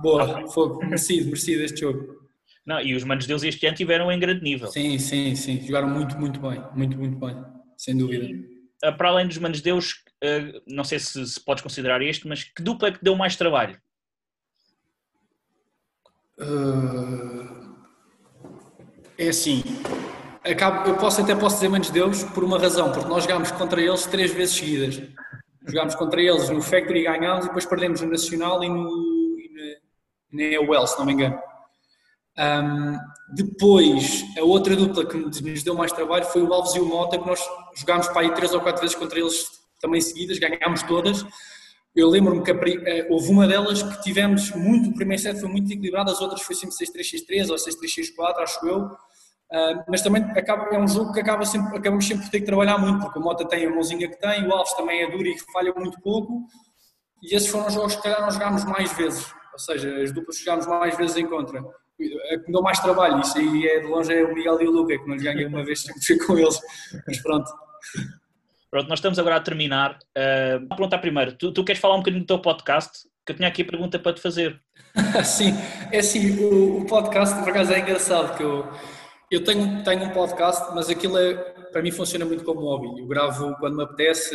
boa, 0.00 0.46
foi 0.48 0.76
merecido, 0.86 1.26
merecido 1.26 1.62
este 1.62 1.80
jogo. 1.80 2.24
Não, 2.64 2.80
e 2.80 2.94
os 2.94 3.04
Manos 3.04 3.24
de 3.24 3.28
Deus 3.28 3.42
este 3.42 3.66
ano 3.66 3.76
tiveram 3.76 4.10
em 4.10 4.18
grande 4.18 4.42
nível. 4.42 4.68
Sim, 4.68 4.98
sim, 4.98 5.34
sim, 5.34 5.60
jogaram 5.66 5.88
muito, 5.88 6.18
muito 6.18 6.40
bem, 6.40 6.62
muito, 6.74 6.96
muito 6.96 7.18
bem, 7.18 7.36
sem 7.76 7.96
dúvida. 7.96 8.24
E 8.24 8.54
eh, 8.82 8.92
para 8.92 9.08
além 9.08 9.26
dos 9.26 9.38
Manos 9.38 9.58
de 9.58 9.64
Deus, 9.64 10.02
eh, 10.22 10.60
não 10.66 10.84
sei 10.84 10.98
se, 10.98 11.26
se 11.26 11.40
podes 11.44 11.62
considerar 11.62 12.00
este, 12.00 12.26
mas 12.26 12.44
que 12.44 12.62
dupla 12.62 12.88
é 12.88 12.92
que 12.92 13.02
deu 13.02 13.14
mais 13.16 13.36
trabalho? 13.36 13.78
Uh, 16.38 17.76
é 19.18 19.28
assim, 19.28 19.62
acabo, 20.42 20.88
eu 20.88 20.96
posso 20.96 21.20
até 21.20 21.34
posso 21.34 21.56
dizer 21.56 21.68
Manos 21.68 21.88
de 21.88 21.92
Deus 21.92 22.24
por 22.24 22.42
uma 22.42 22.58
razão, 22.58 22.90
porque 22.92 23.08
nós 23.08 23.24
jogámos 23.24 23.50
contra 23.52 23.80
eles 23.80 24.06
três 24.06 24.32
vezes 24.32 24.54
seguidas. 24.56 25.02
Jogámos 25.66 25.94
contra 25.94 26.20
eles 26.20 26.50
no 26.50 26.60
Factory 26.60 27.00
e 27.00 27.04
ganhámos, 27.04 27.44
e 27.44 27.48
depois 27.48 27.64
perdemos 27.64 28.00
no 28.00 28.10
Nacional 28.10 28.62
e 28.62 28.68
no 28.68 29.13
na, 30.34 30.50
na 30.50 30.68
UEL, 30.68 30.86
se 30.86 30.98
não 30.98 31.06
me 31.06 31.12
engano. 31.12 31.38
Um, 32.36 32.98
depois, 33.34 34.24
a 34.36 34.42
outra 34.42 34.74
dupla 34.74 35.06
que 35.06 35.16
nos 35.16 35.62
deu 35.62 35.74
mais 35.74 35.92
trabalho 35.92 36.24
foi 36.24 36.42
o 36.42 36.52
Alves 36.52 36.74
e 36.74 36.80
o 36.80 36.86
Mota, 36.86 37.18
que 37.18 37.26
nós 37.26 37.40
jogámos 37.76 38.08
para 38.08 38.22
aí 38.22 38.34
três 38.34 38.52
ou 38.52 38.60
quatro 38.60 38.80
vezes 38.80 38.96
contra 38.96 39.18
eles 39.18 39.48
também 39.80 40.00
seguidas, 40.00 40.38
ganhámos 40.38 40.82
todas. 40.82 41.24
Eu 41.94 42.08
lembro-me 42.08 42.42
que 42.42 42.50
eh, 42.50 43.06
houve 43.08 43.30
uma 43.30 43.46
delas 43.46 43.82
que 43.82 44.02
tivemos 44.02 44.50
muito, 44.50 44.90
o 44.90 44.94
primeiro 44.94 45.22
set 45.22 45.38
foi 45.38 45.48
muito 45.48 45.72
equilibrado, 45.72 46.10
as 46.10 46.20
outras 46.20 46.42
foi 46.42 46.56
sempre 46.56 46.74
6-3-6-3 46.74 47.50
ou 47.50 47.56
6-3-6-4, 47.56 48.38
acho 48.38 48.66
eu. 48.66 48.80
Uh, 49.52 49.84
mas 49.88 50.02
também 50.02 50.24
acaba, 50.24 50.74
é 50.74 50.78
um 50.78 50.88
jogo 50.88 51.12
que 51.12 51.20
acaba 51.20 51.44
sempre, 51.44 51.76
acabamos 51.76 52.04
sempre 52.04 52.24
por 52.24 52.30
ter 52.30 52.40
que 52.40 52.46
trabalhar 52.46 52.78
muito, 52.78 52.98
porque 52.98 53.18
o 53.18 53.22
Mota 53.22 53.46
tem 53.46 53.66
a 53.66 53.70
mãozinha 53.70 54.08
que 54.08 54.18
tem, 54.18 54.44
o 54.44 54.52
Alves 54.52 54.72
também 54.72 55.02
é 55.02 55.10
duro 55.10 55.28
e 55.28 55.38
falha 55.52 55.72
muito 55.76 56.00
pouco. 56.00 56.42
E 57.22 57.36
esses 57.36 57.48
foram 57.48 57.68
os 57.68 57.74
jogos 57.74 57.94
que 57.94 58.08
nós 58.08 58.34
jogámos 58.34 58.64
mais 58.64 58.92
vezes, 58.94 59.32
ou 59.54 59.58
seja, 59.58 60.02
as 60.02 60.12
duplas 60.12 60.36
que 60.36 60.44
jogámos 60.44 60.66
mais 60.66 60.96
vezes 60.98 61.16
em 61.16 61.26
contra 61.26 61.64
é 62.00 62.38
que 62.38 62.46
me 62.46 62.52
deu 62.52 62.62
mais 62.62 62.78
trabalho. 62.80 63.20
Isso 63.20 63.38
aí 63.38 63.66
é 63.66 63.80
de 63.80 63.86
longe 63.86 64.12
é 64.12 64.24
o 64.24 64.34
Miguel 64.34 64.60
e 64.60 64.68
o 64.68 64.70
Luca, 64.70 64.98
que 64.98 65.06
não 65.06 65.14
lhes 65.14 65.22
ganhei 65.22 65.46
uma 65.46 65.64
vez, 65.64 65.82
sempre 65.82 66.04
fui 66.04 66.18
com 66.18 66.38
eles. 66.38 66.58
Mas 67.06 67.20
pronto. 67.20 67.50
Pronto, 68.70 68.88
nós 68.88 68.98
estamos 68.98 69.18
agora 69.18 69.36
a 69.36 69.40
terminar. 69.40 69.98
Uh, 70.16 70.58
vou 70.60 70.76
perguntar 70.76 70.98
primeiro, 70.98 71.32
tu, 71.32 71.52
tu, 71.52 71.64
queres 71.64 71.80
falar 71.80 71.94
um 71.94 71.98
bocadinho 71.98 72.24
do 72.24 72.26
teu 72.26 72.40
podcast? 72.40 73.08
Que 73.24 73.32
eu 73.32 73.36
tinha 73.36 73.48
aqui 73.48 73.62
a 73.62 73.64
pergunta 73.64 73.98
para 73.98 74.12
te 74.12 74.20
fazer. 74.20 74.60
Sim, 75.24 75.54
é 75.92 75.98
assim, 75.98 76.36
o, 76.44 76.78
o, 76.80 76.86
podcast 76.86 77.38
por 77.38 77.50
acaso 77.50 77.72
é 77.72 77.78
engraçado, 77.78 78.36
que 78.36 78.42
eu, 78.42 78.68
Eu 79.30 79.44
tenho, 79.44 79.82
tenho 79.84 80.04
um 80.04 80.10
podcast, 80.10 80.74
mas 80.74 80.90
aquilo 80.90 81.16
é, 81.18 81.34
para 81.70 81.82
mim 81.82 81.92
funciona 81.92 82.24
muito 82.24 82.44
como 82.44 82.60
hobby. 82.62 83.00
Eu 83.00 83.06
gravo 83.06 83.54
quando 83.60 83.76
me 83.76 83.84
apetece, 83.84 84.34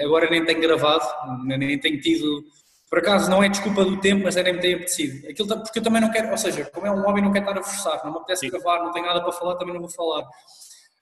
agora 0.00 0.30
nem 0.30 0.44
tenho 0.44 0.60
gravado, 0.60 1.04
nem 1.44 1.78
tenho 1.78 2.00
tido. 2.00 2.44
Por 2.92 2.98
acaso 2.98 3.30
não 3.30 3.42
é 3.42 3.48
desculpa 3.48 3.86
do 3.86 3.96
tempo, 3.96 4.24
mas 4.24 4.36
é 4.36 4.42
nem 4.42 4.52
me 4.52 4.60
tem 4.60 4.74
apetecido. 4.74 5.26
Aquilo, 5.26 5.48
porque 5.48 5.78
eu 5.78 5.82
também 5.82 5.98
não 5.98 6.10
quero, 6.10 6.30
ou 6.30 6.36
seja, 6.36 6.66
como 6.66 6.86
é 6.86 6.90
um 6.90 7.00
hobby, 7.00 7.22
não 7.22 7.32
quero 7.32 7.46
estar 7.48 7.58
a 7.58 7.62
forçar, 7.62 8.04
não 8.04 8.12
me 8.12 8.18
apetece 8.18 8.42
Sim. 8.42 8.50
gravar, 8.50 8.84
não 8.84 8.92
tenho 8.92 9.06
nada 9.06 9.22
para 9.22 9.32
falar, 9.32 9.56
também 9.56 9.72
não 9.72 9.80
vou 9.80 9.88
falar. 9.88 10.28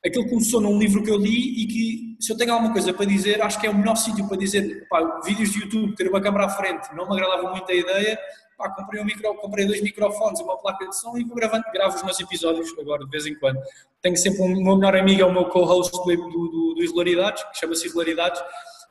Aquilo 0.06 0.28
começou 0.28 0.60
num 0.60 0.78
livro 0.78 1.02
que 1.02 1.10
eu 1.10 1.16
li 1.16 1.64
e 1.64 1.66
que, 1.66 2.16
se 2.24 2.32
eu 2.32 2.36
tenho 2.36 2.52
alguma 2.52 2.72
coisa 2.72 2.94
para 2.94 3.04
dizer, 3.06 3.42
acho 3.42 3.60
que 3.60 3.66
é 3.66 3.70
o 3.70 3.74
melhor 3.74 3.96
sítio 3.96 4.24
para 4.28 4.36
dizer. 4.36 4.86
Pá, 4.88 5.20
vídeos 5.24 5.50
de 5.50 5.62
YouTube, 5.62 5.96
ter 5.96 6.08
uma 6.08 6.20
câmera 6.20 6.44
à 6.44 6.48
frente, 6.50 6.94
não 6.94 7.08
me 7.08 7.12
agradava 7.20 7.50
muito 7.50 7.68
a 7.68 7.74
ideia, 7.74 8.16
pá, 8.56 8.70
comprei, 8.70 9.02
um 9.02 9.04
micro, 9.04 9.34
comprei 9.38 9.66
dois 9.66 9.82
microfones, 9.82 10.38
uma 10.38 10.56
placa 10.58 10.86
de 10.86 10.96
som 10.96 11.18
e 11.18 11.24
vou 11.24 11.34
gravando, 11.34 11.64
gravo 11.72 11.96
os 11.96 12.04
meus 12.04 12.20
episódios 12.20 12.72
agora 12.78 13.04
de 13.04 13.10
vez 13.10 13.26
em 13.26 13.34
quando. 13.34 13.58
Tenho 14.00 14.16
sempre 14.16 14.42
um, 14.42 14.60
o 14.60 14.62
meu 14.62 14.76
melhor 14.76 14.94
amigo, 14.94 15.22
é 15.22 15.24
o 15.24 15.32
meu 15.32 15.46
co-host 15.46 15.90
do, 15.90 16.04
do, 16.04 16.28
do, 16.28 16.74
do 16.74 16.82
Irregularidades, 16.84 17.42
que 17.50 17.58
chama-se 17.58 17.86
Irregularidades, 17.86 18.40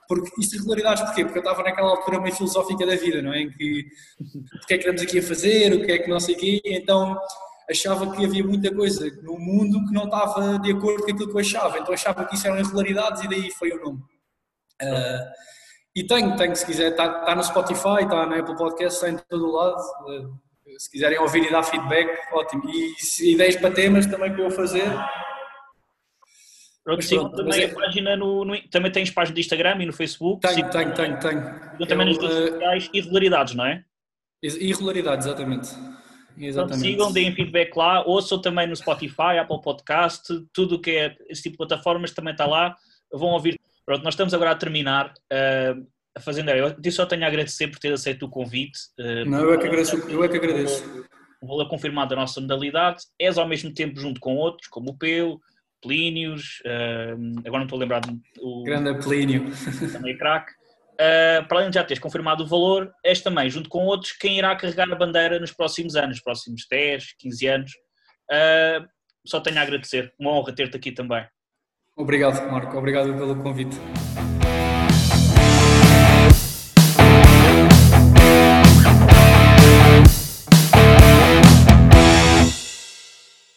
porque 0.10 0.42
isto 0.42 0.56
irregularidades 0.56 1.04
porquê? 1.04 1.24
Porque 1.24 1.38
eu 1.38 1.44
estava 1.44 1.62
naquela 1.62 1.92
altura 1.92 2.20
meio 2.20 2.36
filosófica 2.36 2.84
da 2.84 2.96
vida, 2.96 3.22
não 3.22 3.32
é? 3.32 3.42
Em 3.42 3.52
que 3.52 3.86
o 4.20 4.66
que 4.66 4.74
é 4.74 4.78
que 4.78 4.84
estamos 4.84 5.02
aqui 5.04 5.20
a 5.20 5.24
fazer, 5.24 5.74
o 5.74 5.86
que 5.86 5.92
é 5.92 6.00
que 6.00 6.10
não 6.10 6.20
sei 6.20 6.36
o 6.36 6.38
quê, 6.40 6.62
então 6.66 7.16
achava 7.70 8.12
que 8.12 8.26
havia 8.26 8.44
muita 8.44 8.74
coisa 8.74 9.08
no 9.22 9.38
mundo 9.38 9.86
que 9.86 9.94
não 9.94 10.06
estava 10.06 10.58
de 10.58 10.72
acordo 10.72 11.04
com 11.04 11.12
aquilo 11.12 11.30
que 11.30 11.36
eu 11.36 11.40
achava, 11.40 11.78
então 11.78 11.94
achava 11.94 12.26
que 12.26 12.36
isso 12.36 12.48
eram 12.48 12.60
irregularidades 12.60 13.24
e 13.24 13.30
daí 13.30 13.52
foi 13.52 13.72
o 13.72 13.80
nome. 13.80 14.00
Uh, 14.82 15.30
e 15.96 16.04
tenho, 16.08 16.36
tenho, 16.36 16.56
se 16.56 16.66
quiser, 16.66 16.92
está, 16.92 17.20
está 17.20 17.36
no 17.36 17.44
Spotify, 17.44 18.04
está 18.04 18.26
na 18.26 18.40
Apple 18.40 18.56
Podcast, 18.56 18.96
está 18.96 19.10
em 19.10 19.18
todo 19.30 19.48
o 19.48 19.52
lado. 19.52 19.82
Eh, 20.10 20.76
se 20.78 20.90
quiserem 20.90 21.20
ouvir 21.20 21.44
e 21.44 21.52
dar 21.52 21.64
feedback, 21.64 22.08
ótimo. 22.32 22.64
E 22.70 23.34
ideias 23.34 23.58
para 23.58 23.72
temas 23.72 24.06
também 24.06 24.32
para 24.32 24.44
eu 24.44 24.52
fazer. 24.52 24.88
Pronto, 26.90 27.04
sigam 27.04 27.32
também 27.32 27.62
é... 27.62 27.66
a 27.66 27.76
página 27.76 28.18
no, 28.18 28.46
no, 28.46 28.62
Também 28.70 28.92
tens 28.92 29.12
página 29.12 29.36
de 29.36 29.42
Instagram 29.42 29.84
e 29.84 29.86
no 29.86 29.94
Facebook? 29.94 30.42
Tenho, 30.42 30.70
tenho, 30.70 30.94
tenho, 30.94 31.20
tenho. 31.20 31.42
Sigam 31.72 31.88
também 31.88 32.08
nas 32.08 32.18
redes 32.18 32.36
uh... 32.36 32.48
sociais, 32.48 32.90
irregularidades, 32.94 33.56
não 33.56 33.66
é? 33.66 33.84
Irregularidades, 34.42 35.26
exatamente. 35.28 35.70
Exatamente. 36.38 36.78
Então, 36.78 37.08
sigam, 37.08 37.12
deem 37.12 37.36
feedback 37.36 37.76
lá, 37.76 38.06
ouçam 38.06 38.40
também 38.42 38.66
no 38.66 38.76
Spotify, 38.76 39.38
Apple 39.40 39.62
Podcast, 39.62 40.24
tudo 40.54 40.76
o 40.76 40.80
que 40.80 40.92
é 40.92 41.16
esse 41.30 41.44
tipo 41.44 41.54
de 41.54 41.58
plataformas 41.58 42.12
também 42.12 42.32
está 42.32 42.46
lá. 42.46 42.76
Vão 43.12 43.30
ouvir 43.30 43.60
Pronto, 43.90 44.04
nós 44.04 44.14
estamos 44.14 44.36
agora 44.36 44.52
a 44.52 44.56
terminar. 44.56 45.14
Uh, 45.34 45.84
a 46.16 46.20
fazendeira, 46.20 46.78
eu 46.84 46.92
só 46.92 47.08
tenho 47.08 47.24
a 47.24 47.28
agradecer 47.28 47.68
por 47.70 47.80
ter 47.80 47.92
aceito 47.92 48.24
o 48.24 48.30
convite. 48.30 48.78
Uh, 49.00 49.28
Não, 49.28 49.40
eu 49.40 49.54
é 49.54 49.58
que 49.58 49.66
agradeço. 49.66 49.96
Eu 50.08 50.24
é 50.24 50.28
que 50.28 50.38
agradeço. 50.38 51.08
Vou-lhe 51.42 51.68
confirmar 51.68 52.08
da 52.08 52.16
nossa 52.16 52.40
modalidade. 52.40 53.04
És 53.18 53.40
ao 53.40 53.48
mesmo 53.48 53.74
tempo 53.74 54.00
junto 54.00 54.20
com 54.20 54.36
outros, 54.36 54.68
como 54.68 54.92
o 54.92 54.98
Peu, 54.98 55.40
Plínios, 55.82 56.62
uh, 56.66 57.40
agora 57.40 57.60
não 57.60 57.64
estou 57.64 57.78
a 57.78 57.80
lembrar 57.80 58.02
o 58.40 58.64
Grande 58.64 58.94
Plínio. 59.04 59.46
Também 59.94 60.14
é 60.14 60.18
craque. 60.18 60.52
Uh, 60.94 61.48
para 61.48 61.60
além 61.60 61.70
de 61.70 61.76
já 61.76 61.84
teres 61.84 62.02
confirmado 62.02 62.44
o 62.44 62.48
valor, 62.48 62.92
és 63.06 63.22
também, 63.22 63.50
junto 63.50 63.70
com 63.70 63.86
outros, 63.86 64.12
quem 64.12 64.38
irá 64.38 64.54
carregar 64.54 64.92
a 64.92 64.96
bandeira 64.96 65.40
nos 65.40 65.54
próximos 65.54 65.96
anos, 65.96 66.10
nos 66.10 66.22
próximos 66.22 66.68
10, 66.70 67.14
15 67.18 67.48
anos. 67.48 67.72
Uh, 68.30 68.86
só 69.26 69.40
tenho 69.40 69.60
a 69.60 69.62
agradecer. 69.62 70.14
Uma 70.20 70.32
honra 70.32 70.54
ter-te 70.54 70.76
aqui 70.76 70.92
também. 70.92 71.26
Obrigado, 71.96 72.50
Marco. 72.52 72.78
Obrigado 72.78 73.14
pelo 73.14 73.42
convite. 73.42 73.78